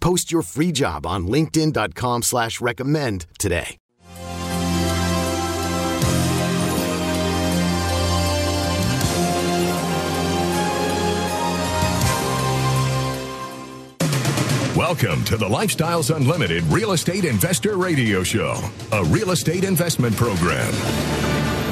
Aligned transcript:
Post 0.00 0.32
your 0.32 0.42
free 0.42 0.72
job 0.72 1.06
on 1.06 1.26
linkedin.com 1.28 2.22
slash 2.22 2.60
recommend 2.60 3.26
today. 3.38 3.76
Welcome 14.76 15.24
to 15.24 15.36
the 15.36 15.46
Lifestyles 15.46 16.14
Unlimited 16.14 16.64
Real 16.64 16.92
Estate 16.92 17.24
Investor 17.24 17.76
Radio 17.76 18.22
Show, 18.22 18.56
a 18.92 19.04
real 19.04 19.32
estate 19.32 19.62
investment 19.62 20.16
program. 20.16 20.72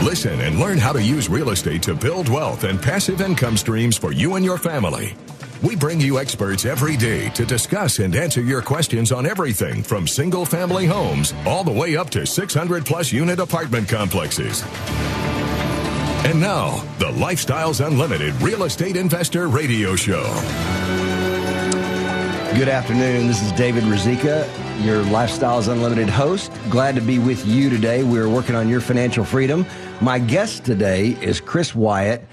Listen 0.05 0.41
and 0.43 0.61
learn 0.61 0.79
how 0.79 0.93
to 0.93 1.03
use 1.03 1.29
real 1.29 1.51
estate 1.51 1.83
to 1.85 1.95
build 1.95 2.29
wealth 2.29 2.65
and 2.65 2.81
passive 2.81 3.21
income 3.21 3.57
streams 3.57 3.97
for 3.97 4.13
you 4.13 4.35
and 4.37 4.45
your 4.45 4.59
family. 4.59 5.17
We 5.63 5.75
bring 5.75 6.01
you 6.01 6.21
experts 6.21 6.65
every 6.65 6.97
day 6.97 7.31
to 7.31 7.45
discuss 7.45 7.99
and 7.99 8.15
answer 8.15 8.41
your 8.41 8.63
questions 8.63 9.11
on 9.11 9.27
everything 9.27 9.83
from 9.83 10.07
single 10.07 10.45
family 10.45 10.87
homes 10.87 11.35
all 11.45 11.65
the 11.65 11.73
way 11.73 11.97
up 11.97 12.11
to 12.11 12.25
600 12.25 12.87
plus 12.87 13.13
unit 13.13 13.41
apartment 13.41 13.89
complexes. 13.89 14.63
And 16.25 16.41
now, 16.41 16.77
the 16.99 17.07
Lifestyles 17.07 17.85
Unlimited 17.85 18.41
Real 18.41 18.65
Estate 18.65 18.97
Investor 18.97 19.49
Radio 19.49 19.97
Show. 19.97 20.23
Good 22.55 22.69
afternoon. 22.69 23.27
This 23.27 23.43
is 23.43 23.51
David 23.53 23.83
Ruzicka, 23.85 24.47
your 24.85 25.03
Lifestyles 25.05 25.69
Unlimited 25.69 26.09
host. 26.09 26.53
Glad 26.71 26.95
to 26.95 27.01
be 27.01 27.19
with 27.19 27.45
you 27.47 27.69
today. 27.69 28.05
We're 28.05 28.29
working 28.29 28.55
on 28.55 28.69
your 28.69 28.81
financial 28.81 29.25
freedom. 29.25 29.67
My 30.01 30.21
guest 30.21 30.65
today 30.65 31.17
is 31.21 31.41
Chris 31.41 31.75
Wyatt, 31.75 32.25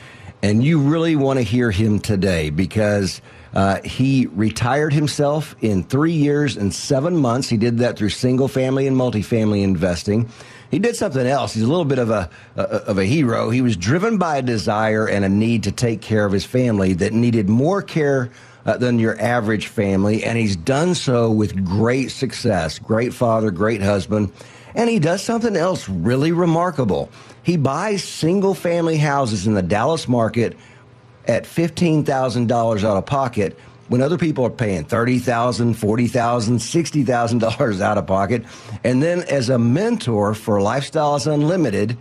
and 0.45 0.63
you 0.63 0.79
really 0.79 1.15
want 1.15 1.39
to 1.39 1.43
hear 1.43 1.71
him 1.71 1.99
today 1.99 2.51
because 2.51 3.19
uh, 3.55 3.81
he 3.81 4.27
retired 4.27 4.93
himself 4.93 5.55
in 5.61 5.81
three 5.81 6.11
years 6.11 6.55
and 6.55 6.71
seven 6.71 7.17
months. 7.17 7.49
He 7.49 7.57
did 7.57 7.79
that 7.79 7.97
through 7.97 8.09
single 8.09 8.47
family 8.47 8.85
and 8.85 8.95
multifamily 8.95 9.63
investing. 9.63 10.29
He 10.69 10.77
did 10.77 10.95
something 10.95 11.25
else. 11.25 11.55
He's 11.55 11.63
a 11.63 11.67
little 11.67 11.83
bit 11.83 11.97
of 11.97 12.11
a, 12.11 12.29
a 12.57 12.61
of 12.61 12.99
a 12.99 13.05
hero. 13.05 13.49
He 13.49 13.61
was 13.61 13.75
driven 13.75 14.19
by 14.19 14.37
a 14.37 14.43
desire 14.43 15.07
and 15.07 15.25
a 15.25 15.29
need 15.29 15.63
to 15.63 15.71
take 15.71 16.02
care 16.02 16.25
of 16.25 16.31
his 16.31 16.45
family 16.45 16.93
that 16.93 17.11
needed 17.11 17.49
more 17.49 17.81
care 17.81 18.30
uh, 18.67 18.77
than 18.77 18.99
your 18.99 19.20
average 19.20 19.67
family, 19.67 20.23
and 20.23 20.37
he's 20.37 20.55
done 20.55 20.93
so 20.93 21.31
with 21.31 21.65
great 21.65 22.11
success. 22.11 22.77
Great 22.77 23.15
father, 23.15 23.49
great 23.49 23.81
husband, 23.81 24.31
and 24.75 24.91
he 24.91 24.99
does 24.99 25.23
something 25.23 25.55
else 25.55 25.89
really 25.89 26.31
remarkable. 26.31 27.09
He 27.45 27.58
buys 27.58 28.04
single 28.04 28.56
family 28.56 28.98
houses 28.98 29.45
in 29.45 29.54
the 29.54 29.61
Dallas 29.61 30.08
market 30.08 30.58
at 31.28 31.44
$15,000 31.44 32.83
out 32.83 32.98
of 32.98 33.06
pocket 33.06 33.60
when 33.88 34.02
other 34.02 34.17
people 34.17 34.44
are 34.45 34.50
paying 34.50 34.83
$30,000, 34.83 35.76
$40,000, 35.76 37.06
$60,000 37.06 37.82
out 37.82 38.00
of 38.00 38.08
pocket. 38.08 38.45
And 38.83 39.04
then 39.04 39.22
as 39.30 39.50
a 39.50 39.60
mentor 39.60 40.33
for 40.33 40.58
Lifestyles 40.58 41.32
Unlimited, 41.32 41.95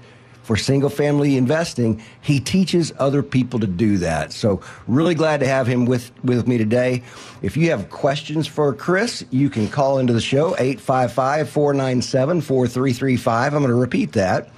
for 0.44 0.56
single 0.56 0.88
family 0.90 1.36
investing, 1.36 2.00
he 2.20 2.40
teaches 2.40 2.92
other 2.98 3.22
people 3.22 3.60
to 3.60 3.66
do 3.66 3.98
that. 3.98 4.32
So 4.32 4.60
really 4.86 5.14
glad 5.14 5.40
to 5.40 5.46
have 5.46 5.66
him 5.66 5.86
with, 5.86 6.10
with 6.22 6.46
me 6.46 6.58
today. 6.58 7.02
If 7.42 7.56
you 7.56 7.70
have 7.70 7.88
questions 7.90 8.46
for 8.46 8.72
Chris, 8.74 9.24
you 9.30 9.48
can 9.48 9.68
call 9.68 9.98
into 9.98 10.12
the 10.12 10.20
show 10.20 10.52
855-497-4335. 10.54 13.46
I'm 13.46 13.52
going 13.52 13.68
to 13.68 13.74
repeat 13.74 14.12
that. 14.12 14.50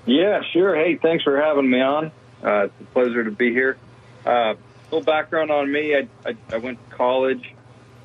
Yeah, 0.06 0.42
sure. 0.54 0.76
Hey, 0.76 0.96
thanks 0.96 1.24
for 1.24 1.40
having 1.40 1.70
me 1.70 1.82
on. 1.82 2.12
Uh, 2.44 2.66
it's 2.66 2.74
a 2.80 2.84
pleasure 2.94 3.24
to 3.24 3.32
be 3.32 3.52
here. 3.52 3.78
Uh, 4.26 4.56
little 4.92 5.04
background 5.04 5.52
on 5.52 5.72
me: 5.72 5.96
I, 5.96 6.08
I, 6.26 6.36
I 6.52 6.58
went 6.58 6.80
to 6.90 6.96
college, 6.96 7.54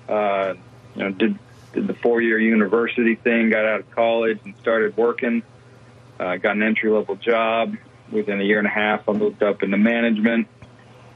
uh, 0.09 0.55
you 0.97 1.05
know, 1.05 1.11
did 1.13 1.39
did 1.73 1.87
the 1.87 1.95
four 1.95 2.21
year 2.21 2.39
university 2.39 3.15
thing, 3.15 3.51
got 3.51 3.65
out 3.65 3.81
of 3.81 3.91
college, 3.91 4.39
and 4.45 4.55
started 4.61 4.97
working. 4.97 5.43
Uh, 6.19 6.37
got 6.37 6.57
an 6.57 6.63
entry 6.63 6.91
level 6.91 7.17
job, 7.17 7.75
within 8.13 8.41
a 8.41 8.45
year 8.45 8.59
and 8.59 8.67
a 8.67 8.71
half, 8.71 9.09
I 9.09 9.13
moved 9.13 9.43
up 9.43 9.63
into 9.63 9.77
management. 9.77 10.49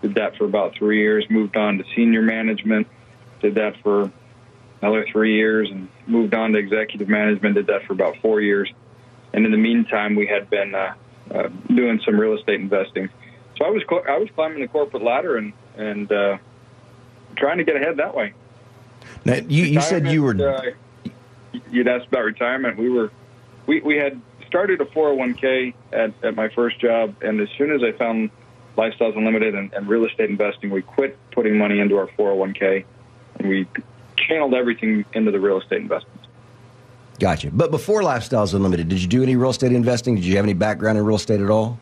Did 0.03 0.15
that 0.15 0.37
for 0.37 0.45
about 0.45 0.75
three 0.77 1.01
years. 1.01 1.27
Moved 1.31 1.57
on 1.57 1.79
to 1.79 1.85
senior 1.97 2.23
management. 2.23 2.87
Did 3.41 3.55
that 3.57 3.75
for 3.83 4.11
another 4.81 5.07
three 5.11 5.35
years, 5.37 5.71
and 5.71 5.89
moved 6.07 6.35
on 6.35 6.53
to 6.53 6.59
executive 6.59 7.09
management. 7.09 7.55
Did 7.55 7.67
that 7.69 7.85
for 7.87 7.95
about 7.95 8.17
four 8.21 8.41
years. 8.41 8.71
And 9.33 9.45
in 9.45 9.51
the 9.51 9.59
meantime, 9.59 10.15
we 10.15 10.27
had 10.27 10.51
been 10.51 10.75
uh, 10.75 10.95
uh, 11.31 11.49
doing 11.69 12.01
some 12.05 12.19
real 12.19 12.35
estate 12.39 12.61
investing. 12.61 13.09
So 13.59 13.65
I 13.65 13.71
was 13.71 13.83
I 14.09 14.19
was 14.19 14.29
climbing 14.35 14.61
the 14.61 14.69
corporate 14.69 15.03
ladder 15.03 15.37
and 15.37 15.53
and 15.77 16.11
uh, 16.13 16.39
trying 17.37 17.59
to 17.59 17.65
get 17.65 17.77
ahead 17.77 17.97
that 17.97 18.15
way. 18.15 18.35
Now 19.25 19.35
you, 19.35 19.65
you 19.65 19.81
said 19.81 20.07
you 20.09 20.23
were. 20.23 20.35
Uh, 20.35 21.11
you'd 21.71 21.89
asked 21.89 22.09
about 22.09 22.25
retirement. 22.25 22.79
We 22.79 22.89
were 22.91 23.11
we 23.67 23.81
we 23.81 23.97
had 23.97 24.21
started 24.47 24.81
a 24.81 24.85
401k 24.85 25.75
at, 25.93 26.13
at 26.23 26.37
my 26.37 26.49
first 26.49 26.79
job, 26.81 27.15
and 27.23 27.41
as 27.41 27.49
soon 27.59 27.73
as 27.73 27.83
I 27.83 27.93
found 27.93 28.31
Lifestyles 28.77 29.17
Unlimited 29.17 29.55
and, 29.55 29.73
and 29.73 29.89
real 29.89 30.05
estate 30.05 30.31
investing, 30.31 30.71
we 30.71 30.83
quit 30.83 31.19
putting 31.33 31.59
money 31.59 31.81
into 31.81 31.97
our 31.97 32.07
401k, 32.07 32.85
and 33.39 33.49
we 33.49 33.67
channeled 34.17 34.55
everything 34.55 35.05
into 35.13 35.31
the 35.31 35.41
real 35.41 35.61
estate 35.61 35.81
investments. 35.81 36.29
Gotcha. 37.19 37.51
But 37.53 37.71
before 37.71 38.03
Lifestyles 38.03 38.55
Unlimited, 38.55 38.89
did 38.89 39.01
you 39.01 39.09
do 39.09 39.23
any 39.23 39.37
real 39.37 39.51
estate 39.51 39.73
investing? 39.73 40.17
Did 40.17 40.25
you 40.25 40.37
have 40.37 40.45
any 40.45 40.55
background 40.55 40.99
in 40.99 41.05
real 41.05 41.17
estate 41.17 41.41
at 41.41 41.51
all? 41.51 41.79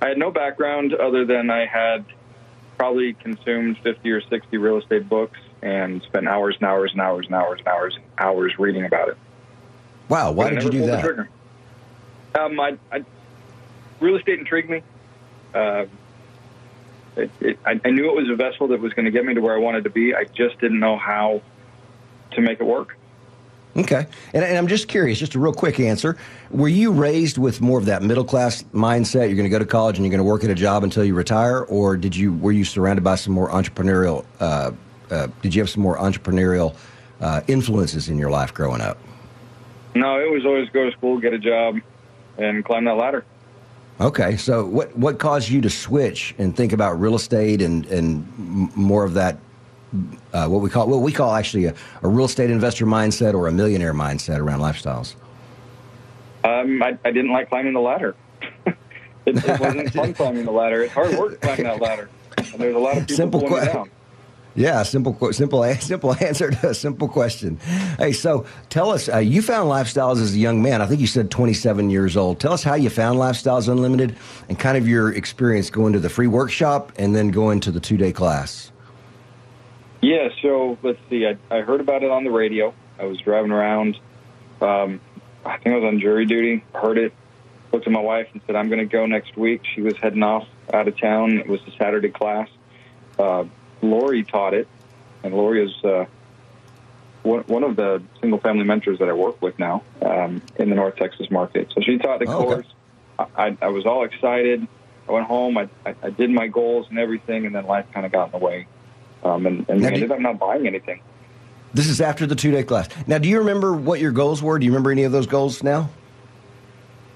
I 0.00 0.08
had 0.08 0.18
no 0.18 0.30
background 0.30 0.94
other 0.94 1.24
than 1.24 1.50
I 1.50 1.66
had 1.66 2.04
probably 2.76 3.14
consumed 3.14 3.78
50 3.78 4.10
or 4.10 4.20
60 4.20 4.56
real 4.58 4.78
estate 4.78 5.08
books 5.08 5.38
and 5.64 6.02
spent 6.02 6.28
hours 6.28 6.56
and 6.60 6.68
hours 6.68 6.92
and 6.92 7.00
hours 7.00 7.26
and 7.26 7.34
hours 7.34 7.58
and 7.58 7.66
hours 7.66 7.96
and 7.96 8.04
hours 8.18 8.58
reading 8.58 8.84
about 8.84 9.08
it. 9.08 9.16
Wow, 10.08 10.30
why 10.32 10.50
did 10.50 10.62
you 10.62 10.70
do 10.70 10.86
that? 10.86 11.26
Um, 12.38 12.60
I, 12.60 12.76
I, 12.92 13.04
real 13.98 14.16
estate 14.16 14.38
intrigued 14.38 14.68
me. 14.68 14.82
Uh, 15.54 15.86
it, 17.16 17.30
it, 17.40 17.58
I, 17.64 17.80
I 17.82 17.90
knew 17.90 18.10
it 18.10 18.14
was 18.14 18.28
a 18.28 18.34
vessel 18.34 18.68
that 18.68 18.80
was 18.80 18.92
going 18.92 19.06
to 19.06 19.10
get 19.10 19.24
me 19.24 19.34
to 19.34 19.40
where 19.40 19.54
I 19.54 19.58
wanted 19.58 19.84
to 19.84 19.90
be. 19.90 20.14
I 20.14 20.24
just 20.24 20.60
didn't 20.60 20.80
know 20.80 20.98
how 20.98 21.40
to 22.32 22.40
make 22.42 22.60
it 22.60 22.64
work. 22.64 22.98
Okay. 23.76 24.06
And, 24.32 24.44
and, 24.44 24.56
I'm 24.56 24.68
just 24.68 24.86
curious, 24.86 25.18
just 25.18 25.34
a 25.34 25.38
real 25.38 25.52
quick 25.52 25.80
answer. 25.80 26.16
Were 26.50 26.68
you 26.68 26.92
raised 26.92 27.38
with 27.38 27.60
more 27.60 27.78
of 27.78 27.86
that 27.86 28.02
middle 28.02 28.24
class 28.24 28.62
mindset? 28.74 29.26
You're 29.26 29.36
going 29.36 29.44
to 29.44 29.48
go 29.48 29.58
to 29.58 29.66
college 29.66 29.96
and 29.96 30.04
you're 30.04 30.10
going 30.10 30.24
to 30.24 30.30
work 30.30 30.44
at 30.44 30.50
a 30.50 30.54
job 30.54 30.84
until 30.84 31.04
you 31.04 31.14
retire? 31.14 31.62
Or 31.62 31.96
did 31.96 32.14
you, 32.14 32.34
were 32.34 32.52
you 32.52 32.64
surrounded 32.64 33.02
by 33.02 33.16
some 33.16 33.32
more 33.32 33.48
entrepreneurial, 33.48 34.24
uh, 34.38 34.72
uh, 35.10 35.28
did 35.42 35.54
you 35.54 35.62
have 35.62 35.70
some 35.70 35.82
more 35.82 35.98
entrepreneurial 35.98 36.74
uh, 37.20 37.40
influences 37.46 38.08
in 38.08 38.18
your 38.18 38.30
life 38.30 38.52
growing 38.52 38.80
up? 38.80 38.98
No, 39.94 40.18
it 40.18 40.30
was 40.30 40.44
always 40.44 40.68
go 40.70 40.84
to 40.84 40.92
school, 40.96 41.18
get 41.18 41.32
a 41.32 41.38
job, 41.38 41.76
and 42.36 42.64
climb 42.64 42.84
that 42.84 42.96
ladder. 42.96 43.24
Okay, 44.00 44.36
so 44.36 44.64
what 44.66 44.96
what 44.96 45.20
caused 45.20 45.48
you 45.48 45.60
to 45.60 45.70
switch 45.70 46.34
and 46.38 46.56
think 46.56 46.72
about 46.72 47.00
real 47.00 47.14
estate 47.14 47.62
and 47.62 47.86
and 47.86 48.76
more 48.76 49.04
of 49.04 49.14
that 49.14 49.38
uh, 50.32 50.48
what 50.48 50.60
we 50.60 50.68
call 50.68 50.88
what 50.88 51.00
we 51.00 51.12
call 51.12 51.32
actually 51.32 51.66
a, 51.66 51.74
a, 52.02 52.08
real 52.08 52.26
estate 52.26 52.50
investor 52.50 52.86
mindset 52.86 53.34
or 53.34 53.46
a 53.46 53.52
millionaire 53.52 53.94
mindset 53.94 54.38
around 54.38 54.60
lifestyles? 54.60 55.14
Um, 56.42 56.82
I, 56.82 56.98
I 57.04 57.12
didn't 57.12 57.30
like 57.30 57.48
climbing 57.48 57.72
the 57.72 57.80
ladder. 57.80 58.16
it, 58.66 58.76
it, 59.26 59.60
wasn't 59.60 59.92
fun 59.92 60.12
climbing 60.12 60.44
the 60.44 60.50
ladder. 60.50 60.82
It's 60.82 60.92
hard 60.92 61.16
work 61.16 61.40
climbing 61.40 61.64
that 61.64 61.80
ladder, 61.80 62.10
and 62.36 62.60
there's 62.60 62.74
a 62.74 62.78
lot 62.78 62.96
of 62.96 63.04
people 63.04 63.16
Simple 63.16 63.40
pulling 63.40 63.66
qu- 63.66 63.72
down. 63.72 63.90
Yeah, 64.54 64.82
simple, 64.84 65.32
simple, 65.32 65.64
simple 65.80 66.14
answer 66.14 66.50
to 66.50 66.68
a 66.68 66.74
simple 66.74 67.08
question. 67.08 67.56
Hey, 67.98 68.12
so 68.12 68.46
tell 68.68 68.90
us, 68.90 69.08
uh, 69.08 69.18
you 69.18 69.42
found 69.42 69.68
Lifestyles 69.68 70.20
as 70.20 70.34
a 70.34 70.38
young 70.38 70.62
man. 70.62 70.80
I 70.80 70.86
think 70.86 71.00
you 71.00 71.06
said 71.06 71.30
27 71.30 71.90
years 71.90 72.16
old. 72.16 72.40
Tell 72.40 72.52
us 72.52 72.62
how 72.62 72.74
you 72.74 72.90
found 72.90 73.18
Lifestyles 73.18 73.68
Unlimited 73.68 74.16
and 74.48 74.58
kind 74.58 74.76
of 74.76 74.86
your 74.86 75.12
experience 75.12 75.70
going 75.70 75.92
to 75.94 75.98
the 75.98 76.08
free 76.08 76.28
workshop 76.28 76.92
and 76.96 77.14
then 77.14 77.28
going 77.28 77.60
to 77.60 77.70
the 77.70 77.80
two 77.80 77.96
day 77.96 78.12
class. 78.12 78.70
Yeah, 80.00 80.28
so 80.42 80.78
let's 80.82 80.98
see. 81.08 81.26
I, 81.26 81.36
I 81.50 81.62
heard 81.62 81.80
about 81.80 82.02
it 82.02 82.10
on 82.10 82.24
the 82.24 82.30
radio. 82.30 82.74
I 82.98 83.04
was 83.04 83.18
driving 83.18 83.50
around. 83.50 83.98
Um, 84.60 85.00
I 85.44 85.56
think 85.56 85.74
I 85.74 85.78
was 85.78 85.84
on 85.84 85.98
jury 85.98 86.26
duty. 86.26 86.64
Heard 86.74 86.98
it. 86.98 87.12
Looked 87.72 87.86
at 87.86 87.92
my 87.92 88.00
wife 88.00 88.28
and 88.32 88.40
said, 88.46 88.54
"I'm 88.54 88.68
going 88.68 88.78
to 88.80 88.84
go 88.84 89.06
next 89.06 89.36
week." 89.36 89.62
She 89.74 89.80
was 89.80 89.96
heading 89.96 90.22
off 90.22 90.46
out 90.72 90.86
of 90.86 90.98
town. 91.00 91.38
It 91.38 91.48
was 91.48 91.60
a 91.66 91.70
Saturday 91.78 92.10
class. 92.10 92.48
Uh, 93.18 93.44
Lori 93.90 94.24
taught 94.24 94.54
it, 94.54 94.68
and 95.22 95.34
Lori 95.34 95.64
is 95.64 95.84
uh, 95.84 96.06
one, 97.22 97.40
one 97.42 97.64
of 97.64 97.76
the 97.76 98.02
single 98.20 98.38
family 98.38 98.64
mentors 98.64 98.98
that 98.98 99.08
I 99.08 99.12
work 99.12 99.40
with 99.42 99.58
now 99.58 99.82
um, 100.02 100.42
in 100.56 100.70
the 100.70 100.76
North 100.76 100.96
Texas 100.96 101.30
market. 101.30 101.72
So 101.74 101.80
she 101.80 101.98
taught 101.98 102.20
the 102.20 102.26
oh, 102.26 102.42
course. 102.42 102.66
Okay. 103.18 103.30
I, 103.36 103.56
I 103.62 103.68
was 103.68 103.86
all 103.86 104.04
excited. 104.04 104.66
I 105.08 105.12
went 105.12 105.26
home. 105.26 105.58
I, 105.58 105.68
I, 105.84 105.94
I 106.02 106.10
did 106.10 106.30
my 106.30 106.48
goals 106.48 106.86
and 106.90 106.98
everything, 106.98 107.46
and 107.46 107.54
then 107.54 107.66
life 107.66 107.86
kind 107.92 108.06
of 108.06 108.12
got 108.12 108.26
in 108.26 108.32
the 108.32 108.44
way 108.44 108.66
um, 109.24 109.46
and, 109.46 109.68
and 109.68 109.84
ended 109.84 110.10
up 110.10 110.20
not 110.20 110.38
buying 110.38 110.66
anything. 110.66 111.00
This 111.72 111.88
is 111.88 112.00
after 112.00 112.26
the 112.26 112.36
two 112.36 112.52
day 112.52 112.62
class. 112.62 112.88
Now, 113.06 113.18
do 113.18 113.28
you 113.28 113.38
remember 113.38 113.72
what 113.72 114.00
your 114.00 114.12
goals 114.12 114.42
were? 114.42 114.58
Do 114.58 114.64
you 114.64 114.70
remember 114.70 114.92
any 114.92 115.02
of 115.02 115.12
those 115.12 115.26
goals 115.26 115.62
now? 115.62 115.90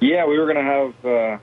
Yeah, 0.00 0.26
we 0.26 0.38
were 0.38 0.53
going 0.53 0.56
to 0.56 0.62
have 0.62 1.05
uh, 1.05 1.38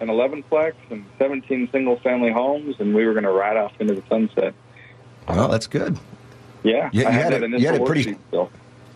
an 0.00 0.10
11 0.10 0.44
plex 0.50 0.74
and 0.90 1.04
17 1.18 1.68
single 1.72 1.98
family 2.00 2.30
homes, 2.30 2.76
and 2.78 2.94
we 2.94 3.06
were 3.06 3.12
going 3.12 3.24
to 3.24 3.32
ride 3.32 3.56
off 3.56 3.72
into 3.80 3.94
the 3.94 4.02
sunset. 4.08 4.54
Well, 5.28 5.48
that's 5.48 5.66
good. 5.66 5.98
Yeah, 6.64 6.90
you, 6.92 7.02
you 7.02 7.06
had, 7.06 7.32
it, 7.32 7.50
you 7.60 7.66
had 7.66 7.76
it 7.76 7.84
pretty. 7.86 8.16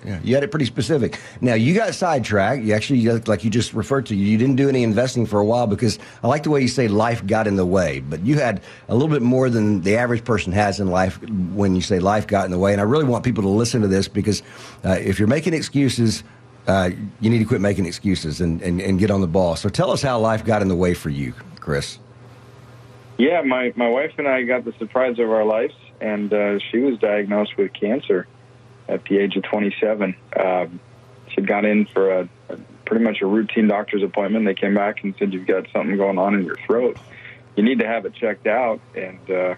Yeah, 0.05 0.19
you 0.25 0.35
had 0.35 0.43
it 0.43 0.51
pretty 0.51 0.65
specific. 0.65 1.21
Now 1.41 1.55
you 1.55 1.75
got 1.75 1.95
sidetracked. 1.95 2.65
You 2.65 2.75
actually, 2.75 3.09
like 3.21 3.45
you 3.45 3.51
just 3.51 3.73
referred 3.73 4.07
to, 4.07 4.17
you 4.17 4.37
didn't 4.37 4.57
do 4.57 4.69
any 4.69 4.83
investing 4.83 5.27
for 5.27 5.39
a 5.39 5.45
while 5.45 5.69
because 5.69 6.01
I 6.25 6.27
like 6.27 6.43
the 6.43 6.51
way 6.51 6.61
you 6.61 6.67
say 6.67 6.89
life 6.89 7.25
got 7.25 7.47
in 7.47 7.55
the 7.55 7.65
way. 7.65 8.01
But 8.01 8.21
you 8.23 8.37
had 8.37 8.63
a 8.89 8.95
little 8.95 9.09
bit 9.09 9.23
more 9.23 9.49
than 9.49 9.83
the 9.83 9.97
average 9.97 10.25
person 10.25 10.53
has 10.53 10.81
in 10.81 10.89
life 10.89 11.23
when 11.55 11.77
you 11.77 11.83
say 11.83 12.01
life 12.01 12.27
got 12.27 12.47
in 12.47 12.51
the 12.51 12.59
way. 12.59 12.73
And 12.73 12.81
I 12.81 12.85
really 12.85 13.05
want 13.05 13.23
people 13.23 13.45
to 13.45 13.49
listen 13.49 13.81
to 13.83 13.89
this 13.89 14.09
because 14.09 14.43
uh, 14.85 14.97
if 14.99 15.21
you're 15.21 15.29
making 15.29 15.55
excuses, 15.55 16.25
uh, 16.67 16.91
you 17.21 17.31
need 17.31 17.39
to 17.39 17.45
quit 17.45 17.61
making 17.61 17.87
excuses 17.87 18.41
and, 18.41 18.61
and, 18.61 18.81
and 18.81 18.99
get 18.99 19.13
on 19.13 19.21
the 19.21 19.29
ball. 19.29 19.55
So 19.55 19.69
tell 19.69 19.93
us 19.93 20.03
how 20.03 20.19
life 20.19 20.45
got 20.45 20.63
in 20.63 20.69
the 20.69 20.77
way 20.77 20.95
for 20.95 21.11
you, 21.11 21.33
Chris. 21.61 22.01
Yeah, 23.23 23.43
my, 23.43 23.73
my 23.77 23.89
wife 23.89 24.15
and 24.19 24.27
I 24.27 24.43
got 24.43 24.65
the 24.65 24.73
surprise 24.81 25.21
of 25.21 25.31
our 25.31 25.45
lives, 25.45 25.75
and 26.01 26.33
uh, 26.33 26.59
she 26.59 26.79
was 26.79 26.99
diagnosed 26.99 27.57
with 27.57 27.73
cancer 27.73 28.27
at 28.89 29.05
the 29.05 29.19
age 29.19 29.37
of 29.37 29.45
27. 29.45 30.17
Um, 30.37 30.81
she 31.29 31.41
got 31.41 31.65
in 31.65 31.87
for 31.87 32.11
a, 32.11 32.29
a, 32.49 32.57
pretty 32.85 33.05
much 33.05 33.23
a 33.23 33.27
routine 33.27 33.69
doctor's 33.69 34.03
appointment. 34.03 34.45
They 34.45 34.55
came 34.55 34.75
back 34.75 35.05
and 35.05 35.15
said, 35.21 35.33
You've 35.33 35.47
got 35.47 35.69
something 35.73 35.97
going 35.97 36.19
on 36.19 36.35
in 36.35 36.45
your 36.45 36.57
throat. 36.67 36.99
You 37.55 37.63
need 37.63 37.79
to 37.79 37.87
have 37.87 38.07
it 38.07 38.15
checked 38.15 38.49
out. 38.49 38.81
And 38.97 39.31
uh, 39.31 39.55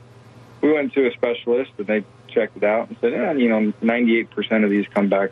we 0.61 0.71
went 0.71 0.93
to 0.93 1.09
a 1.09 1.13
specialist, 1.13 1.71
and 1.79 1.87
they 1.87 2.05
checked 2.29 2.59
it 2.59 2.65
out 2.65 2.91
and 2.91 2.99
said, 3.01 3.15
eh, 3.15 3.33
You 3.33 3.49
know, 3.49 3.73
98% 3.81 4.65
of 4.65 4.69
these 4.69 4.85
come 4.93 5.09
back 5.09 5.31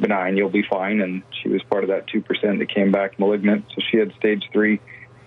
benign. 0.00 0.36
You'll 0.36 0.50
be 0.50 0.64
fine. 0.68 1.00
And 1.00 1.22
she 1.40 1.48
was 1.48 1.62
part 1.62 1.84
of 1.84 1.90
that 1.90 2.08
2% 2.08 2.24
that 2.58 2.68
came 2.68 2.90
back 2.90 3.20
malignant. 3.20 3.66
So 3.72 3.80
she 3.92 3.98
had 3.98 4.12
stage 4.16 4.48
three 4.52 4.80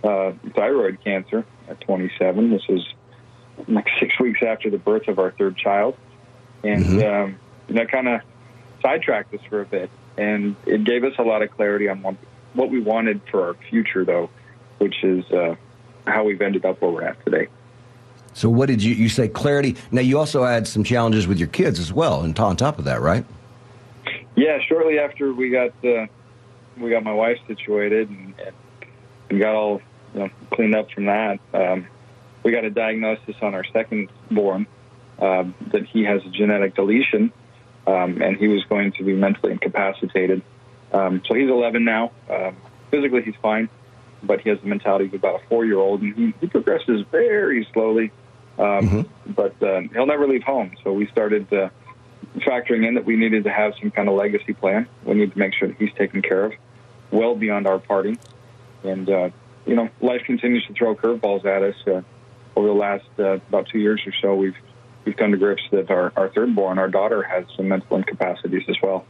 uh, 0.03 0.33
thyroid 0.53 1.01
cancer 1.05 1.45
at 1.67 1.79
27. 1.81 2.51
This 2.51 2.67
was 2.67 2.87
like 3.67 3.87
six 3.99 4.19
weeks 4.19 4.41
after 4.45 4.69
the 4.69 4.77
birth 4.77 5.07
of 5.07 5.19
our 5.19 5.31
third 5.31 5.57
child. 5.57 5.97
And 6.63 6.85
mm-hmm. 6.85 7.33
um, 7.33 7.39
that 7.69 7.91
kind 7.91 8.07
of 8.07 8.21
sidetracked 8.81 9.33
us 9.33 9.41
for 9.49 9.61
a 9.61 9.65
bit, 9.65 9.89
and 10.17 10.55
it 10.65 10.83
gave 10.83 11.03
us 11.03 11.13
a 11.17 11.23
lot 11.23 11.41
of 11.41 11.51
clarity 11.51 11.87
on 11.89 12.01
what, 12.01 12.15
what 12.53 12.69
we 12.69 12.79
wanted 12.79 13.21
for 13.29 13.47
our 13.47 13.53
future, 13.69 14.05
though, 14.05 14.29
which 14.77 15.03
is 15.03 15.29
uh, 15.31 15.55
how 16.05 16.23
we've 16.23 16.41
ended 16.41 16.65
up 16.65 16.81
where 16.81 16.91
we're 16.91 17.03
at 17.03 17.23
today. 17.25 17.47
So, 18.33 18.49
what 18.49 18.67
did 18.67 18.81
you 18.81 18.95
you 18.95 19.09
say? 19.09 19.27
Clarity. 19.27 19.75
Now, 19.91 20.01
you 20.01 20.17
also 20.17 20.43
had 20.43 20.67
some 20.67 20.83
challenges 20.83 21.27
with 21.27 21.37
your 21.37 21.49
kids 21.49 21.79
as 21.79 21.93
well, 21.93 22.21
and 22.21 22.37
on 22.39 22.57
top 22.57 22.79
of 22.79 22.85
that, 22.85 22.99
right? 23.01 23.25
Yeah. 24.35 24.57
Shortly 24.67 24.97
after 24.97 25.33
we 25.33 25.51
got 25.51 25.71
uh, 25.85 26.07
we 26.77 26.89
got 26.89 27.03
my 27.03 27.13
wife 27.13 27.37
situated 27.47 28.09
and, 28.09 28.33
and 29.29 29.39
got 29.39 29.53
all 29.53 29.81
you 30.13 30.19
know, 30.19 30.29
cleaned 30.51 30.75
up 30.75 30.91
from 30.91 31.05
that, 31.05 31.39
um, 31.53 31.87
we 32.43 32.51
got 32.51 32.65
a 32.65 32.69
diagnosis 32.69 33.35
on 33.41 33.55
our 33.55 33.63
second 33.71 34.09
born 34.29 34.67
uh, 35.19 35.45
that 35.71 35.85
he 35.91 36.03
has 36.03 36.21
a 36.25 36.29
genetic 36.29 36.75
deletion 36.75 37.31
um, 37.87 38.21
and 38.21 38.37
he 38.37 38.47
was 38.47 38.63
going 38.65 38.91
to 38.93 39.03
be 39.03 39.13
mentally 39.13 39.51
incapacitated. 39.51 40.41
Um, 40.91 41.21
so 41.27 41.33
he's 41.33 41.49
11 41.49 41.83
now. 41.83 42.11
Um, 42.29 42.55
physically, 42.91 43.23
he's 43.23 43.35
fine, 43.41 43.69
but 44.21 44.41
he 44.41 44.49
has 44.49 44.59
the 44.61 44.67
mentality 44.67 45.05
of 45.05 45.13
about 45.13 45.41
a 45.43 45.47
four-year-old, 45.47 46.01
and 46.01 46.15
he, 46.15 46.33
he 46.39 46.47
progresses 46.47 47.05
very 47.11 47.67
slowly. 47.73 48.11
Um, 48.57 48.65
mm-hmm. 48.65 49.31
But 49.31 49.61
uh, 49.63 49.81
he'll 49.93 50.05
never 50.05 50.27
leave 50.27 50.43
home. 50.43 50.75
So 50.83 50.93
we 50.93 51.07
started 51.07 51.51
uh, 51.51 51.69
factoring 52.37 52.87
in 52.87 52.95
that 52.95 53.05
we 53.05 53.15
needed 53.15 53.45
to 53.45 53.49
have 53.49 53.73
some 53.81 53.91
kind 53.91 54.07
of 54.07 54.15
legacy 54.15 54.53
plan. 54.53 54.87
We 55.03 55.15
need 55.15 55.33
to 55.33 55.39
make 55.39 55.53
sure 55.55 55.67
that 55.69 55.77
he's 55.77 55.93
taken 55.97 56.21
care 56.21 56.45
of, 56.45 56.53
well 57.11 57.35
beyond 57.35 57.67
our 57.67 57.79
party. 57.79 58.19
And 58.83 59.09
uh, 59.09 59.29
you 59.65 59.75
know, 59.75 59.89
life 60.01 60.21
continues 60.25 60.65
to 60.67 60.73
throw 60.73 60.95
curveballs 60.95 61.45
at 61.45 61.63
us. 61.63 61.75
Uh, 61.87 62.01
over 62.55 62.67
the 62.67 62.73
last 62.73 63.05
uh, 63.17 63.33
about 63.49 63.67
two 63.71 63.79
years 63.79 64.01
or 64.05 64.13
so, 64.21 64.35
we've 64.35 64.55
we've 65.05 65.17
come 65.17 65.31
to 65.31 65.37
grips 65.37 65.63
that 65.71 65.89
our, 65.89 66.11
our 66.15 66.29
third 66.29 66.55
born, 66.55 66.77
our 66.77 66.87
daughter, 66.87 67.23
has 67.23 67.45
some 67.55 67.67
mental 67.67 67.97
incapacities 67.97 68.63
as 68.69 68.75
well. 68.81 69.05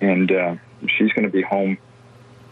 And 0.00 0.30
uh, 0.30 0.56
she's 0.98 1.12
going 1.12 1.24
to 1.24 1.30
be 1.30 1.42
home 1.42 1.78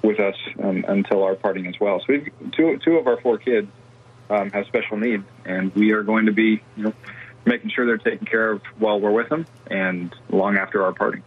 with 0.03 0.21
us 0.21 0.37
um, 0.63 0.85
until 0.87 1.23
our 1.25 1.35
parting 1.35 1.67
as 1.67 1.75
well. 1.81 2.01
So 2.01 2.07
we've, 2.09 2.53
two, 2.53 2.79
two 2.85 2.97
of 2.97 3.07
our 3.07 3.21
four 3.21 3.39
kids 3.39 3.69
um, 4.31 4.51
have 4.51 4.67
special 4.67 4.97
needs, 4.97 5.25
and 5.45 5.75
we 5.75 5.93
are 5.93 6.03
going 6.03 6.27
to 6.27 6.33
be 6.33 6.63
you 6.77 6.85
know, 6.85 6.93
making 7.45 7.71
sure 7.71 7.87
they're 7.87 7.99
taken 7.99 8.27
care 8.27 8.53
of 8.53 8.63
while 8.79 9.01
we're 9.01 9.13
with 9.13 9.29
them 9.29 9.47
and 9.69 10.15
long 10.31 10.57
after 10.57 10.85
our 10.85 10.93
parting. 10.93 11.23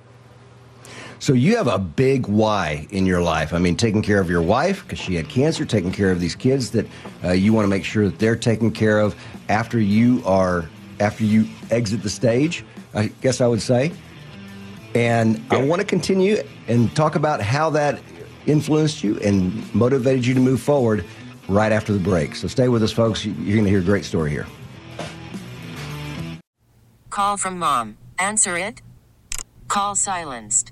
So 1.19 1.33
you 1.33 1.57
have 1.57 1.67
a 1.67 1.77
big 1.77 2.27
why 2.27 2.87
in 2.91 3.05
your 3.05 3.21
life. 3.21 3.53
I 3.53 3.57
mean, 3.57 3.75
taking 3.75 4.01
care 4.01 4.21
of 4.21 4.29
your 4.29 4.41
wife 4.41 4.83
because 4.83 4.99
she 4.99 5.15
had 5.15 5.27
cancer, 5.27 5.65
taking 5.65 5.91
care 5.91 6.11
of 6.11 6.21
these 6.21 6.33
kids 6.33 6.71
that 6.71 6.87
uh, 7.23 7.31
you 7.31 7.51
want 7.51 7.65
to 7.65 7.69
make 7.69 7.83
sure 7.83 8.05
that 8.05 8.17
they're 8.19 8.37
taken 8.37 8.71
care 8.71 8.99
of 8.99 9.15
after 9.49 9.79
you 9.79 10.23
are 10.25 10.69
after 11.01 11.25
you 11.25 11.45
exit 11.71 12.03
the 12.03 12.09
stage, 12.09 12.65
I 12.93 13.07
guess 13.21 13.41
I 13.41 13.47
would 13.47 13.61
say. 13.61 13.91
And 14.95 15.37
yeah. 15.37 15.57
I 15.57 15.63
want 15.63 15.81
to 15.81 15.85
continue 15.85 16.41
and 16.67 16.93
talk 16.95 17.15
about 17.15 17.41
how 17.41 17.69
that 17.71 18.01
influenced 18.47 19.03
you 19.03 19.19
and 19.19 19.73
motivated 19.75 20.25
you 20.25 20.33
to 20.33 20.39
move 20.39 20.61
forward 20.61 21.05
right 21.47 21.71
after 21.71 21.93
the 21.93 21.99
break. 21.99 22.35
So 22.35 22.47
stay 22.47 22.69
with 22.69 22.81
us, 22.81 22.91
folks. 22.91 23.25
You're 23.25 23.35
going 23.35 23.65
to 23.65 23.69
hear 23.69 23.79
a 23.79 23.83
great 23.83 24.05
story 24.05 24.31
here. 24.31 24.47
Call 27.09 27.37
from 27.37 27.59
mom. 27.59 27.97
Answer 28.17 28.57
it. 28.57 28.81
Call 29.67 29.95
silenced. 29.95 30.71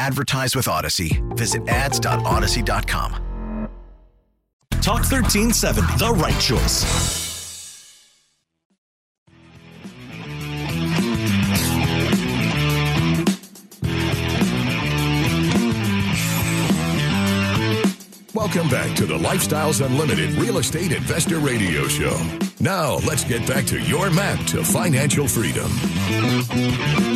Advertise 0.00 0.56
with 0.56 0.64
Audacy. 0.64 1.20
Visit 1.36 1.68
ads.audacy.com. 1.68 3.12
Talk 4.80 5.00
1370, 5.00 5.98
the 5.98 6.14
right 6.14 6.40
choice. 6.40 7.10
Welcome 18.34 18.70
back 18.70 18.96
to 18.96 19.04
the 19.04 19.18
Lifestyles 19.18 19.84
Unlimited 19.84 20.32
Real 20.32 20.56
Estate 20.56 20.92
Investor 20.92 21.40
Radio 21.40 21.86
Show. 21.88 22.49
Now, 22.62 22.96
let's 23.06 23.24
get 23.24 23.48
back 23.48 23.64
to 23.68 23.80
your 23.80 24.10
map 24.10 24.38
to 24.48 24.62
financial 24.62 25.26
freedom. 25.26 25.72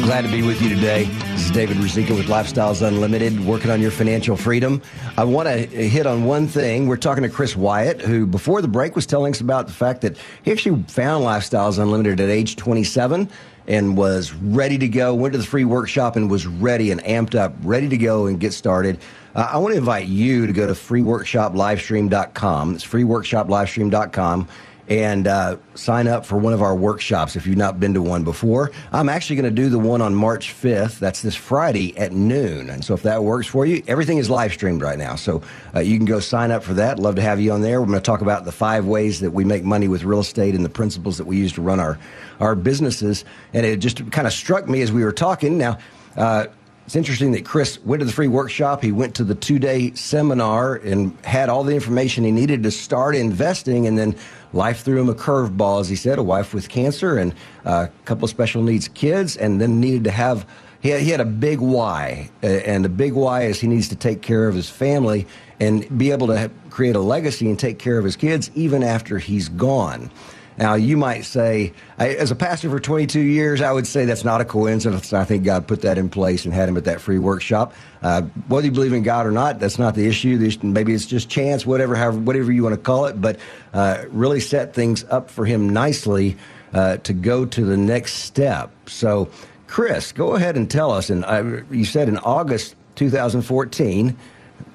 Glad 0.02 0.22
to 0.22 0.28
be 0.28 0.40
with 0.40 0.62
you 0.62 0.70
today. 0.70 1.04
This 1.04 1.44
is 1.44 1.50
David 1.50 1.76
Ruzicka 1.76 2.16
with 2.16 2.28
Lifestyles 2.28 2.80
Unlimited, 2.80 3.44
working 3.44 3.70
on 3.70 3.82
your 3.82 3.90
financial 3.90 4.38
freedom. 4.38 4.80
I 5.18 5.24
want 5.24 5.46
to 5.46 5.66
hit 5.66 6.06
on 6.06 6.24
one 6.24 6.48
thing. 6.48 6.86
We're 6.86 6.96
talking 6.96 7.24
to 7.24 7.28
Chris 7.28 7.54
Wyatt, 7.54 8.00
who 8.00 8.26
before 8.26 8.62
the 8.62 8.68
break 8.68 8.96
was 8.96 9.04
telling 9.04 9.34
us 9.34 9.42
about 9.42 9.66
the 9.66 9.74
fact 9.74 10.00
that 10.00 10.16
he 10.42 10.50
actually 10.50 10.82
found 10.84 11.24
Lifestyles 11.24 11.78
Unlimited 11.78 12.20
at 12.20 12.30
age 12.30 12.56
27 12.56 13.28
and 13.66 13.98
was 13.98 14.32
ready 14.32 14.78
to 14.78 14.88
go, 14.88 15.14
went 15.14 15.32
to 15.32 15.38
the 15.38 15.44
free 15.44 15.66
workshop 15.66 16.16
and 16.16 16.30
was 16.30 16.46
ready 16.46 16.90
and 16.90 17.02
amped 17.02 17.34
up, 17.34 17.52
ready 17.62 17.90
to 17.90 17.98
go 17.98 18.24
and 18.26 18.40
get 18.40 18.54
started. 18.54 18.98
Uh, 19.34 19.50
I 19.52 19.58
want 19.58 19.72
to 19.72 19.78
invite 19.78 20.06
you 20.06 20.46
to 20.46 20.54
go 20.54 20.66
to 20.66 20.72
freeworkshoplivestream.com. 20.72 22.76
It's 22.76 22.86
freeworkshoplivestream.com 22.86 24.48
and 24.88 25.26
uh, 25.26 25.56
sign 25.74 26.06
up 26.06 26.26
for 26.26 26.36
one 26.36 26.52
of 26.52 26.60
our 26.60 26.74
workshops 26.74 27.36
if 27.36 27.46
you've 27.46 27.56
not 27.56 27.80
been 27.80 27.94
to 27.94 28.02
one 28.02 28.22
before. 28.22 28.70
I'm 28.92 29.08
actually 29.08 29.36
going 29.36 29.44
to 29.44 29.62
do 29.62 29.68
the 29.68 29.78
one 29.78 30.02
on 30.02 30.14
March 30.14 30.54
5th. 30.54 30.98
That's 30.98 31.22
this 31.22 31.34
Friday 31.34 31.96
at 31.96 32.12
noon. 32.12 32.68
And 32.68 32.84
so 32.84 32.94
if 32.94 33.02
that 33.02 33.24
works 33.24 33.46
for 33.46 33.64
you, 33.64 33.82
everything 33.86 34.18
is 34.18 34.28
live 34.28 34.52
streamed 34.52 34.82
right 34.82 34.98
now. 34.98 35.16
So 35.16 35.42
uh, 35.74 35.80
you 35.80 35.96
can 35.96 36.06
go 36.06 36.20
sign 36.20 36.50
up 36.50 36.62
for 36.62 36.74
that. 36.74 36.98
Love 36.98 37.16
to 37.16 37.22
have 37.22 37.40
you 37.40 37.52
on 37.52 37.62
there. 37.62 37.80
We're 37.80 37.86
going 37.86 37.98
to 37.98 38.04
talk 38.04 38.20
about 38.20 38.44
the 38.44 38.52
five 38.52 38.84
ways 38.84 39.20
that 39.20 39.30
we 39.30 39.44
make 39.44 39.64
money 39.64 39.88
with 39.88 40.04
real 40.04 40.20
estate 40.20 40.54
and 40.54 40.64
the 40.64 40.70
principles 40.70 41.16
that 41.18 41.26
we 41.26 41.38
use 41.38 41.52
to 41.54 41.62
run 41.62 41.80
our, 41.80 41.98
our 42.40 42.54
businesses. 42.54 43.24
And 43.54 43.64
it 43.64 43.78
just 43.78 44.10
kind 44.12 44.26
of 44.26 44.32
struck 44.32 44.68
me 44.68 44.82
as 44.82 44.92
we 44.92 45.02
were 45.02 45.12
talking. 45.12 45.56
Now, 45.56 45.78
uh, 46.16 46.46
it's 46.86 46.96
interesting 46.96 47.32
that 47.32 47.46
Chris 47.46 47.82
went 47.84 48.00
to 48.00 48.06
the 48.06 48.12
free 48.12 48.28
workshop. 48.28 48.82
He 48.82 48.92
went 48.92 49.14
to 49.14 49.24
the 49.24 49.34
two 49.34 49.58
day 49.58 49.94
seminar 49.94 50.76
and 50.76 51.16
had 51.24 51.48
all 51.48 51.64
the 51.64 51.74
information 51.74 52.24
he 52.24 52.30
needed 52.30 52.62
to 52.64 52.70
start 52.70 53.16
investing. 53.16 53.86
And 53.86 53.96
then 53.96 54.14
life 54.54 54.82
threw 54.82 55.00
him 55.00 55.08
a 55.08 55.14
curveball, 55.14 55.80
as 55.80 55.88
he 55.88 55.96
said, 55.96 56.18
a 56.18 56.22
wife 56.22 56.54
with 56.54 56.68
cancer 56.68 57.18
and 57.18 57.34
uh, 57.66 57.88
a 57.88 58.04
couple 58.04 58.24
of 58.24 58.30
special 58.30 58.62
needs 58.62 58.88
kids, 58.88 59.36
and 59.36 59.60
then 59.60 59.80
needed 59.80 60.04
to 60.04 60.10
have. 60.10 60.46
He 60.80 60.90
had, 60.90 61.00
he 61.00 61.10
had 61.10 61.20
a 61.20 61.24
big 61.24 61.60
why, 61.60 62.30
and 62.42 62.84
the 62.84 62.90
big 62.90 63.14
why 63.14 63.44
is 63.44 63.58
he 63.58 63.66
needs 63.66 63.88
to 63.88 63.96
take 63.96 64.20
care 64.20 64.48
of 64.48 64.54
his 64.54 64.68
family 64.68 65.26
and 65.58 65.98
be 65.98 66.10
able 66.10 66.26
to 66.26 66.50
create 66.68 66.94
a 66.94 67.00
legacy 67.00 67.48
and 67.48 67.58
take 67.58 67.78
care 67.78 67.96
of 67.98 68.04
his 68.04 68.16
kids 68.16 68.50
even 68.54 68.82
after 68.82 69.18
he's 69.18 69.48
gone. 69.48 70.10
Now, 70.56 70.74
you 70.74 70.96
might 70.96 71.24
say, 71.24 71.72
as 71.98 72.30
a 72.30 72.36
pastor 72.36 72.70
for 72.70 72.78
22 72.78 73.18
years, 73.20 73.60
I 73.60 73.72
would 73.72 73.86
say 73.86 74.04
that's 74.04 74.24
not 74.24 74.40
a 74.40 74.44
coincidence. 74.44 75.12
I 75.12 75.24
think 75.24 75.44
God 75.44 75.66
put 75.66 75.82
that 75.82 75.98
in 75.98 76.08
place 76.08 76.44
and 76.44 76.54
had 76.54 76.68
him 76.68 76.76
at 76.76 76.84
that 76.84 77.00
free 77.00 77.18
workshop. 77.18 77.74
Uh, 78.02 78.22
whether 78.48 78.66
you 78.66 78.72
believe 78.72 78.92
in 78.92 79.02
God 79.02 79.26
or 79.26 79.32
not, 79.32 79.58
that's 79.58 79.78
not 79.78 79.94
the 79.94 80.06
issue. 80.06 80.38
Maybe 80.62 80.94
it's 80.94 81.06
just 81.06 81.28
chance, 81.28 81.66
whatever, 81.66 81.96
however, 81.96 82.18
whatever 82.18 82.52
you 82.52 82.62
want 82.62 82.74
to 82.74 82.80
call 82.80 83.06
it, 83.06 83.20
but 83.20 83.38
uh, 83.72 84.04
really 84.10 84.40
set 84.40 84.74
things 84.74 85.04
up 85.04 85.28
for 85.28 85.44
him 85.44 85.70
nicely 85.70 86.36
uh, 86.72 86.98
to 86.98 87.12
go 87.12 87.44
to 87.46 87.64
the 87.64 87.76
next 87.76 88.14
step. 88.14 88.70
So, 88.88 89.28
Chris, 89.66 90.12
go 90.12 90.34
ahead 90.34 90.56
and 90.56 90.70
tell 90.70 90.92
us. 90.92 91.10
And 91.10 91.24
uh, 91.24 91.62
you 91.70 91.84
said 91.84 92.08
in 92.08 92.18
August 92.18 92.76
2014, 92.94 94.16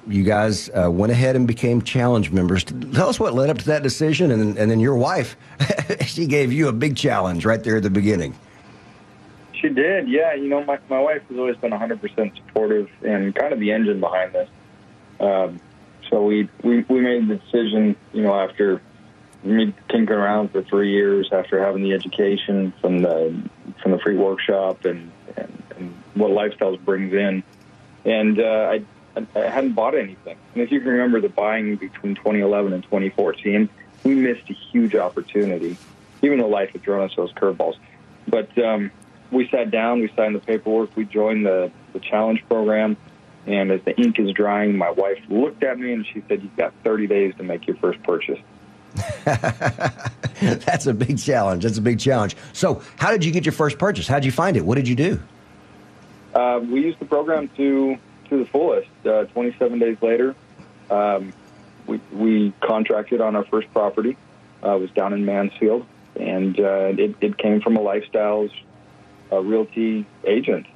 you 0.06 0.24
guys 0.24 0.70
uh, 0.70 0.90
went 0.90 1.12
ahead 1.12 1.36
and 1.36 1.46
became 1.46 1.82
challenge 1.82 2.30
members. 2.30 2.64
Tell 2.64 3.08
us 3.08 3.20
what 3.20 3.34
led 3.34 3.50
up 3.50 3.58
to 3.58 3.66
that 3.66 3.82
decision, 3.82 4.30
and, 4.30 4.56
and 4.56 4.70
then 4.70 4.80
your 4.80 4.96
wife, 4.96 5.36
she 6.06 6.26
gave 6.26 6.52
you 6.52 6.68
a 6.68 6.72
big 6.72 6.96
challenge 6.96 7.44
right 7.44 7.62
there 7.62 7.76
at 7.76 7.82
the 7.82 7.90
beginning. 7.90 8.34
She 9.52 9.68
did, 9.68 10.08
yeah. 10.08 10.34
You 10.34 10.48
know, 10.48 10.64
my, 10.64 10.78
my 10.88 11.00
wife 11.00 11.22
has 11.28 11.38
always 11.38 11.56
been 11.56 11.70
100% 11.70 12.36
supportive 12.36 12.90
and 13.02 13.34
kind 13.34 13.52
of 13.52 13.60
the 13.60 13.72
engine 13.72 14.00
behind 14.00 14.32
this. 14.32 14.48
Um, 15.20 15.60
so 16.08 16.24
we, 16.24 16.48
we, 16.64 16.80
we 16.88 17.00
made 17.00 17.28
the 17.28 17.36
decision, 17.36 17.94
you 18.12 18.22
know, 18.22 18.34
after 18.34 18.80
me 19.42 19.74
tinkering 19.88 20.18
around 20.18 20.50
for 20.50 20.62
three 20.62 20.92
years, 20.92 21.28
after 21.32 21.62
having 21.62 21.82
the 21.82 21.92
education 21.92 22.72
from 22.80 22.98
the 22.98 23.42
from 23.82 23.92
the 23.92 23.98
free 23.98 24.16
workshop 24.16 24.84
and, 24.84 25.10
and, 25.36 25.62
and 25.76 25.94
what 26.14 26.30
lifestyles 26.30 26.82
brings 26.84 27.12
in. 27.14 27.42
And 28.04 28.40
uh, 28.40 28.70
I 28.72 28.84
I 29.16 29.40
hadn't 29.40 29.72
bought 29.72 29.94
anything. 29.94 30.36
And 30.54 30.62
if 30.62 30.70
you 30.70 30.80
can 30.80 30.88
remember 30.88 31.20
the 31.20 31.28
buying 31.28 31.76
between 31.76 32.14
2011 32.14 32.72
and 32.72 32.82
2014, 32.84 33.68
we 34.04 34.14
missed 34.14 34.48
a 34.48 34.52
huge 34.52 34.94
opportunity, 34.94 35.76
even 36.22 36.38
though 36.38 36.48
life 36.48 36.70
had 36.70 36.82
thrown 36.82 37.04
us 37.04 37.16
those 37.16 37.32
curveballs. 37.32 37.76
But 38.28 38.56
um, 38.58 38.90
we 39.30 39.48
sat 39.48 39.70
down, 39.70 40.00
we 40.00 40.12
signed 40.16 40.34
the 40.34 40.40
paperwork, 40.40 40.96
we 40.96 41.04
joined 41.04 41.46
the, 41.46 41.70
the 41.92 42.00
challenge 42.00 42.44
program. 42.48 42.96
And 43.46 43.70
as 43.72 43.82
the 43.82 43.98
ink 43.98 44.18
is 44.18 44.32
drying, 44.32 44.76
my 44.76 44.90
wife 44.90 45.18
looked 45.28 45.62
at 45.62 45.78
me 45.78 45.92
and 45.92 46.06
she 46.06 46.22
said, 46.28 46.42
You've 46.42 46.56
got 46.56 46.72
30 46.84 47.06
days 47.06 47.34
to 47.38 47.42
make 47.42 47.66
your 47.66 47.76
first 47.76 48.02
purchase. 48.02 48.38
That's 49.24 50.86
a 50.86 50.92
big 50.92 51.18
challenge. 51.18 51.62
That's 51.62 51.78
a 51.78 51.82
big 51.82 51.98
challenge. 51.98 52.36
So, 52.52 52.82
how 52.96 53.10
did 53.10 53.24
you 53.24 53.32
get 53.32 53.46
your 53.46 53.52
first 53.52 53.78
purchase? 53.78 54.06
How 54.06 54.16
did 54.16 54.24
you 54.24 54.32
find 54.32 54.56
it? 54.56 54.64
What 54.64 54.74
did 54.74 54.88
you 54.88 54.94
do? 54.94 55.20
Uh, 56.34 56.60
we 56.62 56.82
used 56.82 56.98
the 56.98 57.06
program 57.06 57.48
to 57.56 57.96
to 58.30 58.38
the 58.38 58.46
fullest. 58.46 58.88
Uh, 59.04 59.24
27 59.26 59.78
days 59.78 59.98
later, 60.00 60.34
um, 60.90 61.32
we, 61.86 62.00
we 62.12 62.52
contracted 62.60 63.20
on 63.20 63.36
our 63.36 63.44
first 63.44 63.70
property. 63.72 64.16
Uh, 64.62 64.76
it 64.76 64.80
was 64.80 64.90
down 64.92 65.12
in 65.12 65.24
Mansfield, 65.24 65.86
and 66.16 66.58
uh, 66.58 66.92
it, 66.96 67.16
it 67.20 67.36
came 67.36 67.60
from 67.60 67.76
a 67.76 67.80
Lifestyles 67.80 68.52
uh, 69.30 69.40
Realty 69.40 70.06
agent. 70.24 70.66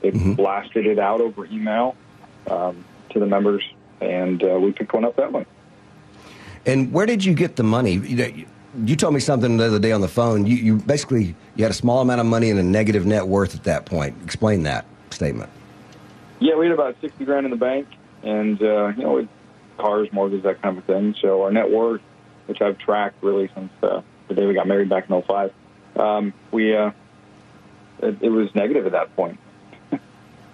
They 0.00 0.10
mm-hmm. 0.10 0.34
blasted 0.34 0.86
it 0.86 0.98
out 0.98 1.20
over 1.20 1.46
email 1.46 1.96
um, 2.48 2.84
to 3.10 3.18
the 3.18 3.26
members, 3.26 3.64
and 4.00 4.42
uh, 4.42 4.58
we 4.60 4.72
picked 4.72 4.92
one 4.92 5.04
up 5.04 5.16
that 5.16 5.32
way. 5.32 5.44
And 6.66 6.92
where 6.92 7.06
did 7.06 7.24
you 7.24 7.34
get 7.34 7.56
the 7.56 7.62
money? 7.62 7.94
You, 7.94 8.46
you 8.84 8.96
told 8.96 9.14
me 9.14 9.20
something 9.20 9.56
the 9.56 9.66
other 9.66 9.78
day 9.78 9.92
on 9.92 10.00
the 10.00 10.08
phone. 10.08 10.46
You, 10.46 10.56
you 10.56 10.76
basically 10.76 11.34
you 11.56 11.64
had 11.64 11.70
a 11.70 11.74
small 11.74 12.00
amount 12.00 12.20
of 12.20 12.26
money 12.26 12.50
and 12.50 12.58
a 12.58 12.62
negative 12.62 13.06
net 13.06 13.26
worth 13.26 13.54
at 13.54 13.64
that 13.64 13.86
point. 13.86 14.16
Explain 14.24 14.62
that 14.64 14.84
statement. 15.10 15.50
Yeah, 16.40 16.56
we 16.56 16.66
had 16.66 16.74
about 16.74 16.96
sixty 17.00 17.24
grand 17.24 17.46
in 17.46 17.50
the 17.50 17.56
bank, 17.56 17.88
and 18.22 18.60
uh, 18.62 18.88
you 18.96 19.02
know, 19.02 19.28
cars, 19.76 20.08
mortgages, 20.12 20.44
that 20.44 20.62
kind 20.62 20.78
of 20.78 20.84
thing. 20.84 21.14
So 21.20 21.42
our 21.42 21.50
net 21.50 21.70
worth, 21.70 22.02
which 22.46 22.60
I've 22.60 22.78
tracked 22.78 23.22
really 23.22 23.50
since 23.54 23.72
uh, 23.82 24.02
the 24.28 24.34
day 24.34 24.46
we 24.46 24.54
got 24.54 24.66
married 24.66 24.88
back 24.88 25.08
in 25.10 25.22
05, 25.22 25.52
um, 25.96 26.32
we 26.50 26.76
uh, 26.76 26.92
it, 28.00 28.18
it 28.22 28.30
was 28.30 28.54
negative 28.54 28.86
at 28.86 28.92
that 28.92 29.14
point. 29.16 29.38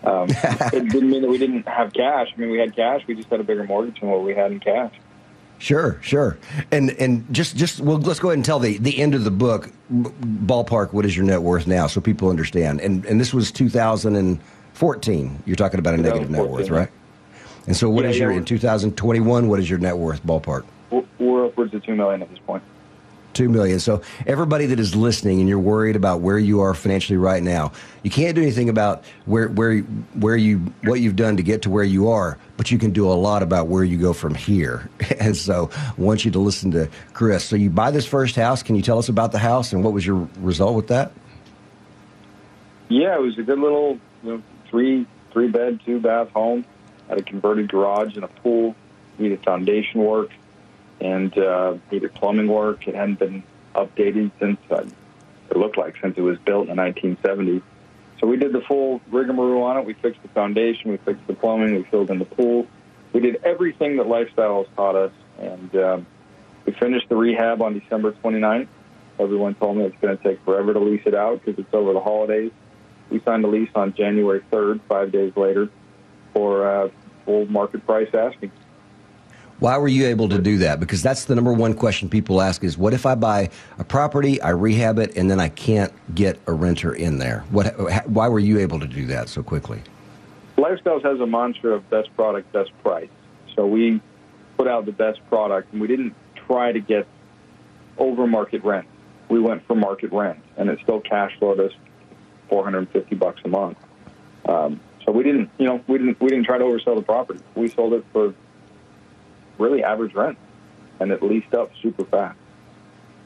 um, 0.05 0.29
it 0.29 0.91
didn't 0.91 1.11
mean 1.11 1.23
that 1.23 1.31
we 1.31 1.39
didn't 1.39 1.69
have 1.69 1.93
cash. 1.93 2.33
I 2.35 2.41
mean, 2.41 2.51
we 2.51 2.59
had 2.59 2.75
cash. 2.75 3.03
We 3.07 3.15
just 3.15 3.29
had 3.29 3.41
a 3.41 3.45
bigger 3.45 3.65
mortgage 3.65 4.01
than 4.01 4.09
what 4.09 4.23
we 4.23 4.35
had 4.35 4.53
in 4.53 4.61
cash. 4.61 4.95
Sure, 5.59 5.99
sure. 6.03 6.37
And 6.71 6.91
and 6.93 7.33
just 7.33 7.57
just 7.57 7.81
well, 7.81 7.99
let's 7.99 8.21
go 8.21 8.29
ahead 8.29 8.39
and 8.39 8.45
tell 8.45 8.59
the 8.59 8.77
the 8.79 8.99
end 9.01 9.15
of 9.15 9.25
the 9.25 9.31
book, 9.31 9.71
ballpark. 9.91 10.93
What 10.93 11.07
is 11.07 11.17
your 11.17 11.25
net 11.25 11.43
worth 11.43 11.67
now, 11.67 11.87
so 11.87 12.01
people 12.01 12.29
understand? 12.29 12.81
And 12.81 13.05
and 13.07 13.21
this 13.21 13.33
was 13.33 13.53
2000 13.53 14.17
and 14.17 14.41
14, 14.75 15.43
you're 15.47 15.57
talking 15.57 15.79
about 15.79 15.95
a 15.95 15.97
negative 15.97 16.31
net 16.31 16.49
worth, 16.49 16.69
right? 16.69 16.91
And 17.67 17.77
so, 17.77 17.89
what 17.89 18.05
yeah, 18.05 18.11
is 18.11 18.19
your 18.19 18.33
yeah, 18.33 18.39
in 18.39 18.45
2021? 18.45 19.49
What 19.49 19.59
is 19.59 19.71
your 19.71 19.79
net 19.79 19.97
worth 19.97 20.23
ballpark? 20.25 20.65
We're 21.19 21.47
upwards 21.47 21.73
of 21.75 21.83
two 21.85 21.95
million 21.95 22.23
at 22.23 22.29
this 22.29 22.41
point. 22.41 22.63
Two 23.33 23.49
million. 23.49 23.81
So 23.81 24.03
everybody 24.27 24.67
that 24.67 24.79
is 24.79 24.95
listening 24.95 25.41
and 25.41 25.49
you're 25.49 25.59
worried 25.59 25.97
about 25.97 26.21
where 26.21 26.39
you 26.39 26.61
are 26.61 26.75
financially 26.75 27.17
right 27.17 27.43
now, 27.43 27.73
you 28.03 28.11
can't 28.11 28.35
do 28.35 28.43
anything 28.43 28.69
about 28.69 29.05
where 29.27 29.49
where 29.49 29.79
where 29.81 30.37
you 30.37 30.59
what 30.83 31.01
you've 31.01 31.17
done 31.17 31.37
to 31.37 31.43
get 31.43 31.63
to 31.63 31.71
where 31.71 31.85
you 31.85 32.09
are, 32.09 32.39
but 32.57 32.71
you 32.71 32.79
can 32.79 32.93
do 32.93 33.09
a 33.11 33.15
lot 33.15 33.43
about 33.43 33.69
where 33.69 33.83
you 33.83 33.97
go 33.97 34.13
from 34.13 34.35
here. 34.35 34.89
And 35.21 35.37
so 35.37 35.71
I 35.75 35.95
want 35.97 36.25
you 36.25 36.31
to 36.33 36.39
listen 36.39 36.71
to 36.73 36.89
Chris. 37.13 37.45
So 37.45 37.57
you 37.57 37.71
buy 37.71 37.91
this 37.91 38.07
first 38.07 38.37
house. 38.37 38.63
Can 38.63 38.77
you 38.77 38.83
tell 38.83 38.99
us 38.99 39.09
about 39.09 39.33
the 39.33 39.39
house 39.39 39.73
and 39.73 39.83
what 39.83 39.93
was 39.93 40.05
your 40.05 40.29
result 40.39 40.75
with 40.77 40.89
that? 40.89 41.13
Yeah, 42.89 43.15
it 43.17 43.23
was 43.23 43.39
a 43.39 43.43
good 43.43 43.59
little 43.59 43.99
you 44.23 44.33
know, 44.33 44.43
three 44.69 45.07
three 45.33 45.49
bed, 45.49 45.81
two 45.85 46.01
bath 46.01 46.31
home. 46.31 46.65
Had 47.09 47.19
a 47.19 47.23
converted 47.23 47.69
garage 47.69 48.15
and 48.15 48.25
a 48.25 48.29
pool. 48.29 48.75
Needed 49.19 49.43
foundation 49.45 50.01
work. 50.01 50.31
and 51.01 51.37
uh, 51.37 51.77
needed 51.91 52.15
plumbing 52.15 52.49
work. 52.49 52.87
It 52.89 52.95
hadn't 52.95 53.19
been 53.19 53.43
updated 53.75 54.31
since 54.39 54.59
uh, 54.71 54.85
it 55.51 55.57
looked 55.57 55.77
like 55.77 55.97
since 56.01 56.17
it 56.17 56.23
was 56.23 56.39
built 56.39 56.69
in 56.69 56.77
the 56.77 56.83
1970s. 56.83 57.63
So 58.21 58.27
we 58.27 58.37
did 58.37 58.53
the 58.53 58.61
full 58.63 59.01
rigmarole 59.11 59.63
on 59.65 59.77
it. 59.79 59.85
We 59.85 59.95
fixed 59.95 60.23
the 60.23 60.29
foundation, 60.29 60.91
we 60.91 60.97
fixed 60.99 61.27
the 61.27 61.35
plumbing, 61.35 61.75
we 61.75 61.83
filled 61.85 62.11
in 62.11 62.19
the 62.19 62.25
pool. 62.25 62.67
We 63.13 63.21
did 63.21 63.37
everything 63.45 63.97
that 63.99 64.07
lifestyle 64.07 64.65
has 64.65 64.75
taught 64.77 64.97
us, 64.97 65.13
and 65.39 65.77
um, 65.77 66.07
we 66.65 66.73
finished 66.73 67.09
the 67.09 67.17
rehab 67.17 67.61
on 67.61 67.79
December 67.79 68.13
29th. 68.13 68.69
Everyone 69.19 69.55
told 69.55 69.77
me 69.77 69.85
it's 69.85 69.97
going 70.01 70.17
to 70.17 70.23
take 70.23 70.43
forever 70.45 70.73
to 70.73 70.81
lease 70.81 71.03
it 71.07 71.15
out 71.15 71.45
because 71.45 71.59
it's 71.59 71.73
over 71.75 71.93
the 71.93 72.01
holidays. 72.01 72.51
We 73.11 73.21
signed 73.25 73.45
a 73.45 73.49
lease 73.49 73.71
on 73.75 73.95
January 73.95 74.43
3rd, 74.53 74.81
five 74.89 75.13
days 75.13 75.33
later, 75.37 75.69
for 76.33 76.67
uh, 76.67 76.89
full 77.25 77.47
market 77.47 77.87
price 77.87 78.09
asking. 78.13 78.51
Why 79.61 79.79
were 79.79 79.89
you 79.89 80.07
able 80.07 80.29
to 80.31 80.39
do 80.39 80.59
that? 80.59 80.81
Because 80.81 81.03
that's 81.03 81.27
the 81.27 81.35
number 81.35 81.53
one 81.53 81.75
question 81.75 82.09
people 82.09 82.43
ask 82.43 82.65
is 82.65 82.77
what 82.77 82.93
if 82.93 83.07
I 83.07 83.15
buy 83.15 83.51
a 83.79 83.85
property, 83.85 84.41
I 84.43 84.51
rehab 84.51 84.99
it, 84.99 85.17
and 85.17 85.31
then 85.31 85.39
I 85.39 85.49
can't 85.49 85.93
get 86.15 86.41
a 86.47 86.53
renter 86.53 86.93
in 86.93 87.19
there? 87.19 87.45
What, 87.51 88.09
why 88.09 88.29
were 88.29 88.41
you 88.41 88.59
able 88.59 88.81
to 88.81 88.87
do 88.87 89.07
that 89.07 89.29
so 89.29 89.43
quickly? 89.43 89.81
Lifestyles 90.57 91.05
has 91.05 91.21
a 91.21 91.27
mantra 91.27 91.73
of 91.73 91.89
best 91.89 92.15
product, 92.17 92.53
best 92.53 92.71
price. 92.83 93.09
So 93.55 93.67
we 93.67 94.01
put 94.57 94.67
out 94.67 94.87
the 94.87 94.93
best 94.93 95.21
product, 95.29 95.73
and 95.73 95.81
we 95.81 95.87
didn't 95.87 96.15
try 96.47 96.73
to 96.73 96.81
get 96.81 97.07
over 97.97 98.27
market 98.27 98.65
rent. 98.65 98.87
We 99.29 99.41
went 99.41 99.67
for 99.67 99.77
market 99.77 100.13
rent, 100.13 100.41
and 100.57 100.69
it 100.69 100.81
still 100.83 101.01
cash 101.01 101.33
flowed 101.39 101.61
us 101.61 101.73
450 102.49 103.15
bucks 103.17 103.41
a 103.45 103.49
month. 103.49 103.79
Um, 104.47 104.81
so 105.05 105.13
we 105.13 105.23
didn't, 105.23 105.51
you 105.59 105.67
know, 105.67 105.83
we 105.87 105.99
didn't 105.99 106.21
we 106.21 106.29
didn't 106.29 106.45
try 106.45 106.59
to 106.59 106.65
oversell 106.65 106.97
the 106.97 107.03
property. 107.03 107.41
We 107.55 107.69
sold 107.69 107.93
it 107.93 108.05
for 108.13 108.35
really 109.59 109.85
average 109.85 110.15
rent, 110.15 110.39
and 111.01 111.11
it 111.11 111.23
leased 111.23 111.55
up 111.55 111.71
super 111.81 112.05
fast. 112.05 112.39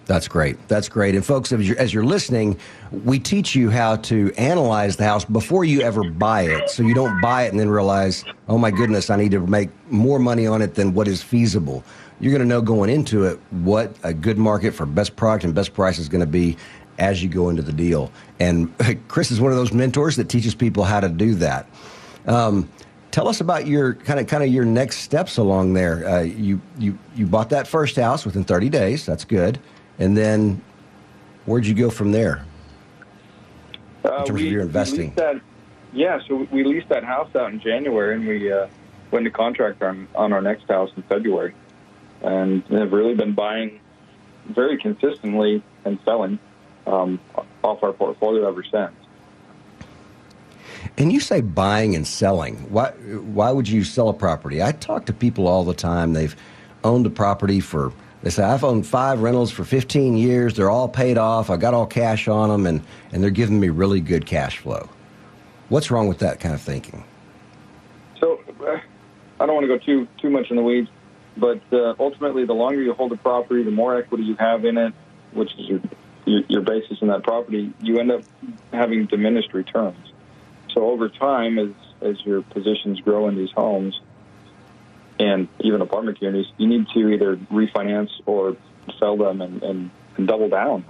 That's 0.08 0.26
great. 0.26 0.56
That's 0.68 0.88
great. 0.88 1.14
And 1.14 1.24
folks, 1.24 1.52
as 1.52 1.68
you're, 1.68 1.78
as 1.78 1.92
you're, 1.92 2.04
listening, 2.04 2.58
we 3.04 3.18
teach 3.18 3.54
you 3.54 3.68
how 3.68 3.96
to 3.96 4.32
analyze 4.38 4.96
the 4.96 5.04
house 5.04 5.22
before 5.22 5.66
you 5.66 5.82
ever 5.82 6.02
buy 6.02 6.42
it. 6.42 6.70
So 6.70 6.82
you 6.82 6.94
don't 6.94 7.20
buy 7.20 7.42
it 7.42 7.50
and 7.50 7.60
then 7.60 7.68
realize, 7.68 8.24
oh 8.48 8.56
my 8.56 8.70
goodness, 8.70 9.10
I 9.10 9.16
need 9.16 9.32
to 9.32 9.46
make 9.46 9.68
more 9.90 10.18
money 10.18 10.46
on 10.46 10.62
it 10.62 10.74
than 10.74 10.94
what 10.94 11.08
is 11.08 11.22
feasible. 11.22 11.84
You're 12.20 12.32
going 12.32 12.40
to 12.40 12.48
know 12.48 12.62
going 12.62 12.88
into 12.88 13.24
it 13.24 13.38
what 13.50 13.94
a 14.02 14.14
good 14.14 14.38
market 14.38 14.72
for 14.72 14.86
best 14.86 15.14
product 15.14 15.44
and 15.44 15.54
best 15.54 15.74
price 15.74 15.98
is 15.98 16.08
going 16.08 16.22
to 16.22 16.26
be 16.26 16.56
as 16.98 17.22
you 17.22 17.28
go 17.28 17.48
into 17.48 17.62
the 17.62 17.72
deal. 17.72 18.10
And 18.40 18.72
Chris 19.08 19.30
is 19.30 19.40
one 19.40 19.52
of 19.52 19.58
those 19.58 19.72
mentors 19.72 20.16
that 20.16 20.28
teaches 20.28 20.54
people 20.54 20.84
how 20.84 21.00
to 21.00 21.08
do 21.08 21.34
that. 21.36 21.66
Um, 22.26 22.68
tell 23.10 23.28
us 23.28 23.40
about 23.40 23.66
your 23.66 23.94
kind 23.94 24.20
of 24.20 24.26
kind 24.26 24.42
of 24.42 24.50
your 24.50 24.64
next 24.64 24.98
steps 24.98 25.38
along 25.38 25.74
there. 25.74 26.06
Uh, 26.08 26.20
you 26.20 26.60
you 26.78 26.98
you 27.14 27.26
bought 27.26 27.50
that 27.50 27.66
first 27.66 27.96
house 27.96 28.24
within 28.24 28.44
30 28.44 28.68
days. 28.68 29.06
That's 29.06 29.24
good. 29.24 29.58
And 29.98 30.16
then 30.16 30.62
where'd 31.46 31.66
you 31.66 31.74
go 31.74 31.90
from 31.90 32.12
there 32.12 32.44
in 34.04 34.10
uh, 34.10 34.24
terms 34.24 34.40
we, 34.40 34.46
of 34.46 34.52
your 34.52 34.62
investing? 34.62 35.14
That, 35.14 35.40
yeah, 35.92 36.20
so 36.28 36.46
we 36.52 36.64
leased 36.64 36.90
that 36.90 37.02
house 37.02 37.34
out 37.34 37.50
in 37.50 37.60
January, 37.60 38.14
and 38.14 38.26
we 38.26 38.52
uh, 38.52 38.68
went 39.10 39.24
to 39.24 39.30
contract 39.30 39.82
on 39.82 40.06
on 40.14 40.32
our 40.32 40.42
next 40.42 40.68
house 40.68 40.90
in 40.96 41.02
February, 41.04 41.54
and 42.22 42.62
have 42.64 42.92
really 42.92 43.14
been 43.14 43.32
buying 43.32 43.80
very 44.48 44.76
consistently 44.78 45.62
and 45.84 45.98
selling 46.04 46.38
um, 46.88 47.20
off 47.62 47.82
our 47.82 47.92
portfolio 47.92 48.48
ever 48.48 48.64
since. 48.64 48.92
And 50.96 51.12
you 51.12 51.20
say 51.20 51.40
buying 51.40 51.94
and 51.94 52.06
selling. 52.06 52.56
Why 52.70 52.90
why 52.90 53.52
would 53.52 53.68
you 53.68 53.84
sell 53.84 54.08
a 54.08 54.14
property? 54.14 54.62
I 54.62 54.72
talk 54.72 55.06
to 55.06 55.12
people 55.12 55.46
all 55.46 55.64
the 55.64 55.74
time. 55.74 56.12
They've 56.12 56.34
owned 56.82 57.06
a 57.06 57.10
property 57.10 57.60
for 57.60 57.92
they 58.22 58.30
say 58.30 58.42
I've 58.42 58.64
owned 58.64 58.86
five 58.86 59.20
rentals 59.20 59.50
for 59.50 59.64
15 59.64 60.16
years. 60.16 60.54
They're 60.54 60.70
all 60.70 60.88
paid 60.88 61.18
off. 61.18 61.50
I 61.50 61.56
got 61.56 61.74
all 61.74 61.86
cash 61.86 62.26
on 62.26 62.48
them, 62.48 62.66
and 62.66 62.82
and 63.12 63.22
they're 63.22 63.30
giving 63.30 63.60
me 63.60 63.68
really 63.68 64.00
good 64.00 64.26
cash 64.26 64.58
flow. 64.58 64.88
What's 65.68 65.90
wrong 65.90 66.08
with 66.08 66.18
that 66.18 66.40
kind 66.40 66.54
of 66.54 66.60
thinking? 66.60 67.04
So 68.18 68.40
uh, 68.66 68.78
I 69.38 69.46
don't 69.46 69.54
want 69.54 69.64
to 69.64 69.68
go 69.68 69.78
too 69.78 70.08
too 70.20 70.30
much 70.30 70.50
in 70.50 70.56
the 70.56 70.62
weeds, 70.62 70.88
but 71.36 71.60
uh, 71.72 71.94
ultimately, 71.98 72.44
the 72.44 72.54
longer 72.54 72.82
you 72.82 72.94
hold 72.94 73.12
a 73.12 73.16
property, 73.16 73.62
the 73.62 73.70
more 73.70 73.96
equity 73.96 74.24
you 74.24 74.36
have 74.36 74.64
in 74.64 74.78
it, 74.78 74.94
which 75.32 75.52
is 75.58 75.68
your 75.68 75.80
your, 76.28 76.42
your 76.48 76.62
basis 76.62 76.98
in 77.00 77.08
that 77.08 77.22
property, 77.22 77.72
you 77.80 77.98
end 77.98 78.12
up 78.12 78.22
having 78.72 79.06
diminished 79.06 79.54
returns. 79.54 80.12
So 80.74 80.90
over 80.90 81.08
time, 81.08 81.58
as 81.58 81.70
as 82.00 82.16
your 82.24 82.42
positions 82.42 83.00
grow 83.00 83.26
in 83.28 83.36
these 83.36 83.50
homes 83.50 84.00
and 85.18 85.48
even 85.60 85.80
apartment 85.80 86.18
communities, 86.18 86.52
you 86.56 86.68
need 86.68 86.86
to 86.94 87.08
either 87.08 87.36
refinance 87.36 88.10
or 88.24 88.56
sell 89.00 89.16
them 89.16 89.40
and, 89.40 89.62
and, 89.62 89.90
and 90.16 90.28
double 90.28 90.48
down. 90.48 90.84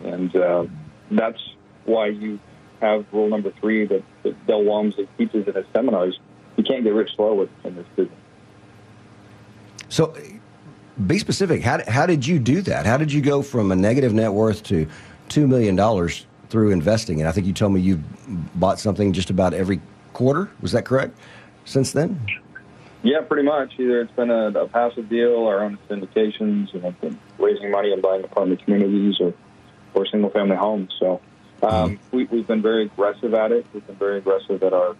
And 0.00 0.34
uh, 0.34 0.66
that's 1.12 1.40
why 1.84 2.08
you 2.08 2.40
have 2.80 3.06
rule 3.12 3.28
number 3.28 3.52
three 3.60 3.86
that, 3.86 4.02
that 4.24 4.46
Del 4.46 4.64
Walmsley 4.64 5.08
teaches 5.16 5.46
in 5.46 5.54
his 5.54 5.64
seminars. 5.72 6.18
You 6.56 6.64
can't 6.64 6.82
get 6.82 6.92
rich 6.92 7.10
slow 7.14 7.48
in 7.62 7.76
this 7.76 7.86
business. 7.94 8.18
So 9.88 10.12
be 11.04 11.18
specific. 11.18 11.62
How, 11.62 11.80
how 11.88 12.06
did 12.06 12.26
you 12.26 12.38
do 12.38 12.62
that? 12.62 12.86
How 12.86 12.96
did 12.96 13.12
you 13.12 13.20
go 13.20 13.42
from 13.42 13.70
a 13.70 13.76
negative 13.76 14.14
net 14.14 14.32
worth 14.32 14.62
to 14.64 14.86
$2 15.28 15.48
million 15.48 15.76
through 16.48 16.70
investing? 16.70 17.20
And 17.20 17.28
I 17.28 17.32
think 17.32 17.46
you 17.46 17.52
told 17.52 17.72
me 17.72 17.80
you've 17.80 18.02
bought 18.58 18.78
something 18.78 19.12
just 19.12 19.30
about 19.30 19.52
every 19.52 19.80
quarter. 20.12 20.48
Was 20.60 20.72
that 20.72 20.84
correct 20.84 21.16
since 21.64 21.92
then? 21.92 22.20
Yeah, 23.02 23.20
pretty 23.20 23.42
much. 23.42 23.74
Either 23.78 24.00
it's 24.00 24.12
been 24.12 24.30
a, 24.30 24.48
a 24.48 24.68
passive 24.68 25.08
deal, 25.08 25.46
our 25.46 25.62
own 25.62 25.78
syndications, 25.88 26.72
you 26.72 26.80
know, 26.80 26.94
raising 27.38 27.70
money 27.70 27.92
and 27.92 28.02
buying 28.02 28.24
apartment 28.24 28.64
communities 28.64 29.20
or, 29.20 29.34
or 29.94 30.06
single 30.06 30.30
family 30.30 30.56
homes. 30.56 30.94
So 30.98 31.20
um, 31.62 31.96
mm-hmm. 31.98 32.16
we, 32.16 32.24
we've 32.24 32.46
been 32.46 32.62
very 32.62 32.86
aggressive 32.86 33.34
at 33.34 33.52
it. 33.52 33.66
We've 33.72 33.86
been 33.86 33.96
very 33.96 34.18
aggressive 34.18 34.62
at 34.62 34.72
our 34.72 34.96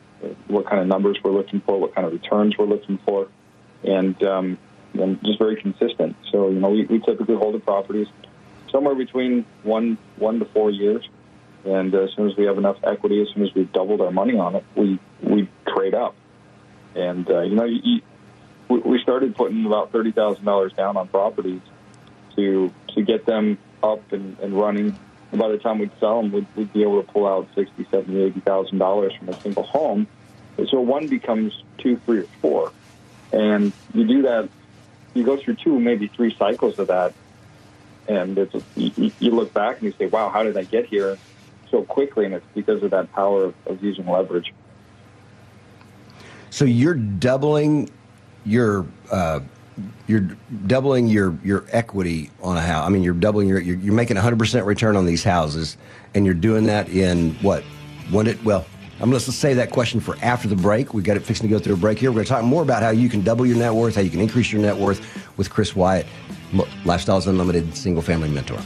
what 0.49 0.67
kind 0.67 0.81
of 0.81 0.87
numbers 0.87 1.19
we're 1.23 1.33
looking 1.33 1.61
for, 1.61 1.79
what 1.79 1.95
kind 1.95 2.07
of 2.07 2.13
returns 2.13 2.57
we're 2.57 2.67
looking 2.67 2.99
for, 2.99 3.29
and 3.85 4.21
um, 4.23 4.59
and 5.01 5.23
just 5.25 5.39
very 5.39 5.61
consistent. 5.61 6.17
So, 6.31 6.49
you 6.49 6.61
know, 6.61 6.71
we, 6.71 6.85
we 6.87 7.01
typically 7.01 7.37
hold 7.37 7.55
the 7.55 7.61
properties 7.61 8.07
somewhere 8.71 8.95
between 8.95 9.45
one 9.63 9.99
one 10.17 10.39
to 10.39 10.45
four 10.47 10.71
years. 10.71 11.09
And 11.65 11.93
as 11.95 12.11
soon 12.15 12.31
as 12.31 12.37
we 12.37 12.45
have 12.45 12.59
enough 12.59 12.77
equity, 12.85 13.21
as 13.21 13.29
soon 13.35 13.43
as 13.45 13.53
we've 13.55 13.73
doubled 13.73 14.01
our 14.01 14.13
money 14.13 14.39
on 14.39 14.55
it, 14.55 14.65
we, 14.77 15.01
we 15.21 15.49
trade 15.67 15.95
up. 15.95 16.15
And, 16.95 17.29
uh, 17.29 17.41
you 17.41 17.57
know, 17.57 17.65
you, 17.65 18.01
you, 18.69 18.81
we 18.81 19.01
started 19.03 19.35
putting 19.35 19.67
about 19.67 19.93
$30,000 19.93 20.77
down 20.77 20.97
on 20.97 21.09
properties 21.09 21.61
to 22.37 22.73
to 22.95 23.03
get 23.03 23.27
them 23.27 23.59
up 23.83 24.13
and, 24.13 24.39
and 24.41 24.59
running. 24.59 24.99
And 25.33 25.41
by 25.41 25.49
the 25.49 25.59
time 25.59 25.79
we'd 25.79 25.91
sell 25.99 26.23
them, 26.23 26.33
we'd, 26.33 26.47
we'd 26.55 26.73
be 26.73 26.83
able 26.83 27.03
to 27.03 27.13
pull 27.13 27.27
out 27.27 27.49
sixty, 27.55 27.87
seventy, 27.91 28.23
eighty 28.23 28.41
thousand 28.41 28.79
dollars 28.79 29.13
from 29.19 29.29
a 29.31 29.41
single 29.41 29.65
home. 29.65 30.07
So 30.71 30.81
one 30.81 31.09
becomes 31.09 31.53
two, 31.79 32.01
three, 32.07 32.21
or 32.21 32.29
four, 32.41 32.73
and 33.33 33.73
you 33.93 34.07
do 34.07 34.23
that 34.23 34.49
you 35.16 35.24
go 35.24 35.37
through 35.37 35.55
two, 35.57 35.81
maybe 35.81 36.09
three 36.09 36.35
cycles 36.37 36.79
of 36.79 36.88
that, 36.88 37.14
and 38.09 38.37
it's, 38.38 38.55
you, 38.76 39.11
you 39.18 39.31
look 39.31 39.52
back 39.52 39.76
and 39.76 39.85
you 39.85 39.94
say, 39.98 40.07
"Wow, 40.07 40.29
how 40.29 40.42
did 40.42 40.57
I 40.57 40.64
get 40.64 40.87
here 40.87 41.18
so 41.70 41.83
quickly?" 41.83 42.26
And 42.26 42.35
it's 42.35 42.46
because 42.55 42.83
of 42.83 42.90
that 42.90 43.12
power 43.12 43.44
of, 43.44 43.55
of 43.66 43.83
using 43.83 44.07
leverage. 44.07 44.52
So 46.50 46.64
you're 46.64 46.94
doubling 46.94 47.90
your 48.44 48.87
uh, 49.11 49.40
you're 50.07 50.29
doubling 50.66 51.07
your 51.07 51.37
your 51.42 51.64
equity 51.70 52.31
on 52.42 52.57
a 52.57 52.62
house. 52.62 52.87
I 52.87 52.90
mean, 52.90 53.02
you're 53.02 53.14
doubling 53.14 53.48
your 53.48 53.61
you're, 53.61 53.76
you're 53.76 53.94
making 53.94 54.16
100 54.16 54.38
percent 54.38 54.66
return 54.66 54.96
on 54.96 55.07
these 55.07 55.24
houses, 55.24 55.76
and 56.14 56.24
you're 56.24 56.35
doing 56.35 56.64
that 56.64 56.88
in 56.88 57.33
what? 57.37 57.62
When 58.11 58.26
it 58.26 58.42
well, 58.44 58.66
I'm 58.99 59.11
going 59.11 59.21
to 59.21 59.33
save 59.33 59.57
that 59.57 59.71
question 59.71 60.01
for 60.01 60.17
after 60.23 60.49
the 60.49 60.57
break. 60.57 60.95
We've 60.95 61.05
got 61.05 61.19
it 61.19 61.21
fixing 61.21 61.49
to 61.49 61.55
go 61.55 61.59
through 61.59 61.75
a 61.75 61.79
break 61.79 61.99
here. 61.99 62.11
We're 62.11 62.17
going 62.17 62.27
to 62.27 62.31
talk 62.31 62.45
more 62.45 62.63
about 62.63 62.83
how 62.83 62.91
you 62.91 63.11
can 63.11 63.21
double 63.21 63.45
your 63.45 63.57
net 63.57 63.75
worth, 63.75 63.97
how 63.97 64.01
you 64.01 64.11
can 64.11 64.21
increase 64.21 64.51
your 64.51 64.63
net 64.63 64.77
worth 64.77 65.01
with 65.37 65.51
Chris 65.51 65.77
Wyatt, 65.77 66.07
Lifestyles 66.85 67.27
Unlimited 67.27 67.77
single 67.77 68.03
family 68.03 68.31
mentor. 68.31 68.59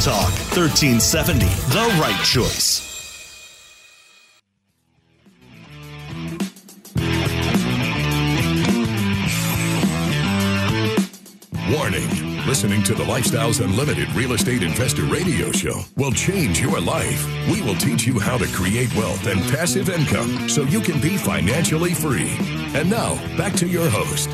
Talk 0.00 0.32
1370, 0.56 1.46
the 1.46 2.00
right 2.00 2.24
choice. 2.24 2.91
Listening 12.52 12.82
to 12.82 12.92
the 12.94 13.04
Lifestyles 13.04 13.64
Unlimited 13.64 14.12
Real 14.12 14.34
Estate 14.34 14.62
Investor 14.62 15.04
Radio 15.04 15.50
Show 15.52 15.80
will 15.96 16.12
change 16.12 16.60
your 16.60 16.82
life. 16.82 17.26
We 17.50 17.62
will 17.62 17.76
teach 17.76 18.06
you 18.06 18.20
how 18.20 18.36
to 18.36 18.46
create 18.48 18.94
wealth 18.94 19.26
and 19.26 19.40
passive 19.44 19.88
income 19.88 20.50
so 20.50 20.64
you 20.64 20.82
can 20.82 21.00
be 21.00 21.16
financially 21.16 21.94
free. 21.94 22.36
And 22.74 22.90
now, 22.90 23.14
back 23.38 23.54
to 23.54 23.66
your 23.66 23.88
host. 23.88 24.28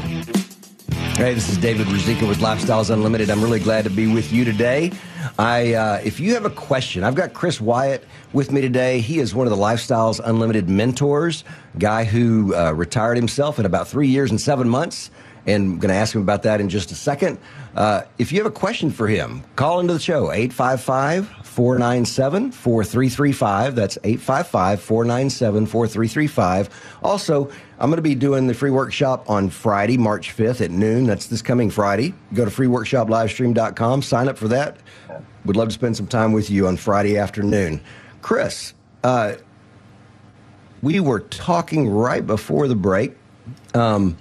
Hey, 1.17 1.33
this 1.33 1.49
is 1.49 1.59
David 1.59 1.87
Ruzicka 1.87 2.29
with 2.29 2.39
Lifestyles 2.39 2.91
Unlimited. 2.91 3.31
I'm 3.31 3.41
really 3.41 3.61
glad 3.61 3.85
to 3.85 3.91
be 3.91 4.13
with 4.13 4.33
you 4.33 4.45
today. 4.45 4.91
I, 5.39 5.75
uh, 5.75 6.01
if 6.03 6.19
you 6.19 6.35
have 6.35 6.45
a 6.45 6.51
question, 6.51 7.05
I've 7.05 7.15
got 7.15 7.35
Chris 7.35 7.61
Wyatt 7.61 8.05
with 8.33 8.51
me 8.51 8.61
today. 8.61 8.99
He 8.99 9.21
is 9.21 9.33
one 9.33 9.47
of 9.47 9.53
the 9.53 9.63
Lifestyles 9.63 10.21
Unlimited 10.25 10.69
mentors, 10.69 11.45
guy 11.79 12.03
who 12.03 12.53
uh, 12.57 12.73
retired 12.73 13.17
himself 13.17 13.61
in 13.61 13.65
about 13.65 13.87
three 13.87 14.09
years 14.09 14.33
and 14.33 14.41
seven 14.41 14.69
months. 14.69 15.13
And 15.49 15.65
I'm 15.65 15.79
going 15.79 15.89
to 15.89 15.95
ask 15.95 16.15
him 16.15 16.21
about 16.21 16.43
that 16.43 16.61
in 16.61 16.69
just 16.69 16.93
a 16.93 16.95
second. 16.95 17.39
Uh, 17.75 18.03
if 18.19 18.33
you 18.33 18.39
have 18.39 18.47
a 18.47 18.55
question 18.55 18.91
for 18.91 19.09
him, 19.09 19.43
call 19.57 19.81
into 19.81 19.95
the 19.95 19.99
show, 19.99 20.31
855 20.31 21.27
497 21.43 22.53
4335. 22.53 23.75
That's 23.75 23.97
855 24.05 24.81
497 24.83 25.67
4335. 25.67 26.99
Also, 27.03 27.51
I'm 27.79 27.89
going 27.89 27.97
to 27.97 28.03
be 28.03 28.15
doing 28.15 28.47
the 28.47 28.53
free 28.53 28.71
workshop 28.71 29.29
on 29.29 29.49
Friday, 29.49 29.97
March 29.97 30.37
5th 30.37 30.61
at 30.61 30.71
noon. 30.71 31.07
That's 31.07 31.29
this 31.29 31.41
coming 31.41 31.71
Friday. 31.71 32.13
Go 32.35 32.45
to 32.45 32.51
freeworkshoplivestream.com, 32.51 34.03
sign 34.03 34.29
up 34.29 34.37
for 34.37 34.49
that. 34.49 34.77
Would 35.47 35.57
love 35.57 35.69
to 35.69 35.75
spend 35.75 35.97
some 35.97 36.07
time 36.07 36.33
with 36.33 36.51
you 36.51 36.67
on 36.67 36.77
Friday 36.77 37.17
afternoon. 37.17 37.81
Chris, 38.21 38.75
uh, 39.03 39.35
we 40.83 41.01
were 41.01 41.21
talking 41.21 41.89
right 41.89 42.27
before 42.27 42.69
the 42.69 42.77
break 42.77 43.17
um, 43.75 44.17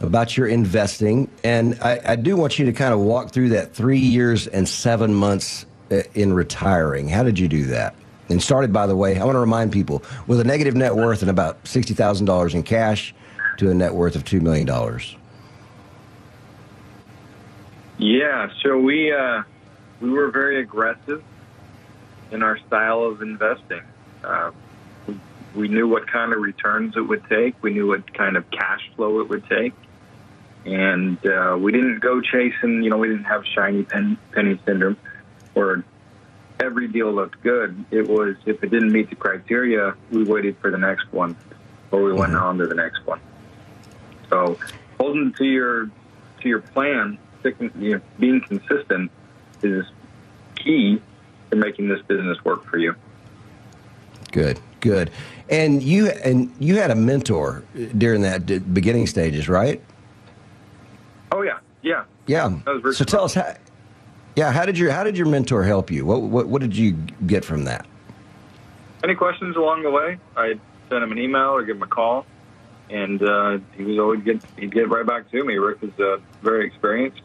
about 0.00 0.36
your 0.36 0.46
investing, 0.46 1.30
and 1.42 1.78
I, 1.80 2.00
I, 2.04 2.16
do 2.16 2.36
want 2.36 2.58
you 2.58 2.66
to 2.66 2.72
kind 2.72 2.92
of 2.92 3.00
walk 3.00 3.30
through 3.30 3.50
that 3.50 3.74
three 3.74 3.98
years 3.98 4.46
and 4.46 4.68
seven 4.68 5.14
months 5.14 5.64
uh, 5.90 6.02
in 6.14 6.34
retiring. 6.34 7.08
How 7.08 7.22
did 7.22 7.38
you 7.38 7.48
do 7.48 7.64
that? 7.66 7.94
And 8.28 8.42
started, 8.42 8.72
by 8.72 8.86
the 8.86 8.96
way, 8.96 9.18
I 9.18 9.24
want 9.24 9.36
to 9.36 9.40
remind 9.40 9.72
people 9.72 10.02
with 10.26 10.40
a 10.40 10.44
negative 10.44 10.74
net 10.74 10.94
worth 10.94 11.22
and 11.22 11.30
about 11.30 11.64
$60,000 11.64 12.54
in 12.54 12.62
cash 12.62 13.14
to 13.58 13.70
a 13.70 13.74
net 13.74 13.94
worth 13.94 14.16
of 14.16 14.24
$2 14.24 14.42
million. 14.42 14.66
Yeah, 17.98 18.50
so 18.62 18.78
we, 18.78 19.12
uh, 19.12 19.44
we 20.00 20.10
were 20.10 20.30
very 20.30 20.60
aggressive 20.60 21.22
in 22.30 22.42
our 22.42 22.58
style 22.66 23.04
of 23.04 23.22
investing. 23.22 23.82
Uh, 24.22 24.50
we 25.54 25.68
knew 25.68 25.88
what 25.88 26.06
kind 26.06 26.32
of 26.32 26.40
returns 26.40 26.96
it 26.96 27.00
would 27.00 27.24
take. 27.28 27.60
We 27.62 27.72
knew 27.72 27.86
what 27.86 28.12
kind 28.12 28.36
of 28.36 28.50
cash 28.50 28.90
flow 28.94 29.20
it 29.20 29.28
would 29.28 29.48
take. 29.48 29.72
And 30.66 31.24
uh, 31.24 31.56
we 31.58 31.70
didn't 31.70 32.00
go 32.00 32.20
chasing, 32.20 32.82
you 32.82 32.90
know, 32.90 32.98
we 32.98 33.06
didn't 33.06 33.24
have 33.24 33.44
shiny 33.46 33.84
pen, 33.84 34.18
penny 34.32 34.60
syndrome 34.66 34.96
where 35.54 35.84
every 36.58 36.88
deal 36.88 37.12
looked 37.12 37.40
good. 37.42 37.84
It 37.92 38.08
was, 38.08 38.34
if 38.46 38.62
it 38.64 38.70
didn't 38.70 38.90
meet 38.90 39.08
the 39.08 39.16
criteria, 39.16 39.94
we 40.10 40.24
waited 40.24 40.56
for 40.58 40.72
the 40.72 40.78
next 40.78 41.12
one 41.12 41.36
or 41.92 42.02
we 42.02 42.12
went 42.12 42.32
mm-hmm. 42.32 42.42
on 42.42 42.58
to 42.58 42.66
the 42.66 42.74
next 42.74 43.06
one. 43.06 43.20
So 44.28 44.58
holding 44.98 45.32
to 45.34 45.44
your, 45.44 45.86
to 45.86 46.48
your 46.48 46.60
plan, 46.60 47.18
sticking, 47.40 47.70
you 47.78 47.94
know, 47.94 48.00
being 48.18 48.40
consistent 48.40 49.12
is 49.62 49.86
key 50.56 51.00
to 51.50 51.56
making 51.56 51.88
this 51.88 52.02
business 52.02 52.44
work 52.44 52.64
for 52.64 52.78
you. 52.78 52.96
Good, 54.32 54.58
good. 54.80 55.12
And 55.48 55.80
you 55.80 56.08
and 56.08 56.52
you 56.58 56.76
had 56.76 56.90
a 56.90 56.96
mentor 56.96 57.62
during 57.96 58.22
that 58.22 58.74
beginning 58.74 59.06
stages, 59.06 59.48
right? 59.48 59.80
Oh 61.36 61.42
yeah, 61.42 61.58
yeah, 61.82 62.04
yeah. 62.26 62.58
So 62.92 63.04
tell 63.04 63.24
us 63.24 63.34
how. 63.34 63.54
Yeah, 64.36 64.52
how 64.52 64.64
did 64.64 64.78
your 64.78 64.90
how 64.90 65.04
did 65.04 65.18
your 65.18 65.26
mentor 65.26 65.64
help 65.64 65.90
you? 65.90 66.06
What 66.06 66.22
what 66.22 66.46
what 66.46 66.62
did 66.62 66.74
you 66.74 66.92
get 67.26 67.44
from 67.44 67.64
that? 67.64 67.86
Any 69.04 69.14
questions 69.14 69.54
along 69.54 69.82
the 69.82 69.90
way? 69.90 70.18
I'd 70.34 70.58
send 70.88 71.04
him 71.04 71.12
an 71.12 71.18
email 71.18 71.50
or 71.50 71.62
give 71.62 71.76
him 71.76 71.82
a 71.82 71.86
call, 71.86 72.24
and 72.88 73.22
uh, 73.22 73.58
he 73.76 73.84
was 73.84 73.98
always 73.98 74.22
get 74.22 74.42
he'd 74.58 74.72
get 74.72 74.88
right 74.88 75.04
back 75.04 75.30
to 75.30 75.44
me. 75.44 75.56
Rick 75.56 75.78
is 75.82 76.00
uh, 76.00 76.16
very 76.40 76.66
experienced. 76.66 77.20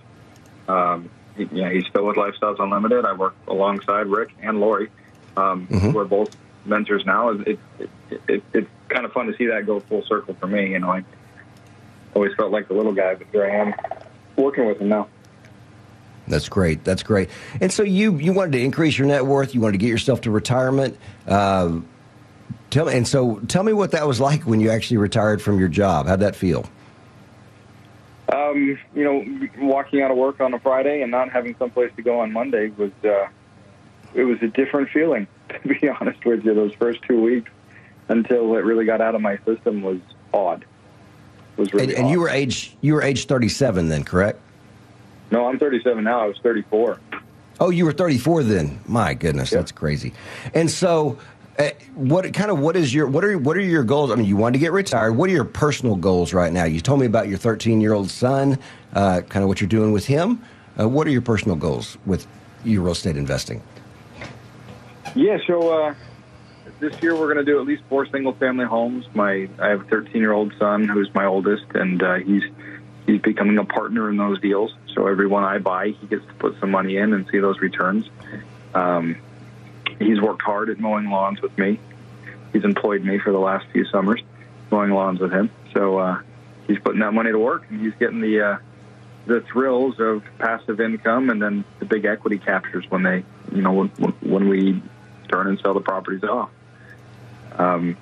Um, 0.67 1.10
yeah, 1.38 1.71
he's 1.71 1.86
still 1.86 2.06
with 2.06 2.17
Lifestyles 2.17 2.60
Unlimited. 2.60 3.06
I 3.06 3.13
work 3.13 3.36
alongside 3.47 4.08
Rick 4.08 4.32
and 4.41 4.60
Lori. 4.60 4.89
Um, 5.38 5.67
mm-hmm. 5.67 5.93
We're 5.93 6.04
both 6.04 6.36
mentors 6.65 7.06
now. 7.06 7.30
It, 7.30 7.60
it, 7.80 7.89
it, 8.28 8.43
it's 8.54 8.69
kind 8.89 9.06
of 9.06 9.13
fun 9.13 9.28
to 9.28 9.38
see 9.38 9.45
that 9.45 9.65
go 9.65 9.80
full 9.80 10.04
circle 10.04 10.36
for 10.38 10.47
me. 10.47 10.71
You 10.71 10.80
know, 10.80 10.91
I 10.91 11.06
always 12.13 12.34
felt 12.36 12.52
like 12.52 12.67
the 12.67 12.74
little 12.74 12.93
guy, 12.93 13.15
but 13.15 13.28
here 13.32 13.45
I 13.45 13.56
am 13.56 13.74
working 14.36 14.65
with 14.65 14.80
him 14.80 14.89
now. 14.89 15.08
That's 16.28 16.50
great. 16.50 16.84
That's 16.84 17.04
great. 17.04 17.30
And 17.60 17.71
so 17.71 17.84
you 17.84 18.17
you 18.17 18.34
wanted 18.34 18.54
to 18.54 18.60
increase 18.62 18.97
your 18.97 19.08
net 19.08 19.26
worth. 19.26 19.54
You 19.54 19.62
wanted 19.62 19.74
to 19.74 19.78
get 19.80 19.89
yourself 19.89 20.21
to 20.21 20.32
retirement. 20.32 20.97
Uh, 21.28 21.80
tell 22.69 22.86
me. 22.86 22.95
And 22.95 23.08
so 23.08 23.39
tell 23.47 23.63
me 23.63 23.74
what 23.74 23.91
that 23.91 24.08
was 24.08 24.19
like 24.19 24.43
when 24.43 24.60
you 24.60 24.69
actually 24.69 24.97
retired 24.97 25.41
from 25.41 25.60
your 25.60 25.67
job. 25.67 26.08
How'd 26.08 26.21
that 26.21 26.36
feel? 26.36 26.69
Um, 28.32 28.80
you 28.95 29.04
know, 29.04 29.50
walking 29.65 30.02
out 30.02 30.12
of 30.12 30.17
work 30.17 30.39
on 30.39 30.54
a 30.54 30.60
Friday 30.60 31.02
and 31.02 31.12
not 31.12 31.30
having 31.30 31.56
someplace 31.58 31.91
to 31.97 32.02
go 32.02 32.21
on 32.21 32.32
Monday 32.32 32.69
was 32.69 32.91
uh, 33.04 33.28
it 34.13 34.24
was 34.24 34.41
a 34.41 34.47
different 34.47 34.89
feeling. 34.89 35.28
To 35.52 35.67
be 35.67 35.89
honest 35.89 36.24
with 36.24 36.45
you, 36.45 36.54
those 36.54 36.74
first 36.76 37.02
two 37.02 37.21
weeks 37.21 37.52
until 38.08 38.56
it 38.56 38.63
really 38.63 38.86
got 38.86 39.02
out 39.02 39.15
of 39.15 39.21
my 39.21 39.38
system 39.45 39.82
was 39.82 40.00
odd. 40.34 40.63
Was 41.57 41.73
really 41.73 41.93
and, 41.93 42.05
and 42.05 42.09
you 42.09 42.19
were 42.19 42.29
age 42.29 42.75
you 42.81 42.93
were 42.93 43.01
age 43.01 43.25
thirty 43.25 43.49
seven 43.49 43.89
then, 43.89 44.03
correct? 44.03 44.39
No, 45.31 45.47
I'm 45.47 45.59
thirty 45.59 45.81
seven 45.83 46.03
now. 46.03 46.21
I 46.21 46.25
was 46.27 46.37
thirty 46.41 46.63
four. 46.63 46.99
Oh, 47.61 47.69
you 47.69 47.85
were 47.85 47.91
34 47.91 48.41
then. 48.41 48.79
My 48.87 49.13
goodness, 49.13 49.51
yep. 49.51 49.59
that's 49.59 49.71
crazy. 49.71 50.13
And 50.55 50.69
so, 50.69 51.19
uh, 51.59 51.69
what 51.93 52.33
kind 52.33 52.49
of 52.49 52.57
what 52.57 52.75
is 52.75 52.91
your 52.91 53.05
what 53.05 53.23
are 53.23 53.37
what 53.37 53.55
are 53.55 53.61
your 53.61 53.83
goals? 53.83 54.09
I 54.09 54.15
mean, 54.15 54.25
you 54.25 54.35
wanted 54.35 54.53
to 54.53 54.59
get 54.59 54.71
retired. 54.71 55.11
What 55.11 55.29
are 55.29 55.33
your 55.33 55.45
personal 55.45 55.95
goals 55.95 56.33
right 56.33 56.51
now? 56.51 56.63
You 56.63 56.81
told 56.81 56.99
me 56.99 57.05
about 57.05 57.27
your 57.27 57.37
13 57.37 57.79
year 57.79 57.93
old 57.93 58.09
son, 58.09 58.57
uh, 58.93 59.21
kind 59.29 59.43
of 59.43 59.47
what 59.47 59.61
you're 59.61 59.67
doing 59.67 59.91
with 59.91 60.07
him. 60.07 60.41
Uh, 60.79 60.89
what 60.89 61.05
are 61.05 61.11
your 61.11 61.21
personal 61.21 61.55
goals 61.55 61.99
with 62.07 62.25
your 62.63 62.81
real 62.81 62.93
estate 62.93 63.15
investing? 63.15 63.61
Yeah, 65.13 65.37
so 65.45 65.69
uh, 65.69 65.93
this 66.79 67.01
year 67.01 67.15
we're 67.15 67.34
going 67.34 67.45
to 67.45 67.51
do 67.51 67.60
at 67.60 67.65
least 67.65 67.84
four 67.89 68.05
single 68.07 68.34
family 68.34 68.65
homes. 68.65 69.05
My 69.13 69.49
I 69.60 69.69
have 69.69 69.81
a 69.81 69.86
13 69.86 70.21
year 70.21 70.31
old 70.31 70.53
son 70.57 70.88
who's 70.88 71.13
my 71.13 71.25
oldest, 71.25 71.65
and 71.73 72.01
uh, 72.01 72.15
he's 72.15 72.43
he's 73.05 73.21
becoming 73.21 73.57
a 73.57 73.65
partner 73.65 74.10
in 74.10 74.17
those 74.17 74.39
deals. 74.41 74.75
So 74.93 75.07
every 75.07 75.27
one 75.27 75.43
I 75.43 75.60
buy, 75.60 75.89
he 75.89 76.07
gets 76.07 76.25
to 76.25 76.34
put 76.34 76.60
some 76.60 76.71
money 76.71 76.97
in 76.97 77.13
and 77.13 77.27
see 77.31 77.39
those 77.39 77.60
returns. 77.60 78.10
Um, 78.73 79.17
he's 79.99 80.19
worked 80.19 80.41
hard 80.41 80.69
at 80.69 80.79
mowing 80.79 81.10
lawns 81.10 81.41
with 81.41 81.57
me. 81.57 81.79
He's 82.53 82.63
employed 82.63 83.03
me 83.03 83.19
for 83.19 83.31
the 83.31 83.39
last 83.39 83.65
few 83.71 83.86
summers, 83.86 84.21
mowing 84.69 84.91
lawns 84.91 85.19
with 85.19 85.31
him. 85.31 85.49
So 85.73 85.97
uh, 85.97 86.21
he's 86.67 86.79
putting 86.79 86.99
that 86.99 87.13
money 87.13 87.31
to 87.31 87.39
work, 87.39 87.65
and 87.69 87.81
he's 87.81 87.93
getting 87.99 88.21
the 88.21 88.41
uh, 88.41 88.57
the 89.25 89.41
thrills 89.41 89.99
of 89.99 90.23
passive 90.39 90.81
income, 90.81 91.29
and 91.29 91.41
then 91.41 91.63
the 91.79 91.86
big 91.86 92.05
equity 92.05 92.38
captures 92.38 92.89
when 92.89 93.03
they, 93.03 93.23
you 93.53 93.62
know, 93.62 93.71
when, 93.71 93.89
when 94.21 94.49
we 94.49 94.81
turn 95.31 95.47
and 95.47 95.60
sell 95.60 95.73
the 95.73 95.81
properties 95.81 96.23
off. 96.23 96.49
Um, 97.57 97.97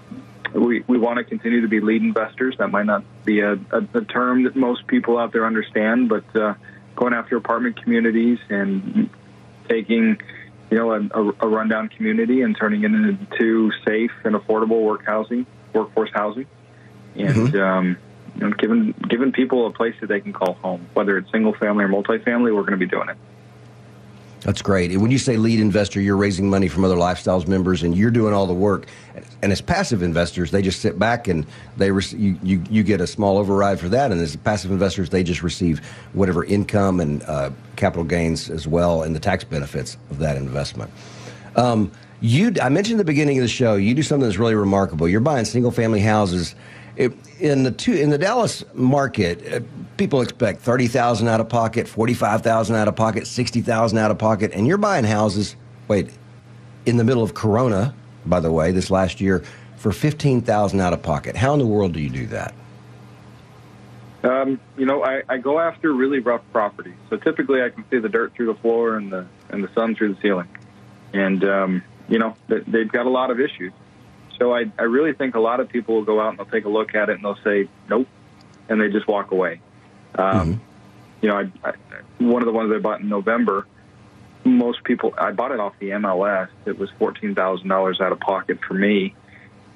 we, 0.54 0.84
we 0.88 0.98
want 0.98 1.18
to 1.18 1.24
continue 1.24 1.62
to 1.62 1.68
be 1.68 1.80
lead 1.80 2.02
investors. 2.02 2.56
That 2.58 2.70
might 2.70 2.86
not 2.86 3.04
be 3.24 3.42
a, 3.42 3.54
a, 3.54 3.88
a 3.94 4.02
term 4.06 4.44
that 4.44 4.56
most 4.56 4.88
people 4.88 5.18
out 5.18 5.32
there 5.32 5.46
understand, 5.46 6.10
but 6.10 6.36
uh, 6.36 6.56
going 6.96 7.14
after 7.14 7.38
apartment 7.38 7.82
communities 7.82 8.40
and 8.50 9.10
taking 9.68 10.18
you 10.72 10.78
know, 10.78 10.92
a, 10.92 11.46
a, 11.46 11.48
rundown 11.48 11.90
community 11.90 12.42
and 12.42 12.56
turning 12.56 12.84
it 12.84 12.92
into 12.92 13.72
safe 13.86 14.12
and 14.24 14.36
affordable 14.36 14.84
work 14.84 15.04
housing, 15.06 15.46
workforce 15.74 16.12
housing, 16.14 16.46
and 17.16 17.50
mm-hmm. 17.50 17.60
um, 17.60 17.98
you 18.36 18.42
know, 18.42 18.52
giving 18.52 18.94
giving 19.10 19.32
people 19.32 19.66
a 19.66 19.72
place 19.72 19.96
that 20.02 20.08
they 20.08 20.20
can 20.20 20.32
call 20.32 20.54
home, 20.54 20.88
whether 20.94 21.18
it's 21.18 21.32
single 21.32 21.54
family 21.54 21.86
or 21.86 21.88
multifamily. 21.88 22.56
We're 22.56 22.62
going 22.62 22.72
to 22.72 22.78
be 22.78 22.86
doing 22.86 23.10
it. 23.10 23.18
That's 24.42 24.62
great. 24.62 24.92
And 24.92 25.02
when 25.02 25.12
you 25.12 25.18
say 25.18 25.36
lead 25.36 25.60
investor, 25.60 26.00
you're 26.00 26.16
raising 26.16 26.50
money 26.50 26.70
from 26.70 26.86
other 26.86 26.96
lifestyles 26.96 27.48
members, 27.48 27.84
and 27.84 27.96
you're 27.96 28.12
doing 28.12 28.34
all 28.34 28.48
the 28.48 28.54
work. 28.54 28.86
And 29.42 29.52
as 29.52 29.60
passive 29.60 30.02
investors, 30.02 30.52
they 30.52 30.62
just 30.62 30.82
sit 30.82 30.98
back 30.98 31.28
and 31.28 31.46
they 31.78 31.92
re- 31.92 32.04
you, 32.16 32.40
you 32.42 32.64
you 32.70 32.84
get 32.84 33.02
a 33.02 33.08
small 33.08 33.38
override 33.38 33.80
for 33.80 33.90
that. 33.90 34.12
And 34.12 34.22
as 34.22 34.36
passive 34.38 34.72
investors, 34.72 35.10
they 35.10 35.24
just 35.24 35.44
receive 35.44 35.80
whatever 36.14 36.46
income 36.46 37.00
and 37.00 37.22
uh, 37.24 37.52
capital 37.76 38.06
gains 38.06 38.50
as 38.50 38.66
well, 38.68 39.04
and 39.04 39.14
the 39.16 39.20
tax 39.20 39.44
benefits 39.44 39.98
of 40.10 40.20
that 40.20 40.38
investment. 40.38 40.90
Um, 41.56 41.92
you, 42.22 42.54
I 42.62 42.70
mentioned 42.70 43.00
at 43.00 43.06
the 43.06 43.12
beginning 43.12 43.38
of 43.38 43.44
the 43.44 43.50
show, 43.50 43.76
you 43.76 43.94
do 43.94 44.04
something 44.04 44.28
that's 44.28 44.40
really 44.40 44.56
remarkable. 44.56 45.08
You're 45.08 45.22
buying 45.22 45.46
single 45.46 45.72
family 45.72 46.02
houses 46.02 46.56
in 47.40 47.64
the 47.64 47.72
two 47.72 47.94
in 47.94 48.10
the 48.10 48.18
Dallas 48.18 48.64
market, 48.74 49.54
uh, 49.54 49.60
people 49.98 50.22
expect 50.22 50.62
thirty 50.62 50.88
thousand 50.88 51.28
out 51.28 51.40
of 51.40 51.50
pocket, 51.50 51.88
forty 51.88 52.14
five 52.14 52.42
thousand 52.42 52.76
out 52.76 52.88
of 52.88 52.96
pocket, 52.96 53.28
sixty 53.28 53.62
thousand 53.62 53.98
out 53.98 54.12
of 54.12 54.18
pocket, 54.18 54.52
and 54.54 54.68
you're 54.68 54.78
buying 54.78 55.06
houses. 55.06 55.56
Wait, 55.88 56.10
in 56.86 56.98
the 56.98 57.04
middle 57.04 57.24
of 57.24 57.34
Corona, 57.34 57.94
by 58.26 58.40
the 58.40 58.52
way, 58.52 58.72
this 58.72 58.92
last 58.92 59.22
year 59.22 59.44
for 59.78 59.92
fifteen 59.92 60.42
thousand 60.42 60.80
out 60.82 60.94
of 60.94 61.02
pocket. 61.02 61.36
How 61.36 61.54
in 61.54 61.60
the 61.60 61.68
world 61.68 61.94
do 61.94 62.02
you 62.02 62.10
do 62.10 62.28
that? 62.28 62.54
Um, 64.22 64.60
you 64.78 64.86
know, 64.86 65.04
I, 65.04 65.24
I 65.30 65.38
go 65.38 65.60
after 65.60 65.94
really 65.94 66.20
rough 66.20 66.42
properties. 66.52 66.96
So 67.10 67.16
typically, 67.16 67.64
I 67.64 67.70
can 67.70 67.86
see 67.90 68.00
the 68.00 68.10
dirt 68.10 68.34
through 68.34 68.48
the 68.48 68.60
floor 68.60 68.98
and 68.98 69.12
the 69.12 69.26
and 69.50 69.64
the 69.64 69.74
sun 69.74 69.96
through 69.96 70.16
the 70.16 70.22
ceiling, 70.22 70.50
and 71.14 71.44
um, 71.44 71.84
you 72.10 72.20
know 72.20 72.36
they've 72.48 72.92
got 72.92 73.06
a 73.06 73.10
lot 73.10 73.32
of 73.32 73.40
issues. 73.40 73.72
So 74.40 74.54
I, 74.54 74.72
I 74.78 74.84
really 74.84 75.14
think 75.14 75.36
a 75.36 75.40
lot 75.40 75.60
of 75.60 75.70
people 75.70 75.96
will 75.96 76.06
go 76.06 76.20
out 76.20 76.30
and 76.30 76.40
they'll 76.40 76.46
take 76.46 76.66
a 76.66 76.70
look 76.70 76.96
at 76.96 77.10
it 77.10 77.16
and 77.16 77.24
they'll 77.24 77.44
say, 77.44 77.68
nope, 77.90 78.08
and 78.70 78.82
they 78.82 78.90
just 78.90 79.08
walk 79.08 79.32
away. 79.32 79.60
Um, 80.16 80.54
mm-hmm. 80.54 80.64
You 81.22 81.30
know, 81.30 81.36
I, 81.36 81.70
I, 81.70 81.74
one 82.20 82.42
of 82.42 82.46
the 82.46 82.54
ones 82.54 82.72
I 82.74 82.80
bought 82.80 83.02
in 83.02 83.10
November, 83.10 83.68
most 84.46 84.84
people. 84.84 85.14
I 85.18 85.32
bought 85.32 85.52
it 85.52 85.60
off 85.60 85.74
the 85.80 85.90
MLS. 85.90 86.50
It 86.66 86.80
was 86.80 86.90
fourteen 86.98 87.36
thousand 87.36 87.68
dollars 87.68 88.00
out 88.00 88.14
of 88.14 88.20
pocket 88.22 88.60
for 88.66 88.74
me, 88.74 89.14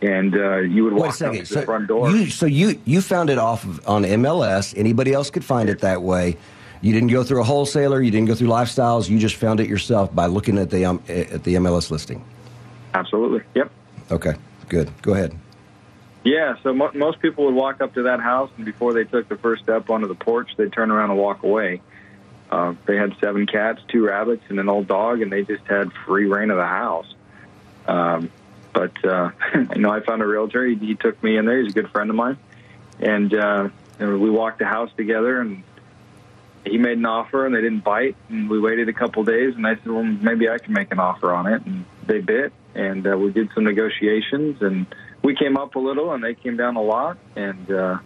and 0.01 0.35
uh, 0.35 0.57
you 0.59 0.85
would 0.85 0.93
walk 0.93 1.13
second. 1.13 1.39
to 1.39 1.45
So 1.45 1.59
the 1.59 1.65
front 1.65 1.87
door. 1.87 2.09
you, 2.11 2.29
so 2.29 2.45
you 2.45 2.79
you 2.85 3.01
found 3.01 3.29
it 3.29 3.37
off 3.37 3.65
of, 3.65 3.85
on 3.87 4.03
MLS. 4.03 4.73
Anybody 4.77 5.11
else 5.11 5.29
could 5.29 5.43
find 5.43 5.69
it 5.69 5.79
that 5.79 6.01
way. 6.01 6.37
You 6.81 6.91
didn't 6.91 7.09
go 7.09 7.23
through 7.23 7.41
a 7.41 7.45
wholesaler. 7.45 8.01
You 8.01 8.11
didn't 8.11 8.27
go 8.27 8.35
through 8.35 8.49
lifestyles. 8.49 9.09
You 9.09 9.19
just 9.19 9.35
found 9.35 9.59
it 9.59 9.69
yourself 9.69 10.13
by 10.13 10.25
looking 10.25 10.57
at 10.57 10.69
the 10.69 10.85
um, 10.85 11.03
at 11.09 11.43
the 11.43 11.55
MLS 11.55 11.91
listing. 11.91 12.23
Absolutely. 12.93 13.41
Yep. 13.55 13.71
Okay, 14.11 14.33
good. 14.73 15.01
Go 15.01 15.13
ahead. 15.13 15.37
Yeah, 16.23 16.55
so 16.63 16.73
mo- 16.73 16.91
most 16.93 17.19
people 17.19 17.45
would 17.45 17.53
walk 17.53 17.81
up 17.81 17.93
to 17.95 18.03
that 18.03 18.19
house, 18.19 18.49
and 18.55 18.65
before 18.65 18.93
they 18.93 19.03
took 19.03 19.27
the 19.27 19.37
first 19.37 19.63
step 19.63 19.89
onto 19.89 20.07
the 20.07 20.15
porch, 20.15 20.49
they'd 20.57 20.71
turn 20.71 20.89
around 20.89 21.11
and 21.11 21.19
walk 21.19 21.43
away. 21.43 21.81
Uh, 22.49 22.73
they 22.85 22.95
had 22.95 23.15
seven 23.19 23.45
cats, 23.45 23.81
two 23.87 24.05
rabbits, 24.05 24.43
and 24.49 24.59
an 24.59 24.69
old 24.69 24.87
dog, 24.87 25.21
and 25.21 25.31
they 25.31 25.43
just 25.43 25.65
had 25.65 25.91
free 26.05 26.25
reign 26.25 26.49
of 26.49 26.57
the 26.57 26.65
house. 26.65 27.13
Um, 27.87 28.31
but 28.73 29.05
uh, 29.05 29.31
you 29.75 29.81
know, 29.81 29.91
I 29.91 29.99
found 29.99 30.21
a 30.21 30.27
realtor. 30.27 30.65
He, 30.65 30.75
he 30.75 30.95
took 30.95 31.21
me 31.21 31.37
in 31.37 31.45
there. 31.45 31.61
He's 31.61 31.71
a 31.71 31.75
good 31.75 31.91
friend 31.91 32.09
of 32.09 32.15
mine, 32.15 32.37
and 32.99 33.33
uh, 33.33 33.69
and 33.99 34.21
we 34.21 34.29
walked 34.29 34.59
the 34.59 34.65
house 34.65 34.91
together. 34.95 35.41
And 35.41 35.63
he 36.65 36.77
made 36.77 36.97
an 36.97 37.05
offer, 37.05 37.45
and 37.45 37.53
they 37.53 37.61
didn't 37.61 37.83
bite. 37.83 38.15
And 38.29 38.49
we 38.49 38.59
waited 38.59 38.87
a 38.87 38.93
couple 38.93 39.23
days, 39.23 39.55
and 39.55 39.67
I 39.67 39.75
said, 39.75 39.87
"Well, 39.87 40.03
maybe 40.03 40.49
I 40.49 40.57
can 40.57 40.73
make 40.73 40.91
an 40.91 40.99
offer 40.99 41.33
on 41.33 41.47
it." 41.47 41.65
And 41.65 41.85
they 42.07 42.21
bit, 42.21 42.53
and 42.75 43.05
uh, 43.05 43.17
we 43.17 43.31
did 43.31 43.49
some 43.53 43.63
negotiations, 43.63 44.61
and 44.61 44.85
we 45.21 45.35
came 45.35 45.57
up 45.57 45.75
a 45.75 45.79
little, 45.79 46.13
and 46.13 46.23
they 46.23 46.33
came 46.33 46.57
down 46.57 46.75
a 46.75 46.81
lot, 46.81 47.17
and 47.35 47.71
uh, 47.71 47.97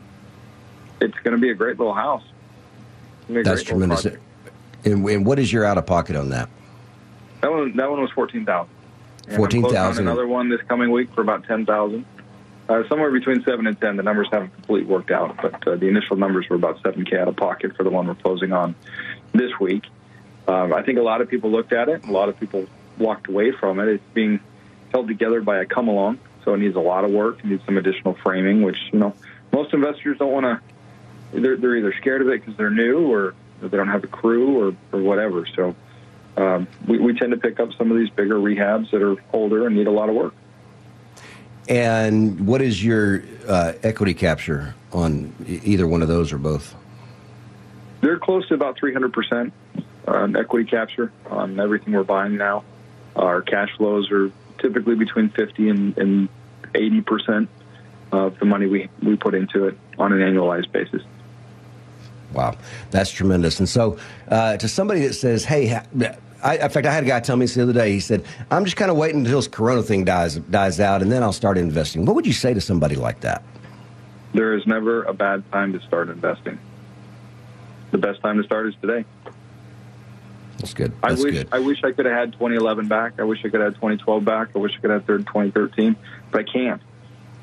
it's 1.02 1.18
going 1.20 1.36
to 1.36 1.42
be 1.42 1.50
a 1.50 1.56
great 1.56 1.78
little 1.78 1.94
house. 1.94 2.24
It's 2.24 3.28
gonna 3.28 3.36
be 3.36 3.42
a 3.42 3.44
That's 3.44 3.64
tremendous. 3.64 4.06
And, 4.86 5.06
and 5.06 5.26
what 5.26 5.40
is 5.40 5.52
your 5.52 5.66
out 5.66 5.78
of 5.78 5.86
pocket 5.86 6.16
on 6.16 6.30
that? 6.30 6.50
That 7.42 7.52
one, 7.52 7.76
that 7.76 7.90
one 7.90 8.02
was 8.02 8.12
fourteen 8.12 8.46
thousand. 8.46 8.74
$14,000. 9.30 10.00
Another 10.00 10.26
one 10.26 10.50
this 10.50 10.62
coming 10.70 10.90
week 10.90 11.14
for 11.14 11.22
about 11.22 11.44
ten 11.44 11.66
thousand. 11.66 12.06
Uh, 12.70 12.84
somewhere 12.90 13.12
between 13.12 13.44
seven 13.44 13.68
and 13.68 13.80
ten. 13.80 13.98
The 13.98 14.04
numbers 14.04 14.28
haven't 14.32 14.54
completely 14.54 14.90
worked 14.90 15.12
out, 15.12 15.38
but 15.42 15.68
uh, 15.68 15.76
the 15.76 15.88
initial 15.88 16.16
numbers 16.16 16.48
were 16.50 16.56
about 16.56 16.82
seven 16.82 17.06
k 17.06 17.18
out 17.18 17.28
of 17.28 17.36
pocket 17.36 17.76
for 17.76 17.84
the 17.84 17.90
one 17.90 18.08
we're 18.08 18.16
closing 18.16 18.54
on 18.54 18.76
this 19.34 19.52
week. 19.60 19.84
Um, 20.48 20.74
I 20.74 20.82
think 20.84 20.98
a 20.98 21.02
lot 21.02 21.22
of 21.22 21.30
people 21.30 21.52
looked 21.52 21.74
at 21.74 21.90
it. 21.90 22.06
A 22.06 22.12
lot 22.12 22.30
of 22.30 22.40
people 22.40 22.66
walked 22.98 23.28
away 23.28 23.52
from 23.52 23.80
it. 23.80 23.88
It's 23.88 24.04
being 24.14 24.40
held 24.92 25.08
together 25.08 25.42
by 25.42 25.60
a 25.60 25.66
come 25.66 25.88
along, 25.88 26.20
so 26.44 26.54
it 26.54 26.58
needs 26.58 26.76
a 26.76 26.82
lot 26.82 27.04
of 27.04 27.12
work. 27.12 27.40
It 27.40 27.46
needs 27.46 27.66
some 27.66 27.78
additional 27.78 28.14
framing, 28.16 28.62
which 28.62 28.78
you 28.92 29.00
know 29.00 29.14
most 29.52 29.74
investors 29.74 30.18
don't 30.18 30.32
want 30.32 30.46
to. 30.46 31.40
They're, 31.40 31.58
they're 31.58 31.76
either 31.76 31.94
scared 32.00 32.22
of 32.22 32.30
it 32.30 32.42
because 32.42 32.58
they're 32.58 32.70
new, 32.70 33.12
or 33.12 33.36
they 33.62 33.76
don't 33.76 33.90
have 33.90 34.04
a 34.04 34.08
crew, 34.08 34.58
or 34.58 34.76
or 34.92 35.02
whatever. 35.02 35.46
So 35.56 35.76
um, 36.38 36.68
we, 36.88 37.00
we 37.00 37.18
tend 37.18 37.32
to 37.32 37.38
pick 37.38 37.60
up 37.60 37.74
some 37.78 37.92
of 37.92 37.98
these 37.98 38.10
bigger 38.10 38.36
rehabs 38.36 38.92
that 38.92 39.02
are 39.02 39.16
older 39.34 39.66
and 39.68 39.76
need 39.76 39.88
a 39.88 39.92
lot 39.92 40.10
of 40.10 40.16
work. 40.16 40.34
And 41.68 42.48
what 42.48 42.62
is 42.62 42.84
your 42.84 43.24
uh, 43.48 43.74
equity 43.84 44.14
capture 44.14 44.76
on 44.94 45.34
either 45.46 45.88
one 45.88 46.02
of 46.02 46.08
those 46.08 46.32
or 46.32 46.38
both? 46.38 46.76
They're 48.02 48.20
close 48.20 48.48
to 48.50 48.54
about 48.54 48.78
300% 48.78 49.52
on 50.08 50.36
equity 50.38 50.70
capture 50.70 51.12
on 51.30 51.60
everything 51.60 51.94
we're 51.94 52.04
buying 52.04 52.38
now. 52.38 52.64
Our 53.16 53.42
cash 53.42 53.70
flows 53.76 54.10
are 54.12 54.32
typically 54.60 54.96
between 54.96 55.30
50 55.30 55.70
and, 55.70 55.98
and 55.98 56.30
80% 56.74 57.48
of 58.12 58.40
the 58.40 58.46
money 58.46 58.68
we, 58.68 58.90
we 59.02 59.16
put 59.16 59.36
into 59.36 59.68
it 59.68 59.78
on 59.98 60.14
an 60.14 60.20
annualized 60.20 60.72
basis. 60.72 61.02
Wow, 62.34 62.58
that's 62.92 63.12
tremendous. 63.12 63.60
And 63.60 63.70
so, 63.70 63.98
uh, 64.28 64.58
to 64.58 64.68
somebody 64.68 65.02
that 65.08 65.14
says, 65.14 65.46
"Hey," 65.46 65.74
I, 66.44 66.58
in 66.58 66.70
fact, 66.70 66.86
I 66.86 66.92
had 66.92 67.04
a 67.04 67.08
guy 67.08 67.20
tell 67.22 67.38
me 67.38 67.46
this 67.46 67.56
the 67.56 67.64
other 67.64 67.74
day. 67.74 67.92
He 67.92 68.02
said, 68.02 68.26
"I'm 68.52 68.66
just 68.66 68.76
kind 68.76 68.92
of 68.92 68.98
waiting 68.98 69.22
until 69.22 69.38
this 69.38 69.48
Corona 69.48 69.82
thing 69.82 70.04
dies 70.04 70.36
dies 70.36 70.80
out, 70.80 71.02
and 71.02 71.12
then 71.12 71.24
I'll 71.24 71.32
start 71.32 71.58
investing." 71.58 72.06
What 72.06 72.16
would 72.16 72.28
you 72.28 72.34
say 72.34 72.54
to 72.54 72.60
somebody 72.60 72.96
like 72.96 73.22
that? 73.22 73.44
There 74.34 74.54
is 74.56 74.68
never 74.68 75.04
a 75.04 75.14
bad 75.14 75.50
time 75.52 75.72
to 75.74 75.80
start 75.88 76.10
investing. 76.10 76.60
The 77.92 77.98
best 77.98 78.22
time 78.22 78.38
to 78.38 78.44
start 78.44 78.68
is 78.68 78.76
today. 78.82 79.06
That's 80.58 80.74
good. 80.74 80.92
I 81.04 81.12
wish 81.12 81.22
good. 81.22 81.48
I 81.52 81.60
wish 81.60 81.84
I 81.84 81.92
could 81.92 82.06
have 82.06 82.16
had 82.16 82.34
2011 82.34 82.88
back. 82.88 83.20
I 83.20 83.24
wish 83.24 83.40
I 83.40 83.50
could 83.50 83.62
have 83.62 83.74
had 83.74 83.76
2012 83.76 84.26
back. 84.26 84.50
I 84.56 84.60
wish 84.60 84.74
I 84.78 84.82
could 84.82 84.90
have 84.90 85.08
had 85.08 85.20
2013, 85.28 85.96
but 86.32 86.40
I 86.40 86.44
can't. 86.44 86.82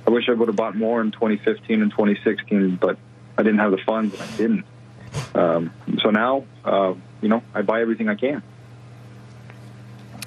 I 0.06 0.10
wish 0.10 0.28
I 0.28 0.32
would 0.32 0.48
have 0.48 0.56
bought 0.56 0.76
more 0.76 1.00
in 1.00 1.12
2015 1.12 1.82
and 1.82 1.90
2016, 1.90 2.76
but 2.76 2.98
I 3.38 3.42
didn't 3.42 3.60
have 3.60 3.70
the 3.70 3.78
funds 3.78 4.14
and 4.14 4.22
I 4.22 4.36
didn't. 4.36 4.64
Um, 5.34 5.72
so 6.02 6.10
now, 6.10 6.44
uh, 6.64 6.94
you 7.20 7.28
know, 7.28 7.42
I 7.54 7.62
buy 7.62 7.80
everything 7.80 8.08
I 8.08 8.16
can. 8.16 8.42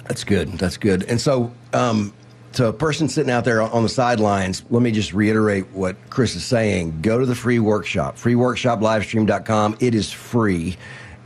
That's 0.04 0.24
good. 0.24 0.52
That's 0.52 0.78
good. 0.78 1.04
And 1.04 1.20
so, 1.20 1.52
um, 1.72 2.14
to 2.54 2.66
a 2.66 2.72
person 2.72 3.08
sitting 3.08 3.30
out 3.30 3.44
there 3.44 3.60
on 3.60 3.82
the 3.82 3.88
sidelines, 3.88 4.64
let 4.70 4.82
me 4.82 4.90
just 4.90 5.12
reiterate 5.12 5.70
what 5.72 5.96
Chris 6.08 6.34
is 6.34 6.44
saying. 6.44 7.02
Go 7.02 7.18
to 7.18 7.26
the 7.26 7.34
free 7.34 7.58
workshop, 7.58 8.16
freeworkshoplivestream.com. 8.16 9.76
It 9.80 9.94
is 9.94 10.10
free. 10.10 10.76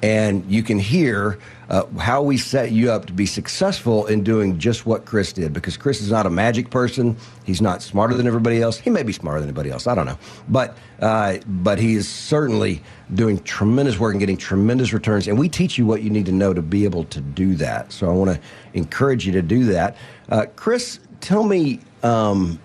And 0.02 0.44
you 0.50 0.64
can 0.64 0.80
hear 0.80 1.38
uh, 1.70 1.86
how 1.98 2.22
we 2.22 2.36
set 2.36 2.72
you 2.72 2.90
up 2.90 3.06
to 3.06 3.12
be 3.12 3.24
successful 3.24 4.06
in 4.06 4.24
doing 4.24 4.58
just 4.58 4.84
what 4.84 5.04
Chris 5.04 5.32
did. 5.32 5.52
Because 5.52 5.76
Chris 5.76 6.00
is 6.00 6.10
not 6.10 6.26
a 6.26 6.30
magic 6.30 6.70
person. 6.70 7.16
He's 7.44 7.62
not 7.62 7.82
smarter 7.82 8.14
than 8.14 8.26
everybody 8.26 8.60
else. 8.60 8.78
He 8.78 8.90
may 8.90 9.04
be 9.04 9.12
smarter 9.12 9.38
than 9.38 9.48
anybody 9.48 9.70
else. 9.70 9.86
I 9.86 9.94
don't 9.94 10.06
know. 10.06 10.18
But 10.48 10.76
uh, 11.00 11.38
but 11.46 11.78
he 11.78 11.94
is 11.94 12.08
certainly 12.08 12.82
doing 13.14 13.42
tremendous 13.44 13.98
work 13.98 14.12
and 14.12 14.20
getting 14.20 14.36
tremendous 14.36 14.92
returns. 14.92 15.28
And 15.28 15.38
we 15.38 15.48
teach 15.48 15.78
you 15.78 15.86
what 15.86 16.02
you 16.02 16.10
need 16.10 16.26
to 16.26 16.32
know 16.32 16.52
to 16.52 16.62
be 16.62 16.84
able 16.84 17.04
to 17.04 17.20
do 17.20 17.54
that. 17.56 17.92
So 17.92 18.08
I 18.10 18.12
want 18.12 18.32
to 18.32 18.40
encourage 18.74 19.24
you 19.24 19.32
to 19.32 19.42
do 19.42 19.64
that. 19.66 19.96
Uh, 20.28 20.46
Chris, 20.56 20.98
tell 21.20 21.44
me. 21.44 21.80
Um, 22.02 22.58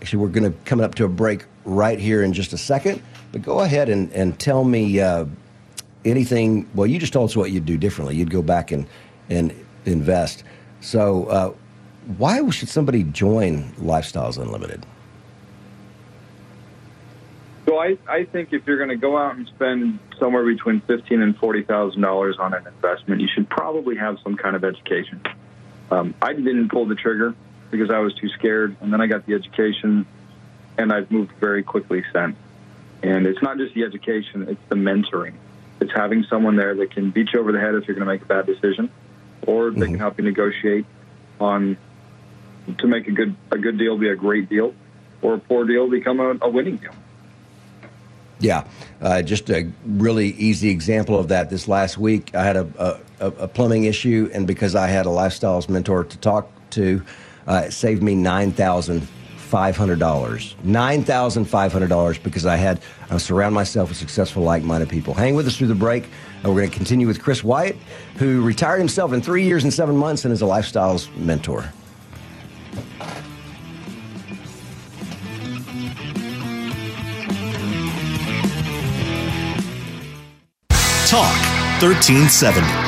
actually, 0.00 0.20
we're 0.20 0.28
going 0.28 0.50
to 0.50 0.58
come 0.64 0.80
up 0.80 0.94
to 0.94 1.04
a 1.04 1.08
break 1.08 1.44
right 1.66 1.98
here 1.98 2.22
in 2.22 2.32
just 2.32 2.54
a 2.54 2.58
second. 2.58 3.02
But 3.32 3.42
go 3.42 3.60
ahead 3.60 3.88
and, 3.88 4.10
and 4.12 4.38
tell 4.38 4.64
me 4.64 5.00
uh, 5.00 5.26
anything. 6.04 6.68
Well, 6.74 6.86
you 6.86 6.98
just 6.98 7.12
told 7.12 7.30
us 7.30 7.36
what 7.36 7.50
you'd 7.50 7.66
do 7.66 7.76
differently. 7.76 8.16
You'd 8.16 8.30
go 8.30 8.42
back 8.42 8.72
and, 8.72 8.86
and 9.28 9.54
invest. 9.84 10.44
So, 10.80 11.24
uh, 11.26 11.54
why 12.18 12.48
should 12.50 12.68
somebody 12.68 13.02
join 13.02 13.72
Lifestyles 13.74 14.40
Unlimited? 14.40 14.84
So 17.66 17.78
I, 17.78 17.96
I 18.06 18.24
think 18.24 18.52
if 18.52 18.66
you're 18.66 18.76
going 18.76 18.90
to 18.90 18.96
go 18.96 19.16
out 19.16 19.36
and 19.36 19.46
spend 19.46 19.98
somewhere 20.18 20.44
between 20.44 20.80
fifteen 20.82 21.22
and 21.22 21.36
forty 21.36 21.62
thousand 21.62 22.02
dollars 22.02 22.36
on 22.38 22.52
an 22.52 22.66
investment, 22.66 23.22
you 23.22 23.28
should 23.28 23.48
probably 23.48 23.96
have 23.96 24.18
some 24.22 24.36
kind 24.36 24.54
of 24.54 24.64
education. 24.64 25.22
Um, 25.90 26.14
I 26.20 26.34
didn't 26.34 26.68
pull 26.68 26.86
the 26.86 26.94
trigger 26.94 27.34
because 27.70 27.90
I 27.90 27.98
was 28.00 28.14
too 28.14 28.28
scared, 28.28 28.76
and 28.80 28.92
then 28.92 29.00
I 29.00 29.06
got 29.06 29.26
the 29.26 29.34
education, 29.34 30.06
and 30.76 30.92
I've 30.92 31.10
moved 31.10 31.32
very 31.40 31.62
quickly 31.62 32.04
since. 32.12 32.36
And 33.02 33.26
it's 33.26 33.42
not 33.42 33.56
just 33.56 33.74
the 33.74 33.84
education; 33.84 34.46
it's 34.48 34.60
the 34.68 34.76
mentoring. 34.76 35.34
It's 35.84 35.92
having 35.92 36.24
someone 36.30 36.56
there 36.56 36.74
that 36.74 36.92
can 36.92 37.10
beat 37.10 37.34
you 37.34 37.40
over 37.40 37.52
the 37.52 37.60
head 37.60 37.74
if 37.74 37.86
you're 37.86 37.94
going 37.94 38.06
to 38.06 38.12
make 38.12 38.22
a 38.22 38.24
bad 38.24 38.46
decision, 38.46 38.90
or 39.46 39.70
they 39.70 39.84
can 39.84 39.98
help 39.98 40.16
you 40.16 40.24
negotiate 40.24 40.86
on 41.38 41.76
to 42.78 42.86
make 42.86 43.06
a 43.06 43.10
good 43.10 43.36
a 43.50 43.58
good 43.58 43.76
deal 43.76 43.98
be 43.98 44.08
a 44.08 44.16
great 44.16 44.48
deal, 44.48 44.74
or 45.20 45.34
a 45.34 45.38
poor 45.38 45.66
deal 45.66 45.90
become 45.90 46.20
a, 46.20 46.38
a 46.40 46.48
winning 46.48 46.78
deal. 46.78 46.94
Yeah, 48.40 48.64
uh, 49.02 49.20
just 49.20 49.50
a 49.50 49.70
really 49.84 50.28
easy 50.28 50.70
example 50.70 51.18
of 51.18 51.28
that. 51.28 51.50
This 51.50 51.68
last 51.68 51.98
week, 51.98 52.34
I 52.34 52.44
had 52.44 52.56
a, 52.56 53.00
a, 53.20 53.26
a 53.26 53.48
plumbing 53.48 53.84
issue, 53.84 54.30
and 54.32 54.46
because 54.46 54.74
I 54.74 54.88
had 54.88 55.04
a 55.04 55.10
lifestyles 55.10 55.68
mentor 55.68 56.04
to 56.04 56.16
talk 56.16 56.50
to, 56.70 57.02
uh, 57.46 57.64
it 57.66 57.72
saved 57.72 58.02
me 58.02 58.14
nine 58.14 58.52
thousand 58.52 59.06
five 59.54 59.76
hundred 59.76 60.00
dollars. 60.00 60.56
Nine 60.64 61.04
thousand 61.04 61.44
five 61.44 61.72
hundred 61.72 61.86
dollars 61.86 62.18
because 62.18 62.44
I 62.44 62.56
had 62.56 62.80
I 63.08 63.18
surround 63.18 63.54
myself 63.54 63.88
with 63.88 63.96
successful, 63.96 64.42
like-minded 64.42 64.88
people. 64.88 65.14
Hang 65.14 65.36
with 65.36 65.46
us 65.46 65.56
through 65.56 65.68
the 65.68 65.76
break. 65.76 66.08
and 66.42 66.52
we're 66.52 66.62
going 66.62 66.70
to 66.70 66.76
continue 66.76 67.06
with 67.06 67.22
Chris 67.22 67.44
Wyatt, 67.44 67.76
who 68.16 68.42
retired 68.42 68.78
himself 68.78 69.12
in 69.12 69.22
three 69.22 69.44
years 69.44 69.62
and 69.62 69.72
seven 69.72 69.96
months 69.96 70.24
and 70.24 70.34
is 70.34 70.42
a 70.42 70.44
lifestyles 70.44 71.08
mentor. 71.16 71.72
Talk 81.06 81.30
1370. 81.80 82.83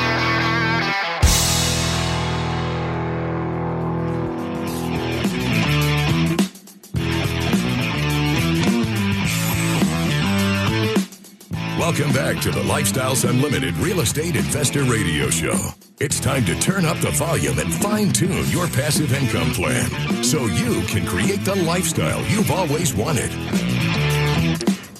Welcome 11.97 12.13
back 12.13 12.39
to 12.43 12.51
the 12.51 12.61
Lifestyles 12.61 13.27
Unlimited 13.27 13.75
Real 13.77 14.01
Estate 14.01 14.35
Investor 14.35 14.83
Radio 14.83 15.31
Show. 15.31 15.57
It's 15.99 16.19
time 16.19 16.45
to 16.45 16.53
turn 16.59 16.85
up 16.85 16.99
the 16.99 17.09
volume 17.09 17.57
and 17.57 17.73
fine 17.73 18.11
tune 18.11 18.47
your 18.49 18.67
passive 18.67 19.11
income 19.15 19.51
plan 19.51 19.89
so 20.23 20.45
you 20.45 20.83
can 20.83 21.07
create 21.07 21.43
the 21.43 21.55
lifestyle 21.55 22.23
you've 22.27 22.51
always 22.51 22.93
wanted. 22.93 23.31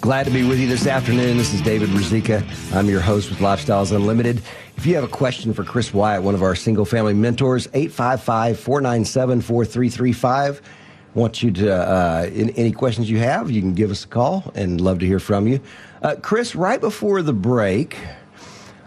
Glad 0.01 0.25
to 0.25 0.31
be 0.31 0.43
with 0.43 0.59
you 0.59 0.67
this 0.67 0.87
afternoon. 0.87 1.37
This 1.37 1.53
is 1.53 1.61
David 1.61 1.89
Ruzicka. 1.89 2.43
I'm 2.75 2.89
your 2.89 3.01
host 3.01 3.29
with 3.29 3.37
Lifestyles 3.37 3.95
Unlimited. 3.95 4.41
If 4.75 4.87
you 4.87 4.95
have 4.95 5.03
a 5.03 5.07
question 5.07 5.53
for 5.53 5.63
Chris 5.63 5.93
Wyatt, 5.93 6.23
one 6.23 6.33
of 6.33 6.41
our 6.41 6.55
single 6.55 6.85
family 6.85 7.13
mentors, 7.13 7.67
855 7.75 8.59
497 8.59 9.41
4335. 9.41 10.61
Want 11.13 11.41
you 11.41 11.51
to, 11.51 11.73
uh, 11.73 12.29
in, 12.33 12.51
any 12.51 12.71
questions 12.71 13.09
you 13.09 13.17
have, 13.19 13.49
you 13.49 13.61
can 13.61 13.73
give 13.73 13.89
us 13.91 14.03
a 14.03 14.07
call 14.07 14.51
and 14.55 14.79
love 14.79 14.99
to 14.99 15.05
hear 15.05 15.19
from 15.19 15.47
you. 15.47 15.59
Uh, 16.01 16.15
Chris, 16.21 16.55
right 16.55 16.79
before 16.79 17.21
the 17.21 17.33
break, 17.33 17.97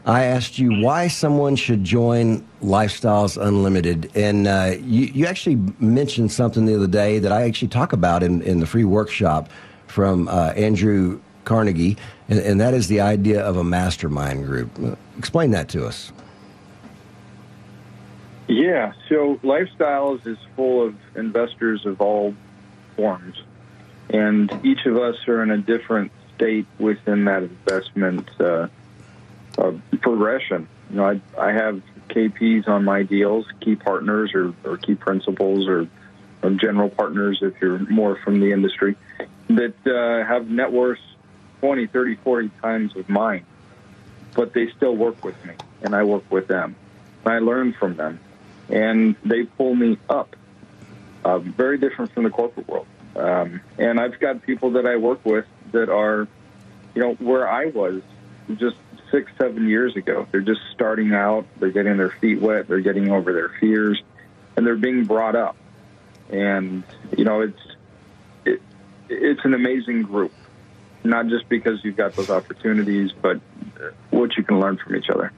I 0.06 0.24
asked 0.24 0.58
you 0.58 0.80
why 0.80 1.08
someone 1.08 1.56
should 1.56 1.84
join 1.84 2.46
Lifestyles 2.62 3.40
Unlimited. 3.40 4.10
And 4.14 4.46
uh, 4.46 4.76
you, 4.80 5.06
you 5.06 5.26
actually 5.26 5.56
mentioned 5.78 6.32
something 6.32 6.66
the 6.66 6.76
other 6.76 6.86
day 6.86 7.18
that 7.18 7.32
I 7.32 7.42
actually 7.42 7.68
talk 7.68 7.92
about 7.92 8.22
in, 8.22 8.42
in 8.42 8.60
the 8.60 8.66
free 8.66 8.84
workshop 8.84 9.50
from 9.86 10.28
uh, 10.28 10.52
Andrew 10.56 11.20
Carnegie, 11.44 11.96
and, 12.28 12.38
and, 12.38 12.60
that 12.60 12.74
is 12.74 12.86
the 12.86 13.00
idea 13.00 13.42
of 13.42 13.56
a 13.56 13.64
mastermind 13.64 14.46
group. 14.46 14.70
Explain 15.18 15.50
that 15.50 15.68
to 15.70 15.84
us. 15.86 16.12
Yeah, 18.50 18.94
so 19.08 19.36
Lifestyles 19.44 20.26
is 20.26 20.36
full 20.56 20.84
of 20.84 20.96
investors 21.14 21.86
of 21.86 22.00
all 22.00 22.34
forms, 22.96 23.40
and 24.08 24.52
each 24.64 24.86
of 24.86 24.96
us 24.96 25.14
are 25.28 25.44
in 25.44 25.52
a 25.52 25.58
different 25.58 26.10
state 26.34 26.66
within 26.76 27.26
that 27.26 27.44
investment 27.44 28.28
uh, 28.40 28.66
uh, 29.56 29.72
progression. 30.00 30.66
You 30.90 30.96
know, 30.96 31.04
I, 31.10 31.20
I 31.38 31.52
have 31.52 31.80
KPs 32.08 32.66
on 32.66 32.84
my 32.84 33.04
deals, 33.04 33.46
key 33.60 33.76
partners 33.76 34.32
or, 34.34 34.52
or 34.64 34.78
key 34.78 34.96
principals 34.96 35.68
or, 35.68 35.86
or 36.42 36.50
general 36.50 36.88
partners 36.88 37.38
if 37.42 37.54
you're 37.62 37.78
more 37.88 38.16
from 38.16 38.40
the 38.40 38.50
industry 38.50 38.96
that 39.46 39.76
uh, 39.86 40.26
have 40.26 40.50
net 40.50 40.72
worths 40.72 41.00
20, 41.60 41.86
30, 41.86 42.16
40 42.16 42.50
times 42.60 42.96
of 42.96 43.08
mine, 43.08 43.46
but 44.34 44.54
they 44.54 44.68
still 44.76 44.96
work 44.96 45.24
with 45.24 45.36
me 45.44 45.54
and 45.82 45.94
I 45.94 46.02
work 46.02 46.28
with 46.32 46.48
them. 46.48 46.74
I 47.24 47.38
learn 47.38 47.74
from 47.74 47.94
them 47.94 48.18
and 48.70 49.16
they 49.24 49.44
pull 49.44 49.74
me 49.74 49.98
up. 50.08 50.36
Uh, 51.24 51.38
very 51.38 51.76
different 51.78 52.12
from 52.12 52.24
the 52.24 52.30
corporate 52.30 52.66
world. 52.68 52.86
Um, 53.14 53.60
and 53.78 54.00
I've 54.00 54.18
got 54.20 54.42
people 54.42 54.72
that 54.72 54.86
I 54.86 54.96
work 54.96 55.24
with 55.24 55.44
that 55.72 55.90
are, 55.90 56.26
you 56.94 57.02
know, 57.02 57.14
where 57.14 57.48
I 57.48 57.66
was 57.66 58.02
just 58.56 58.76
six, 59.10 59.30
seven 59.38 59.68
years 59.68 59.96
ago. 59.96 60.26
They're 60.30 60.40
just 60.40 60.60
starting 60.72 61.12
out. 61.12 61.46
They're 61.58 61.70
getting 61.70 61.96
their 61.96 62.10
feet 62.10 62.40
wet. 62.40 62.68
They're 62.68 62.80
getting 62.80 63.10
over 63.10 63.32
their 63.32 63.50
fears, 63.60 64.00
and 64.56 64.66
they're 64.66 64.76
being 64.76 65.04
brought 65.04 65.36
up. 65.36 65.56
And 66.30 66.84
you 67.16 67.24
know, 67.24 67.40
it's 67.40 67.60
it, 68.44 68.62
it's 69.08 69.44
an 69.44 69.54
amazing 69.54 70.02
group. 70.02 70.32
Not 71.02 71.28
just 71.28 71.48
because 71.48 71.82
you've 71.84 71.96
got 71.96 72.14
those 72.14 72.30
opportunities, 72.30 73.10
but 73.12 73.40
what 74.10 74.36
you 74.36 74.44
can 74.44 74.60
learn 74.60 74.76
from 74.76 74.96
each 74.96 75.08
other. 75.10 75.32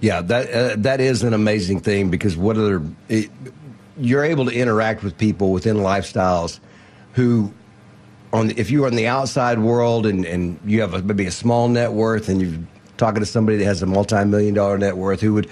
Yeah, 0.00 0.20
that 0.22 0.50
uh, 0.50 0.76
that 0.78 1.00
is 1.00 1.22
an 1.22 1.34
amazing 1.34 1.80
thing 1.80 2.10
because 2.10 2.36
what 2.36 2.56
other 2.56 2.82
it, 3.08 3.30
you're 3.96 4.24
able 4.24 4.46
to 4.46 4.52
interact 4.52 5.02
with 5.02 5.16
people 5.16 5.52
within 5.52 5.76
lifestyles 5.76 6.60
who 7.12 7.52
on 8.32 8.50
if 8.56 8.70
you're 8.70 8.88
in 8.88 8.96
the 8.96 9.06
outside 9.06 9.58
world 9.58 10.06
and, 10.06 10.24
and 10.26 10.58
you 10.64 10.80
have 10.80 10.94
a, 10.94 11.02
maybe 11.02 11.26
a 11.26 11.30
small 11.30 11.68
net 11.68 11.92
worth 11.92 12.28
and 12.28 12.42
you're 12.42 12.60
talking 12.96 13.20
to 13.20 13.26
somebody 13.26 13.56
that 13.58 13.64
has 13.64 13.82
a 13.82 13.86
multi-million 13.86 14.54
dollar 14.54 14.76
net 14.76 14.96
worth 14.96 15.20
who 15.20 15.34
would 15.34 15.48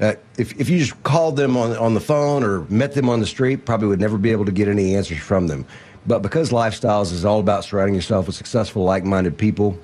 uh, 0.00 0.14
if, 0.36 0.58
if 0.60 0.68
you 0.68 0.78
just 0.78 1.00
called 1.04 1.36
them 1.36 1.56
on, 1.56 1.76
on 1.76 1.94
the 1.94 2.00
phone 2.00 2.42
or 2.42 2.64
met 2.64 2.94
them 2.94 3.08
on 3.08 3.20
the 3.20 3.26
street 3.26 3.64
probably 3.64 3.86
would 3.86 4.00
never 4.00 4.18
be 4.18 4.32
able 4.32 4.44
to 4.44 4.52
get 4.52 4.66
any 4.66 4.96
answers 4.96 5.18
from 5.18 5.46
them. 5.46 5.64
But 6.06 6.18
because 6.18 6.50
lifestyles 6.50 7.12
is 7.12 7.24
all 7.24 7.38
about 7.38 7.64
surrounding 7.64 7.94
yourself 7.94 8.26
with 8.26 8.34
successful 8.34 8.82
like-minded 8.82 9.38
people 9.38 9.78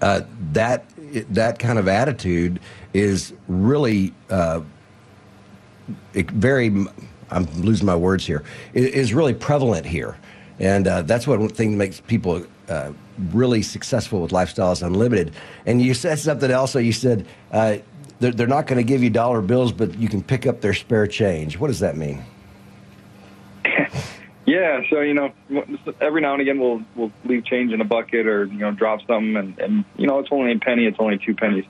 uh, 0.00 0.22
that 0.52 0.86
that 1.30 1.58
kind 1.58 1.78
of 1.78 1.88
attitude 1.88 2.58
is 2.92 3.32
really 3.48 4.12
uh, 4.30 4.60
very 6.14 6.68
i'm 7.30 7.44
losing 7.60 7.86
my 7.86 7.96
words 7.96 8.26
here 8.26 8.42
is 8.74 9.14
really 9.14 9.34
prevalent 9.34 9.86
here 9.86 10.16
and 10.58 10.86
uh, 10.86 11.02
that's 11.02 11.26
one 11.26 11.48
thing 11.48 11.72
that 11.72 11.76
makes 11.76 12.00
people 12.00 12.44
uh, 12.68 12.92
really 13.32 13.62
successful 13.62 14.20
with 14.22 14.30
Lifestyles 14.30 14.84
Unlimited. 14.84 15.34
And 15.66 15.82
you 15.82 15.94
said 15.94 16.18
something 16.18 16.50
else. 16.50 16.74
You 16.74 16.92
said 16.92 17.26
uh, 17.50 17.78
they're, 18.20 18.32
they're, 18.32 18.46
not 18.46 18.66
going 18.66 18.78
to 18.78 18.84
give 18.84 19.02
you 19.02 19.10
dollar 19.10 19.40
bills, 19.40 19.72
but 19.72 19.98
you 19.98 20.08
can 20.08 20.22
pick 20.22 20.46
up 20.46 20.60
their 20.60 20.74
spare 20.74 21.06
change. 21.06 21.58
What 21.58 21.68
does 21.68 21.80
that 21.80 21.96
mean? 21.96 22.24
yeah, 24.46 24.82
so 24.90 25.00
you 25.00 25.14
know, 25.14 25.32
every 26.00 26.20
now 26.20 26.32
and 26.32 26.42
again 26.42 26.58
we'll 26.60 26.82
we'll 26.94 27.12
leave 27.24 27.44
change 27.44 27.72
in 27.72 27.80
a 27.80 27.84
bucket 27.84 28.26
or 28.26 28.44
you 28.44 28.58
know 28.58 28.72
drop 28.72 29.00
something, 29.06 29.36
and, 29.36 29.58
and 29.58 29.84
you 29.96 30.06
know 30.06 30.18
it's 30.18 30.28
only 30.30 30.52
a 30.52 30.58
penny, 30.58 30.86
it's 30.86 30.98
only 31.00 31.18
two 31.18 31.34
pennies 31.34 31.64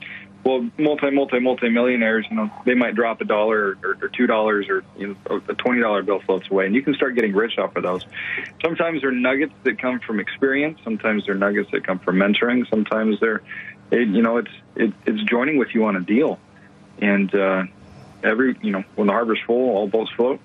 well, 0.44 0.68
multi, 0.76 1.10
multi, 1.10 1.38
multi 1.38 1.68
millionaires, 1.68 2.26
you 2.28 2.36
know, 2.36 2.50
they 2.64 2.74
might 2.74 2.94
drop 2.94 3.20
a 3.20 3.24
dollar 3.24 3.76
or, 3.82 3.98
or 4.02 4.08
two 4.08 4.26
dollars 4.26 4.66
or 4.68 4.82
you 4.96 5.16
know, 5.28 5.40
a 5.48 5.54
twenty 5.54 5.80
dollar 5.80 6.02
bill 6.02 6.20
floats 6.20 6.50
away, 6.50 6.66
and 6.66 6.74
you 6.74 6.82
can 6.82 6.94
start 6.94 7.14
getting 7.14 7.32
rich 7.32 7.58
off 7.58 7.76
of 7.76 7.84
those. 7.84 8.04
Sometimes 8.60 9.02
they're 9.02 9.12
nuggets 9.12 9.52
that 9.62 9.78
come 9.78 10.00
from 10.00 10.18
experience. 10.18 10.80
Sometimes 10.82 11.26
they're 11.26 11.36
nuggets 11.36 11.70
that 11.70 11.86
come 11.86 12.00
from 12.00 12.16
mentoring. 12.16 12.68
Sometimes 12.68 13.20
they're, 13.20 13.40
it, 13.92 14.08
you 14.08 14.22
know, 14.22 14.38
it's 14.38 14.50
it, 14.74 14.92
it's 15.06 15.22
joining 15.24 15.58
with 15.58 15.74
you 15.74 15.84
on 15.84 15.94
a 15.94 16.00
deal, 16.00 16.40
and 16.98 17.32
uh, 17.34 17.64
every 18.24 18.56
you 18.62 18.72
know 18.72 18.82
when 18.96 19.06
the 19.06 19.12
harbor's 19.12 19.40
full, 19.46 19.70
all 19.76 19.86
boats 19.86 20.10
float. 20.16 20.40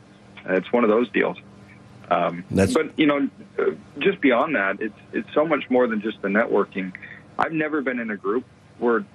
It's 0.46 0.72
one 0.72 0.84
of 0.84 0.90
those 0.90 1.10
deals. 1.10 1.38
Um, 2.10 2.46
but 2.50 2.98
you 3.00 3.06
know, 3.06 3.30
uh, 3.60 3.72
just 4.00 4.22
beyond 4.22 4.56
that, 4.56 4.80
it's 4.80 5.00
it's 5.12 5.34
so 5.34 5.46
much 5.46 5.70
more 5.70 5.88
than 5.88 6.02
just 6.02 6.22
the 6.22 6.30
networking. 6.30 6.94
I've 7.38 7.52
never 7.52 7.82
been 7.82 8.00
in 8.00 8.12
a 8.12 8.18
group 8.18 8.46
where 8.80 9.06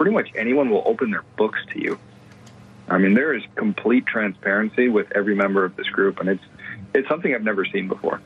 pretty 0.00 0.14
much 0.14 0.30
anyone 0.34 0.70
will 0.70 0.82
open 0.86 1.10
their 1.10 1.24
books 1.36 1.60
to 1.70 1.78
you. 1.78 1.98
I 2.88 2.96
mean, 2.96 3.12
there 3.12 3.34
is 3.34 3.42
complete 3.54 4.06
transparency 4.06 4.88
with 4.88 5.12
every 5.14 5.34
member 5.34 5.62
of 5.62 5.76
this 5.76 5.88
group, 5.88 6.20
and 6.20 6.30
it's 6.30 6.42
it's 6.94 7.06
something 7.06 7.34
I've 7.34 7.44
never 7.44 7.66
seen 7.66 7.86
before. 7.86 8.18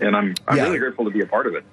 And 0.00 0.14
I'm 0.14 0.34
I'm 0.46 0.58
yeah. 0.58 0.64
really 0.64 0.80
grateful 0.80 1.06
to 1.06 1.10
be 1.10 1.22
a 1.22 1.26
part 1.26 1.46
of 1.46 1.54
it. 1.54 1.64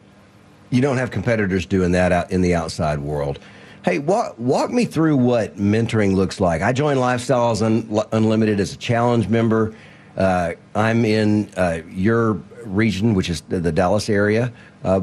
You 0.70 0.82
don't 0.82 0.96
have 0.96 1.12
competitors 1.12 1.66
doing 1.66 1.92
that 1.92 2.14
out 2.14 2.32
in 2.32 2.40
the 2.40 2.56
outside 2.56 3.00
world. 3.00 3.40
Hey, 3.84 4.00
walk, 4.00 4.36
walk 4.38 4.72
me 4.72 4.86
through 4.86 5.18
what 5.18 5.58
mentoring 5.58 6.16
looks 6.16 6.40
like. 6.40 6.62
I 6.62 6.72
joined 6.72 6.98
Lifestyles 6.98 7.62
Un- 7.62 8.06
Unlimited 8.14 8.62
as 8.62 8.72
a 8.72 8.78
challenge 8.78 9.28
member. 9.28 9.76
Uh, 10.16 10.54
I'm 10.76 11.04
in 11.04 11.50
uh, 11.58 11.82
your 11.90 12.36
region, 12.64 13.16
which 13.16 13.30
is 13.30 13.42
the 13.42 13.72
Dallas 13.74 14.10
area. 14.10 14.54
Uh, 14.86 15.02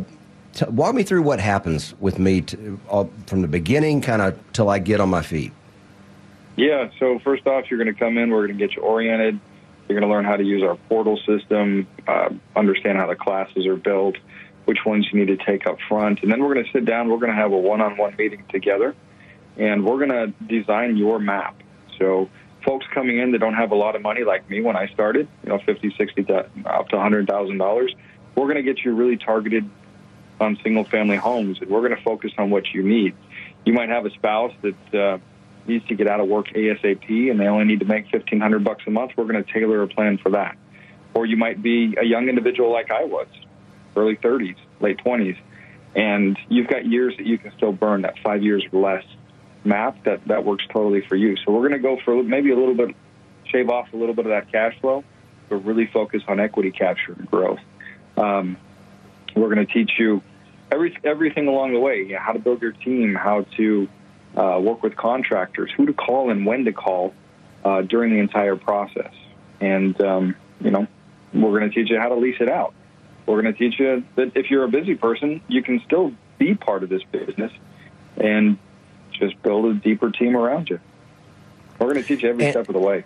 T- 0.59 0.65
walk 0.71 0.93
me 0.93 1.05
through 1.05 1.23
what 1.23 1.39
happens 1.39 1.95
with 2.01 2.19
me 2.19 2.45
uh, 2.91 3.05
from 3.27 3.43
the 3.43 3.49
beginning, 3.49 4.01
kind 4.01 4.21
of 4.21 4.37
till 4.53 4.69
I 4.69 4.81
get 4.81 5.01
on 5.01 5.09
my 5.09 5.23
feet. 5.23 5.53
Yeah. 6.57 6.91
So 6.99 7.21
first 7.21 7.47
off, 7.47 7.71
you're 7.71 7.79
going 7.79 7.95
to 7.95 7.99
come 7.99 8.19
in. 8.19 8.31
We're 8.31 8.49
going 8.49 8.59
to 8.59 8.67
get 8.67 8.75
you 8.75 8.83
oriented. 8.83 9.39
You're 9.89 10.01
going 10.01 10.11
to 10.11 10.13
learn 10.13 10.25
how 10.25 10.35
to 10.35 10.43
use 10.43 10.65
our 10.65 10.75
portal 10.75 11.17
system, 11.25 11.87
uh, 12.09 12.31
understand 12.57 12.99
how 12.99 13.07
the 13.07 13.15
classes 13.15 13.67
are 13.67 13.77
built, 13.77 14.17
which 14.65 14.85
ones 14.85 15.09
you 15.13 15.21
need 15.25 15.29
to 15.39 15.43
take 15.45 15.69
up 15.69 15.79
front, 15.89 16.23
and 16.23 16.31
then 16.31 16.43
we're 16.43 16.53
going 16.55 16.67
to 16.67 16.73
sit 16.73 16.85
down. 16.85 17.09
We're 17.09 17.19
going 17.19 17.31
to 17.31 17.37
have 17.37 17.53
a 17.53 17.57
one-on-one 17.57 18.17
meeting 18.17 18.45
together, 18.51 18.97
and 19.57 19.87
we're 19.87 20.05
going 20.05 20.11
to 20.11 20.27
design 20.45 20.97
your 20.97 21.21
map. 21.21 21.55
So 21.99 22.29
folks 22.67 22.85
coming 22.93 23.19
in 23.19 23.31
that 23.31 23.39
don't 23.39 23.55
have 23.55 23.71
a 23.71 23.77
lot 23.77 23.95
of 23.95 24.03
money, 24.03 24.25
like 24.25 24.51
me 24.51 24.61
when 24.61 24.77
I 24.77 24.89
started, 24.89 25.29
you 25.45 25.51
know, 25.51 25.61
fifty, 25.65 25.95
sixty, 25.97 26.27
up 26.67 26.89
to 26.89 27.01
hundred 27.01 27.29
thousand 27.29 27.59
dollars, 27.59 27.95
we're 28.35 28.45
going 28.45 28.57
to 28.57 28.63
get 28.63 28.85
you 28.85 28.93
really 28.93 29.17
targeted 29.17 29.71
on 30.41 30.59
single 30.63 30.85
family 30.85 31.17
homes, 31.17 31.61
and 31.61 31.71
we're 31.71 31.81
going 31.81 31.97
to 31.97 32.03
focus 32.03 32.33
on 32.39 32.51
what 32.51 32.65
you 32.73 32.83
need. 32.83 33.15
You 33.65 33.73
might 33.73 33.89
have 33.89 34.07
a 34.07 34.11
spouse 34.11 34.53
that 34.63 34.95
uh, 34.95 35.19
needs 35.67 35.87
to 35.89 35.95
get 35.95 36.09
out 36.09 36.21
of 36.21 36.29
work 36.29 36.49
ASAP, 36.49 37.31
and 37.31 37.39
they 37.39 37.47
only 37.47 37.65
need 37.65 37.81
to 37.81 37.87
make 37.87 38.09
fifteen 38.11 38.41
hundred 38.41 38.65
bucks 38.65 38.85
a 38.87 38.91
month. 38.91 39.13
We're 39.17 39.25
going 39.25 39.43
to 39.43 39.53
tailor 39.53 39.83
a 39.83 39.89
plan 39.89 40.19
for 40.19 40.31
that. 40.31 40.57
Or 41.15 41.27
you 41.27 41.37
might 41.37 41.63
be 41.63 41.97
a 42.01 42.05
young 42.05 42.29
individual 42.29 42.73
like 42.73 42.91
I 42.91 43.05
was, 43.05 43.27
early 43.97 44.17
thirties, 44.17 44.57
late 44.81 44.99
twenties, 44.99 45.37
and 45.95 46.39
you've 46.49 46.69
got 46.69 46.87
years 46.87 47.15
that 47.17 47.27
you 47.27 47.39
can 47.39 47.53
still 47.57 47.73
burn. 47.73 48.03
That 48.03 48.15
five 48.23 48.43
years 48.43 48.65
or 48.73 48.81
less 48.81 49.05
map 49.65 50.05
that 50.05 50.27
that 50.29 50.45
works 50.45 50.65
totally 50.73 51.03
for 51.09 51.17
you. 51.17 51.37
So 51.45 51.53
we're 51.53 51.69
going 51.69 51.73
to 51.73 51.79
go 51.81 51.99
for 52.05 52.23
maybe 52.23 52.53
a 52.53 52.57
little 52.57 52.75
bit, 52.75 52.95
shave 53.51 53.69
off 53.69 53.93
a 53.93 53.97
little 53.97 54.15
bit 54.15 54.27
of 54.27 54.31
that 54.31 54.53
cash 54.53 54.79
flow, 54.81 55.03
but 55.49 55.57
really 55.57 55.87
focus 55.93 56.23
on 56.29 56.39
equity 56.39 56.71
capture 56.71 57.13
and 57.13 57.29
growth. 57.29 57.59
Um, 58.17 58.57
we're 59.35 59.53
going 59.53 59.67
to 59.67 59.73
teach 59.73 59.93
you 59.99 60.23
every, 60.71 60.97
everything 61.05 61.49
along 61.49 61.73
the 61.73 61.81
way, 61.81 62.03
you 62.03 62.15
know, 62.15 62.19
how 62.21 62.33
to 62.33 62.39
build 62.39 62.63
your 62.63 62.73
team, 62.73 63.15
how 63.15 63.43
to 63.57 63.89
uh, 64.37 64.59
work 64.61 64.83
with 64.83 64.97
contractors, 64.97 65.71
who 65.77 65.87
to 65.87 65.93
call 65.93 66.31
and 66.31 66.47
when 66.47 66.65
to 66.65 66.73
call 66.73 67.15
uh, 67.65 67.83
during 67.83 68.13
the 68.13 68.19
entire 68.19 68.57
process. 68.57 69.13
And, 69.61 70.01
um, 70.01 70.37
you 70.61 70.71
know, 70.71 70.87
we're 71.33 71.59
going 71.59 71.71
to 71.71 71.75
teach 71.75 71.91
you 71.91 71.99
how 71.99 72.09
to 72.09 72.15
lease 72.15 72.41
it 72.41 72.49
out. 72.49 72.75
We're 73.27 73.43
going 73.43 73.53
to 73.53 73.59
teach 73.59 73.79
you 73.79 74.05
that 74.17 74.33
if 74.37 74.51
you're 74.51 74.65
a 74.65 74.69
busy 74.69 74.95
person, 74.95 75.43
you 75.49 75.63
can 75.63 75.81
still 75.85 76.13
be 76.39 76.55
part 76.55 76.83
of 76.83 76.89
this 76.89 77.03
business 77.11 77.53
and 78.17 78.59
just 79.13 79.41
build 79.43 79.67
a 79.67 79.75
deeper 79.75 80.11
team 80.11 80.37
around 80.37 80.71
you. 80.71 80.81
We're 81.79 81.93
going 81.93 82.03
to 82.03 82.09
teach 82.09 82.23
you 82.23 82.31
every 82.31 82.45
and, 82.45 82.53
step 82.53 82.69
of 82.69 82.73
the 82.73 82.81
way. 82.81 83.05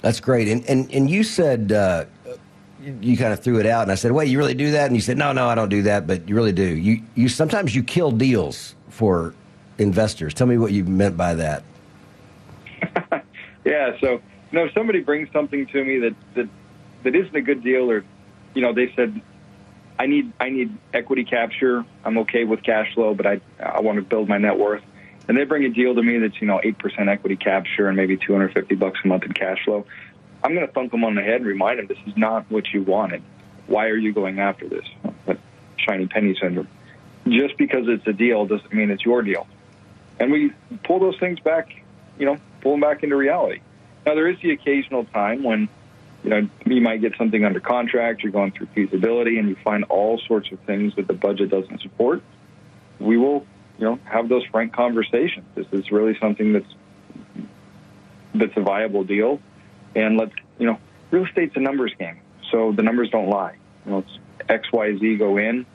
That's 0.00 0.20
great. 0.20 0.48
And, 0.48 0.64
and, 0.66 0.92
and 0.92 1.08
you 1.08 1.22
said, 1.22 1.70
uh, 1.70 2.06
you 2.82 3.16
kind 3.16 3.32
of 3.32 3.40
threw 3.40 3.60
it 3.60 3.66
out, 3.66 3.82
and 3.82 3.92
I 3.92 3.94
said, 3.94 4.12
"Wait, 4.12 4.28
you 4.28 4.38
really 4.38 4.54
do 4.54 4.72
that?" 4.72 4.86
And 4.86 4.94
you 4.94 5.00
said, 5.00 5.16
"No, 5.16 5.32
no, 5.32 5.48
I 5.48 5.54
don't 5.54 5.68
do 5.68 5.82
that." 5.82 6.06
But 6.06 6.28
you 6.28 6.34
really 6.34 6.52
do. 6.52 6.64
You 6.64 7.02
you 7.14 7.28
sometimes 7.28 7.74
you 7.74 7.82
kill 7.82 8.10
deals 8.10 8.74
for 8.88 9.34
investors. 9.78 10.34
Tell 10.34 10.46
me 10.46 10.58
what 10.58 10.72
you 10.72 10.84
meant 10.84 11.16
by 11.16 11.34
that. 11.34 11.62
yeah. 13.64 13.96
So, 14.00 14.12
you 14.12 14.20
know, 14.52 14.64
if 14.64 14.72
somebody 14.74 15.00
brings 15.00 15.30
something 15.32 15.66
to 15.66 15.84
me 15.84 15.98
that 16.00 16.14
that 16.34 16.48
that 17.04 17.14
isn't 17.14 17.34
a 17.34 17.42
good 17.42 17.62
deal, 17.62 17.90
or 17.90 18.04
you 18.54 18.62
know, 18.62 18.72
they 18.72 18.92
said, 18.94 19.20
"I 19.98 20.06
need 20.06 20.32
I 20.40 20.50
need 20.50 20.76
equity 20.92 21.24
capture. 21.24 21.84
I'm 22.04 22.18
okay 22.18 22.44
with 22.44 22.62
cash 22.62 22.92
flow, 22.94 23.14
but 23.14 23.26
I 23.26 23.40
I 23.60 23.80
want 23.80 23.96
to 23.96 24.02
build 24.02 24.28
my 24.28 24.38
net 24.38 24.58
worth." 24.58 24.82
And 25.28 25.38
they 25.38 25.44
bring 25.44 25.64
a 25.64 25.68
deal 25.68 25.94
to 25.94 26.02
me 26.02 26.18
that's 26.18 26.40
you 26.40 26.46
know 26.46 26.60
eight 26.62 26.78
percent 26.78 27.08
equity 27.08 27.36
capture 27.36 27.86
and 27.86 27.96
maybe 27.96 28.16
250 28.16 28.74
bucks 28.74 28.98
a 29.04 29.08
month 29.08 29.24
in 29.24 29.32
cash 29.32 29.64
flow. 29.64 29.86
I'm 30.44 30.54
going 30.54 30.66
to 30.66 30.72
thump 30.72 30.90
them 30.90 31.04
on 31.04 31.14
the 31.14 31.22
head 31.22 31.36
and 31.36 31.46
remind 31.46 31.78
them 31.78 31.86
this 31.86 31.98
is 32.06 32.16
not 32.16 32.50
what 32.50 32.72
you 32.72 32.82
wanted. 32.82 33.22
Why 33.66 33.86
are 33.86 33.96
you 33.96 34.12
going 34.12 34.40
after 34.40 34.68
this? 34.68 34.84
But 35.24 35.38
shiny 35.76 36.06
penny 36.06 36.36
syndrome. 36.40 36.68
Just 37.28 37.56
because 37.56 37.86
it's 37.88 38.06
a 38.06 38.12
deal 38.12 38.46
doesn't 38.46 38.72
mean 38.72 38.90
it's 38.90 39.04
your 39.04 39.22
deal. 39.22 39.46
And 40.18 40.32
we 40.32 40.52
pull 40.84 40.98
those 40.98 41.18
things 41.18 41.38
back, 41.40 41.70
you 42.18 42.26
know, 42.26 42.38
pull 42.60 42.72
them 42.72 42.80
back 42.80 43.02
into 43.02 43.16
reality. 43.16 43.60
Now 44.04 44.14
there 44.14 44.28
is 44.28 44.38
the 44.40 44.50
occasional 44.50 45.04
time 45.04 45.44
when, 45.44 45.68
you 46.24 46.30
know, 46.30 46.48
you 46.66 46.80
might 46.80 47.00
get 47.00 47.16
something 47.16 47.44
under 47.44 47.60
contract, 47.60 48.22
you're 48.22 48.32
going 48.32 48.50
through 48.50 48.66
feasibility, 48.74 49.38
and 49.38 49.48
you 49.48 49.56
find 49.62 49.84
all 49.84 50.18
sorts 50.26 50.50
of 50.50 50.58
things 50.60 50.96
that 50.96 51.06
the 51.06 51.14
budget 51.14 51.50
doesn't 51.50 51.80
support. 51.82 52.22
We 52.98 53.16
will, 53.16 53.46
you 53.78 53.84
know, 53.84 53.98
have 54.04 54.28
those 54.28 54.44
frank 54.46 54.72
conversations. 54.72 55.46
This 55.54 55.66
is 55.72 55.90
really 55.92 56.18
something 56.18 56.52
that's 56.52 56.74
that's 58.34 58.56
a 58.56 58.62
viable 58.62 59.04
deal 59.04 59.40
and 59.94 60.16
let's, 60.16 60.32
you 60.58 60.66
know, 60.66 60.78
real 61.10 61.24
estate's 61.26 61.56
a 61.56 61.60
numbers 61.60 61.92
game. 61.98 62.18
So 62.50 62.72
the 62.72 62.82
numbers 62.82 63.10
don't 63.10 63.28
lie. 63.28 63.56
You 63.84 63.92
know, 63.92 63.98
it's 63.98 64.18
X, 64.48 64.70
Y, 64.72 64.96
Z 64.98 65.16
go 65.16 65.36
in, 65.36 65.66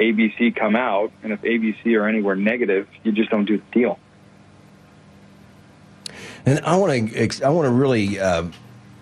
ABC 0.00 0.54
come 0.56 0.76
out, 0.76 1.12
and 1.22 1.32
if 1.32 1.40
ABC 1.42 1.98
are 1.98 2.08
anywhere 2.08 2.36
negative, 2.36 2.88
you 3.02 3.12
just 3.12 3.30
don't 3.30 3.44
do 3.44 3.58
the 3.58 3.64
deal. 3.72 3.98
And 6.46 6.60
I 6.60 6.76
want 6.76 7.10
to, 7.10 7.44
I 7.44 7.48
want 7.48 7.66
to 7.66 7.72
really 7.72 8.18
uh, 8.18 8.44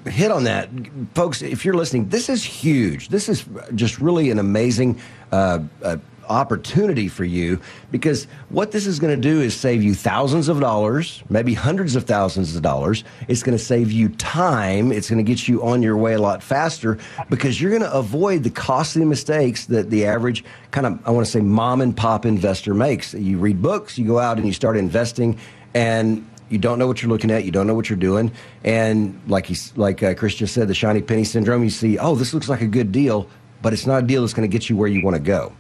hit 0.07 0.31
on 0.31 0.45
that, 0.45 0.69
folks. 1.15 1.43
If 1.43 1.65
you're 1.65 1.75
listening, 1.75 2.09
this 2.09 2.29
is 2.29 2.45
huge. 2.45 3.09
This 3.09 3.29
is 3.29 3.45
just 3.75 3.99
really 3.99 4.31
an 4.31 4.39
amazing 4.39 5.01
uh, 5.33 5.61
uh, 5.83 5.97
opportunity 6.29 7.09
for 7.09 7.25
you 7.25 7.61
because 7.91 8.25
what 8.49 8.73
this 8.73 8.87
is 8.87 8.99
going 8.99 9.15
to 9.15 9.21
do 9.21 9.41
is 9.41 9.55
save 9.55 9.83
you 9.83 9.95
thousands 9.95 10.49
of 10.49 10.61
dollars, 10.61 11.23
maybe 11.29 11.55
hundreds 11.55 11.97
of 11.97 12.05
thousands 12.05 12.57
of 12.57 12.63
dollars. 12.63 13.05
It's 13.29 13.43
going 13.43 13.57
to 13.57 13.63
save 13.63 13.93
you 13.93 14.09
time. 14.11 14.93
It's 14.93 15.11
going 15.11 15.25
to 15.25 15.29
get 15.29 15.49
you 15.49 15.63
on 15.63 15.83
your 15.83 15.97
way 15.97 16.15
a 16.15 16.21
lot 16.21 16.43
faster 16.43 16.99
because 17.31 17.61
you're 17.61 17.71
going 17.71 17.83
to 17.83 17.93
avoid 17.93 18.43
the 18.43 18.51
costly 18.51 19.05
mistakes 19.05 19.67
that 19.67 19.91
the 19.91 20.07
average 20.07 20.45
kind 20.71 20.87
of, 20.87 21.07
I 21.07 21.11
want 21.11 21.27
to 21.27 21.33
say, 21.33 21.41
mom 21.41 21.81
and 21.81 21.97
pop 21.97 22.27
investor 22.27 22.75
makes. 22.75 23.15
You 23.15 23.39
read 23.39 23.63
books, 23.63 23.99
you 23.99 24.07
go 24.07 24.19
out 24.19 24.39
and 24.39 24.47
you 24.47 24.53
start 24.53 24.77
investing, 24.77 25.39
and 25.75 26.27
you 26.49 26.59
don't 26.59 26.79
know 26.79 26.87
what 26.87 27.03
you're 27.03 27.11
looking 27.11 27.31
at. 27.31 27.45
You 27.45 27.51
don't 27.51 27.67
know 27.67 27.75
what 27.75 27.89
you're 27.89 27.99
doing. 27.99 28.31
And 28.63 29.19
like 29.27 29.47
he's, 29.47 29.77
like 29.77 30.03
uh, 30.03 30.15
Chris 30.15 30.35
just 30.35 30.55
said, 30.55 30.69
the 30.69 30.75
shiny 30.75 31.01
penny 31.01 31.25
syndrome. 31.25 31.65
You 31.65 31.71
see, 31.71 31.99
oh, 31.99 32.15
this 32.15 32.35
looks 32.35 32.49
like 32.49 32.61
a 32.61 32.67
good 32.67 32.93
deal, 32.93 33.29
but 33.63 33.73
it's 33.73 33.87
not 33.87 34.05
a 34.05 34.07
deal 34.07 34.21
that's 34.21 34.35
going 34.35 34.49
to 34.49 34.53
get 34.53 34.69
you 34.69 34.77
where 34.77 34.89
you 34.89 35.03
want 35.03 35.17
to 35.17 35.23
go. 35.23 35.53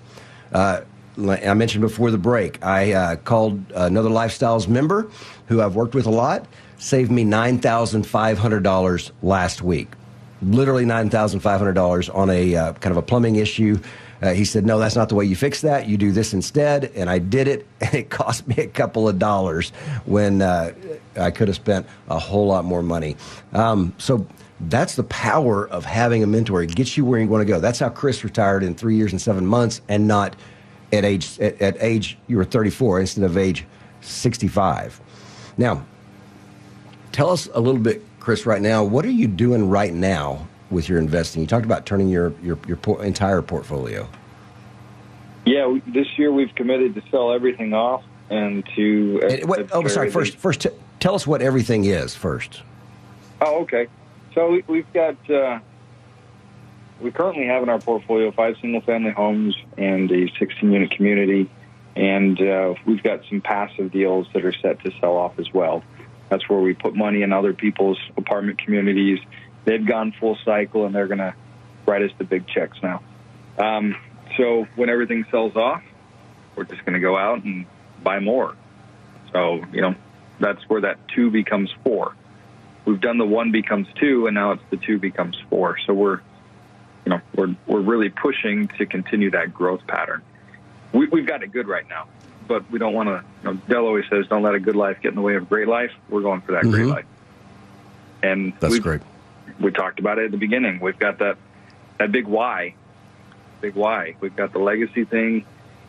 Uh, 0.52 0.82
I 1.18 1.54
mentioned 1.54 1.82
before 1.82 2.10
the 2.10 2.18
break, 2.18 2.64
I 2.64 2.92
uh, 2.92 3.16
called 3.16 3.62
another 3.74 4.08
Lifestyles 4.08 4.66
member 4.66 5.10
who 5.46 5.60
I've 5.60 5.74
worked 5.74 5.94
with 5.94 6.06
a 6.06 6.10
lot, 6.10 6.46
saved 6.78 7.10
me 7.10 7.24
$9,500 7.24 9.10
last 9.22 9.62
week. 9.62 9.88
Literally 10.40 10.84
$9,500 10.84 12.14
on 12.14 12.30
a 12.30 12.56
uh, 12.56 12.72
kind 12.74 12.90
of 12.90 12.96
a 12.96 13.02
plumbing 13.02 13.36
issue. 13.36 13.78
Uh, 14.22 14.32
he 14.32 14.44
said, 14.44 14.64
No, 14.64 14.78
that's 14.78 14.96
not 14.96 15.08
the 15.08 15.14
way 15.14 15.24
you 15.24 15.36
fix 15.36 15.60
that. 15.60 15.88
You 15.88 15.96
do 15.96 16.12
this 16.12 16.32
instead. 16.32 16.90
And 16.94 17.10
I 17.10 17.18
did 17.18 17.46
it, 17.46 17.66
and 17.80 17.94
it 17.94 18.10
cost 18.10 18.46
me 18.48 18.56
a 18.56 18.66
couple 18.66 19.08
of 19.08 19.18
dollars 19.18 19.70
when 20.06 20.42
uh, 20.42 20.72
I 21.16 21.30
could 21.30 21.48
have 21.48 21.56
spent 21.56 21.86
a 22.08 22.18
whole 22.18 22.46
lot 22.46 22.64
more 22.64 22.82
money. 22.82 23.16
Um, 23.52 23.94
so 23.98 24.26
that's 24.68 24.94
the 24.94 25.04
power 25.04 25.68
of 25.68 25.84
having 25.84 26.22
a 26.22 26.26
mentor. 26.26 26.62
It 26.62 26.74
gets 26.74 26.96
you 26.96 27.04
where 27.04 27.20
you 27.20 27.26
want 27.26 27.42
to 27.42 27.52
go. 27.52 27.60
That's 27.60 27.78
how 27.78 27.88
Chris 27.88 28.22
retired 28.22 28.62
in 28.62 28.74
three 28.74 28.96
years 28.96 29.12
and 29.12 29.20
seven 29.20 29.46
months, 29.46 29.80
and 29.88 30.06
not 30.06 30.36
at 30.92 31.04
age 31.04 31.38
at, 31.40 31.60
at 31.60 31.76
age 31.80 32.18
you 32.28 32.36
were 32.36 32.44
34 32.44 33.00
instead 33.00 33.24
of 33.24 33.36
age 33.36 33.64
65. 34.02 35.00
Now, 35.56 35.84
tell 37.10 37.30
us 37.30 37.48
a 37.54 37.60
little 37.60 37.80
bit, 37.80 38.02
Chris. 38.20 38.46
Right 38.46 38.62
now, 38.62 38.84
what 38.84 39.04
are 39.04 39.10
you 39.10 39.26
doing 39.26 39.68
right 39.68 39.92
now 39.92 40.46
with 40.70 40.88
your 40.88 40.98
investing? 40.98 41.42
You 41.42 41.48
talked 41.48 41.66
about 41.66 41.86
turning 41.86 42.08
your 42.08 42.32
your, 42.42 42.58
your 42.66 42.76
por- 42.76 43.04
entire 43.04 43.42
portfolio. 43.42 44.08
Yeah, 45.44 45.76
this 45.88 46.06
year 46.16 46.30
we've 46.30 46.54
committed 46.54 46.94
to 46.94 47.02
sell 47.10 47.32
everything 47.32 47.74
off 47.74 48.04
and 48.30 48.64
to. 48.76 49.20
Uh, 49.24 49.46
what, 49.46 49.68
oh, 49.72 49.86
sorry. 49.88 50.08
First, 50.08 50.36
first, 50.36 50.60
t- 50.60 50.70
tell 51.00 51.16
us 51.16 51.26
what 51.26 51.42
everything 51.42 51.84
is 51.84 52.14
first. 52.14 52.62
Oh, 53.40 53.62
okay. 53.62 53.88
So 54.34 54.60
we've 54.66 54.90
got 54.92 55.30
uh, 55.30 55.60
we 57.00 57.10
currently 57.10 57.46
have 57.46 57.62
in 57.62 57.68
our 57.68 57.80
portfolio 57.80 58.30
five 58.32 58.56
single-family 58.60 59.10
homes 59.10 59.56
and 59.76 60.10
a 60.10 60.28
16-unit 60.28 60.92
community, 60.92 61.50
and 61.96 62.40
uh, 62.40 62.74
we've 62.86 63.02
got 63.02 63.20
some 63.28 63.40
passive 63.40 63.92
deals 63.92 64.26
that 64.32 64.44
are 64.44 64.52
set 64.52 64.82
to 64.84 64.92
sell 65.00 65.16
off 65.16 65.38
as 65.38 65.52
well. 65.52 65.82
That's 66.28 66.48
where 66.48 66.60
we 66.60 66.72
put 66.72 66.94
money 66.94 67.22
in 67.22 67.32
other 67.32 67.52
people's 67.52 67.98
apartment 68.16 68.58
communities. 68.58 69.18
They've 69.64 69.84
gone 69.84 70.12
full 70.18 70.38
cycle, 70.44 70.86
and 70.86 70.94
they're 70.94 71.08
going 71.08 71.18
to 71.18 71.34
write 71.86 72.02
us 72.02 72.10
the 72.16 72.24
big 72.24 72.46
checks 72.46 72.78
now. 72.82 73.02
Um, 73.58 73.96
so 74.38 74.66
when 74.76 74.88
everything 74.88 75.26
sells 75.30 75.56
off, 75.56 75.82
we're 76.56 76.64
just 76.64 76.84
going 76.86 76.94
to 76.94 77.00
go 77.00 77.18
out 77.18 77.44
and 77.44 77.66
buy 78.02 78.18
more. 78.20 78.56
So 79.32 79.62
you 79.72 79.82
know 79.82 79.94
that's 80.40 80.62
where 80.68 80.82
that 80.82 80.98
two 81.08 81.30
becomes 81.30 81.70
four 81.84 82.14
we've 82.84 83.00
done 83.00 83.18
the 83.18 83.26
one 83.26 83.52
becomes 83.52 83.86
two, 83.98 84.26
and 84.26 84.34
now 84.34 84.52
it's 84.52 84.62
the 84.70 84.76
two 84.76 84.98
becomes 84.98 85.36
four. 85.48 85.76
So 85.86 85.94
we're, 85.94 86.20
you 87.04 87.10
know, 87.10 87.20
we're 87.34 87.54
we're 87.66 87.80
really 87.80 88.08
pushing 88.08 88.68
to 88.78 88.86
continue 88.86 89.30
that 89.30 89.52
growth 89.52 89.86
pattern. 89.86 90.22
We, 90.92 91.06
we've 91.06 91.26
got 91.26 91.42
it 91.42 91.52
good 91.52 91.68
right 91.68 91.88
now, 91.88 92.08
but 92.46 92.70
we 92.70 92.78
don't 92.78 92.94
want 92.94 93.08
to. 93.08 93.24
You 93.42 93.54
know, 93.54 93.60
Del 93.68 93.86
always 93.86 94.04
says, 94.10 94.26
"Don't 94.28 94.42
let 94.42 94.54
a 94.54 94.60
good 94.60 94.76
life 94.76 94.98
get 95.00 95.10
in 95.10 95.14
the 95.14 95.22
way 95.22 95.36
of 95.36 95.42
a 95.44 95.46
great 95.46 95.68
life." 95.68 95.92
We're 96.08 96.22
going 96.22 96.42
for 96.42 96.52
that 96.52 96.62
mm-hmm. 96.62 96.70
great 96.70 96.86
life, 96.86 97.06
and 98.22 98.52
that's 98.60 98.78
great. 98.78 99.00
We 99.60 99.70
talked 99.70 99.98
about 99.98 100.18
it 100.18 100.26
at 100.26 100.30
the 100.30 100.38
beginning. 100.38 100.80
We've 100.80 100.98
got 100.98 101.18
that 101.18 101.36
that 101.98 102.12
big 102.12 102.26
why, 102.26 102.74
big 103.60 103.74
why. 103.74 104.16
We've 104.20 104.34
got 104.34 104.52
the 104.52 104.58
legacy 104.58 105.04
thing. 105.04 105.44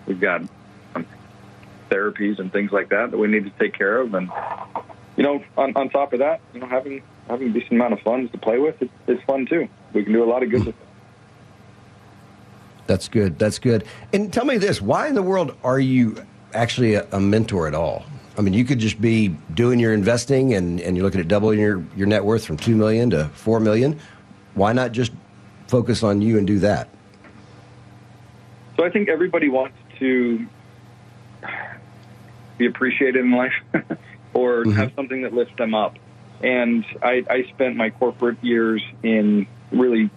We've 0.05 0.19
got 0.19 0.41
um, 0.95 1.05
therapies 1.89 2.39
and 2.39 2.51
things 2.51 2.71
like 2.71 2.89
that 2.89 3.11
that 3.11 3.17
we 3.17 3.27
need 3.27 3.45
to 3.45 3.51
take 3.51 3.73
care 3.73 3.99
of, 3.99 4.13
and 4.13 4.29
you 5.15 5.23
know, 5.23 5.43
on, 5.57 5.75
on 5.75 5.89
top 5.89 6.13
of 6.13 6.19
that, 6.19 6.41
you 6.53 6.59
know, 6.59 6.67
having 6.67 7.01
having 7.27 7.49
a 7.49 7.53
decent 7.53 7.73
amount 7.73 7.93
of 7.93 7.99
funds 8.01 8.31
to 8.31 8.37
play 8.37 8.59
with 8.59 8.81
is 9.07 9.19
fun 9.25 9.45
too. 9.45 9.67
We 9.93 10.03
can 10.03 10.13
do 10.13 10.23
a 10.23 10.25
lot 10.25 10.43
of 10.43 10.49
good 10.49 10.65
with 10.65 10.75
it. 10.75 10.87
That's 12.85 13.07
good. 13.07 13.39
That's 13.39 13.59
good. 13.59 13.85
And 14.11 14.33
tell 14.33 14.45
me 14.45 14.57
this: 14.57 14.81
Why 14.81 15.07
in 15.07 15.15
the 15.15 15.23
world 15.23 15.55
are 15.63 15.79
you 15.79 16.17
actually 16.53 16.95
a, 16.95 17.07
a 17.11 17.19
mentor 17.19 17.67
at 17.67 17.75
all? 17.75 18.03
I 18.37 18.41
mean, 18.41 18.53
you 18.53 18.65
could 18.65 18.79
just 18.79 18.99
be 18.99 19.29
doing 19.53 19.79
your 19.79 19.93
investing 19.93 20.55
and, 20.55 20.81
and 20.81 20.97
you're 20.97 21.05
looking 21.05 21.21
at 21.21 21.27
doubling 21.27 21.59
your, 21.59 21.83
your 21.95 22.07
net 22.07 22.25
worth 22.25 22.45
from 22.45 22.57
two 22.57 22.75
million 22.75 23.11
to 23.11 23.25
four 23.35 23.59
million. 23.59 23.99
Why 24.55 24.73
not 24.73 24.91
just 24.91 25.11
focus 25.67 26.03
on 26.03 26.21
you 26.21 26.37
and 26.37 26.47
do 26.47 26.59
that? 26.59 26.89
So 28.75 28.83
I 28.83 28.89
think 28.89 29.07
everybody 29.07 29.49
wants 29.49 29.77
to 29.99 30.45
be 32.57 32.65
appreciated 32.65 33.23
in 33.23 33.31
life. 33.31 33.53
or 34.33 34.63
mm-hmm. 34.63 34.71
have 34.71 34.91
something 34.95 35.23
that 35.23 35.33
lifts 35.33 35.55
them 35.57 35.73
up. 35.73 35.97
And 36.41 36.85
I, 37.01 37.23
I 37.29 37.43
spent 37.53 37.75
my 37.75 37.89
corporate 37.89 38.43
years 38.43 38.83
in 39.01 39.47
really 39.71 40.09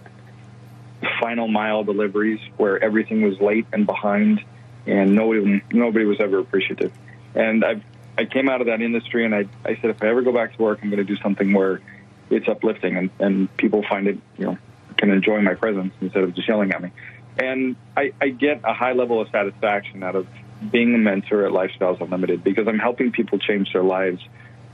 final 1.19 1.47
mile 1.47 1.83
deliveries 1.83 2.39
where 2.57 2.83
everything 2.83 3.21
was 3.21 3.39
late 3.39 3.65
and 3.71 3.85
behind, 3.85 4.43
and 4.85 5.15
nobody 5.15 5.61
nobody 5.71 6.05
was 6.05 6.19
ever 6.19 6.39
appreciative. 6.39 6.91
And 7.35 7.63
I 7.63 7.81
I 8.17 8.25
came 8.25 8.49
out 8.49 8.61
of 8.61 8.67
that 8.67 8.81
industry, 8.81 9.25
and 9.25 9.33
I 9.33 9.45
I 9.63 9.75
said 9.75 9.91
if 9.91 10.03
I 10.03 10.07
ever 10.07 10.21
go 10.21 10.33
back 10.33 10.55
to 10.57 10.61
work, 10.61 10.79
I'm 10.81 10.89
going 10.89 11.05
to 11.05 11.15
do 11.15 11.21
something 11.21 11.53
where 11.53 11.81
it's 12.29 12.47
uplifting 12.47 12.97
and 12.97 13.09
and 13.19 13.55
people 13.57 13.83
find 13.87 14.07
it 14.07 14.19
you 14.37 14.45
know 14.45 14.57
can 14.97 15.11
enjoy 15.11 15.41
my 15.41 15.53
presence 15.53 15.93
instead 16.01 16.23
of 16.23 16.33
just 16.33 16.47
yelling 16.47 16.71
at 16.71 16.81
me. 16.81 16.91
And 17.37 17.75
I, 17.95 18.13
I 18.19 18.29
get 18.29 18.61
a 18.63 18.73
high 18.73 18.93
level 18.93 19.21
of 19.21 19.29
satisfaction 19.29 20.01
out 20.03 20.15
of 20.15 20.27
being 20.71 20.95
a 20.95 20.97
mentor 20.97 21.45
at 21.45 21.51
Lifestyles 21.51 22.01
Unlimited 22.01 22.43
because 22.43 22.67
I'm 22.67 22.79
helping 22.79 23.11
people 23.11 23.39
change 23.39 23.71
their 23.73 23.83
lives 23.83 24.21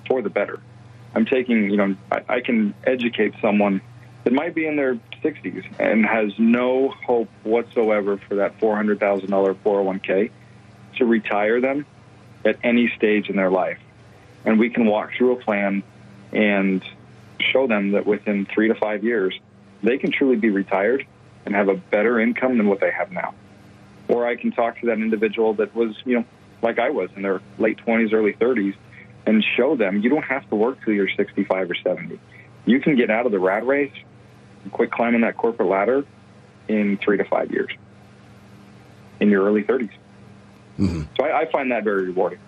for 0.07 0.21
the 0.21 0.29
better. 0.29 0.59
I'm 1.15 1.25
taking, 1.25 1.69
you 1.69 1.77
know, 1.77 1.95
I, 2.11 2.21
I 2.27 2.39
can 2.41 2.73
educate 2.86 3.34
someone 3.41 3.81
that 4.23 4.34
might 4.34 4.55
be 4.55 4.65
in 4.65 4.75
their 4.75 4.95
60s 5.23 5.65
and 5.79 6.05
has 6.05 6.34
no 6.38 6.89
hope 6.89 7.29
whatsoever 7.43 8.17
for 8.17 8.36
that 8.36 8.59
$400,000 8.59 9.27
401k 9.27 10.31
to 10.97 11.05
retire 11.05 11.59
them 11.61 11.86
at 12.45 12.57
any 12.63 12.91
stage 12.95 13.29
in 13.29 13.36
their 13.36 13.51
life. 13.51 13.79
And 14.45 14.59
we 14.59 14.69
can 14.69 14.86
walk 14.86 15.11
through 15.17 15.34
a 15.34 15.41
plan 15.41 15.84
and 16.31 16.84
show 17.39 17.67
them 17.67 17.91
that 17.91 18.05
within 18.05 18.45
three 18.45 18.69
to 18.69 18.75
five 18.75 19.03
years, 19.03 19.38
they 19.81 19.97
can 19.97 20.11
truly 20.11 20.36
be 20.36 20.49
retired 20.49 21.05
and 21.45 21.53
have 21.55 21.67
a 21.67 21.75
better 21.75 22.19
income 22.19 22.57
than 22.57 22.67
what 22.67 22.79
they 22.79 22.91
have 22.91 23.11
now. 23.11 23.34
Or 24.08 24.28
I 24.28 24.36
can 24.36 24.51
talk 24.51 24.80
to 24.82 24.88
that 24.88 24.99
individual 24.99 25.54
that 25.56 25.76
was, 25.76 25.95
you 26.06 26.18
know, 26.18 26.26
like 26.62 26.80
I 26.80 26.89
was 26.89 27.10
in 27.16 27.22
their 27.22 27.41
late 27.58 27.78
20s, 27.86 28.14
early 28.14 28.34
30s, 28.34 28.76
and 29.26 29.43
show 29.56 29.76
them 29.76 30.01
you 30.01 30.10
don't 30.10 30.24
have 30.24 30.47
to 30.49 30.56
work 30.56 30.84
till 30.84 30.93
you're 30.93 31.10
65 31.10 31.72
or 31.72 31.76
70. 31.76 32.20
You 32.66 32.80
can 32.80 32.95
get 32.95 33.10
out 33.10 33.26
of 33.26 33.32
the 33.32 33.39
rat 33.39 33.66
race 33.66 33.93
and 34.64 34.72
quit 34.72 34.91
climbing 34.91 35.22
that 35.22 35.38
corporate 35.38 35.70
ladder 35.70 36.06
in 36.68 36.97
three 36.97 37.18
to 37.18 37.24
five 37.26 37.51
years 37.51 37.72
in 39.20 39.30
your 39.30 39.45
early 39.45 39.64
30s. 39.64 39.89
Mm-hmm. 40.80 41.04
So 41.18 41.26
I, 41.26 41.41
I 41.41 41.51
find 41.51 41.72
that 41.72 41.84
very 41.84 42.06
rewarding. 42.06 42.39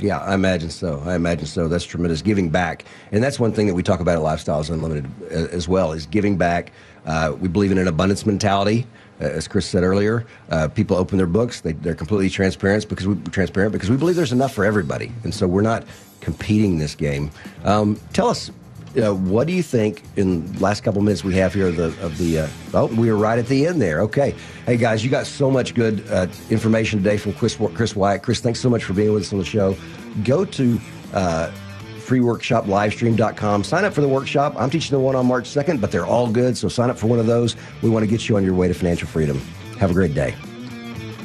Yeah, 0.00 0.18
I 0.18 0.34
imagine 0.34 0.70
so. 0.70 1.02
I 1.04 1.16
imagine 1.16 1.46
so. 1.46 1.66
That's 1.66 1.84
tremendous. 1.84 2.22
Giving 2.22 2.50
back, 2.50 2.84
and 3.10 3.22
that's 3.22 3.40
one 3.40 3.52
thing 3.52 3.66
that 3.66 3.74
we 3.74 3.82
talk 3.82 3.98
about 3.98 4.16
at 4.16 4.22
Lifestyles 4.22 4.70
Unlimited 4.70 5.10
uh, 5.22 5.48
as 5.50 5.66
well 5.66 5.92
is 5.92 6.06
giving 6.06 6.36
back. 6.36 6.70
Uh, 7.04 7.34
we 7.40 7.48
believe 7.48 7.72
in 7.72 7.78
an 7.78 7.88
abundance 7.88 8.24
mentality, 8.24 8.86
as 9.20 9.48
Chris 9.48 9.66
said 9.66 9.82
earlier. 9.82 10.26
Uh, 10.50 10.68
people 10.68 10.96
open 10.96 11.18
their 11.18 11.26
books; 11.26 11.60
they, 11.60 11.74
are 11.88 11.94
completely 11.94 12.30
transparent 12.30 12.88
because 12.88 13.06
we 13.06 13.16
transparent 13.30 13.72
because 13.72 13.90
we 13.90 13.96
believe 13.96 14.16
there's 14.16 14.32
enough 14.32 14.54
for 14.54 14.64
everybody, 14.64 15.12
and 15.24 15.34
so 15.34 15.46
we're 15.46 15.62
not 15.62 15.84
competing 16.20 16.78
this 16.78 16.94
game. 16.94 17.30
Um, 17.64 17.98
tell 18.12 18.28
us 18.28 18.50
uh, 18.96 19.14
what 19.14 19.46
do 19.46 19.52
you 19.52 19.62
think 19.62 20.02
in 20.16 20.50
the 20.52 20.60
last 20.60 20.82
couple 20.82 21.00
minutes 21.02 21.22
we 21.22 21.34
have 21.34 21.52
here 21.52 21.68
of 21.68 21.76
the 21.76 21.94
of 22.04 22.16
the 22.18 22.40
uh, 22.40 22.48
oh 22.74 22.86
we 22.86 23.08
are 23.10 23.16
right 23.16 23.38
at 23.38 23.46
the 23.46 23.66
end 23.66 23.80
there 23.80 24.00
okay 24.00 24.34
hey 24.66 24.76
guys 24.76 25.04
you 25.04 25.10
got 25.10 25.26
so 25.26 25.50
much 25.50 25.74
good 25.74 26.08
uh, 26.10 26.26
information 26.50 26.98
today 26.98 27.16
from 27.16 27.32
chris 27.34 27.56
chris 27.74 27.94
wyatt 27.94 28.22
chris 28.22 28.40
thanks 28.40 28.60
so 28.60 28.70
much 28.70 28.84
for 28.84 28.94
being 28.94 29.12
with 29.12 29.22
us 29.22 29.32
on 29.32 29.38
the 29.38 29.44
show 29.44 29.76
go 30.24 30.44
to 30.44 30.80
uh, 31.12 31.50
freeworkshoplivestream.com 32.08 33.64
sign 33.64 33.84
up 33.84 33.92
for 33.92 34.00
the 34.00 34.08
workshop. 34.08 34.54
I'm 34.56 34.70
teaching 34.70 34.96
the 34.96 35.00
one 35.00 35.14
on 35.14 35.26
march 35.26 35.44
2nd 35.44 35.80
but 35.80 35.92
they're 35.92 36.06
all 36.06 36.30
good 36.30 36.56
so 36.56 36.68
sign 36.68 36.90
up 36.90 36.98
for 36.98 37.06
one 37.06 37.18
of 37.18 37.26
those. 37.26 37.56
We 37.82 37.90
want 37.90 38.02
to 38.04 38.10
get 38.10 38.28
you 38.28 38.36
on 38.36 38.44
your 38.44 38.54
way 38.54 38.68
to 38.68 38.74
financial 38.74 39.08
freedom. 39.08 39.38
Have 39.78 39.90
a 39.90 39.94
great 39.94 40.14
day 40.14 40.34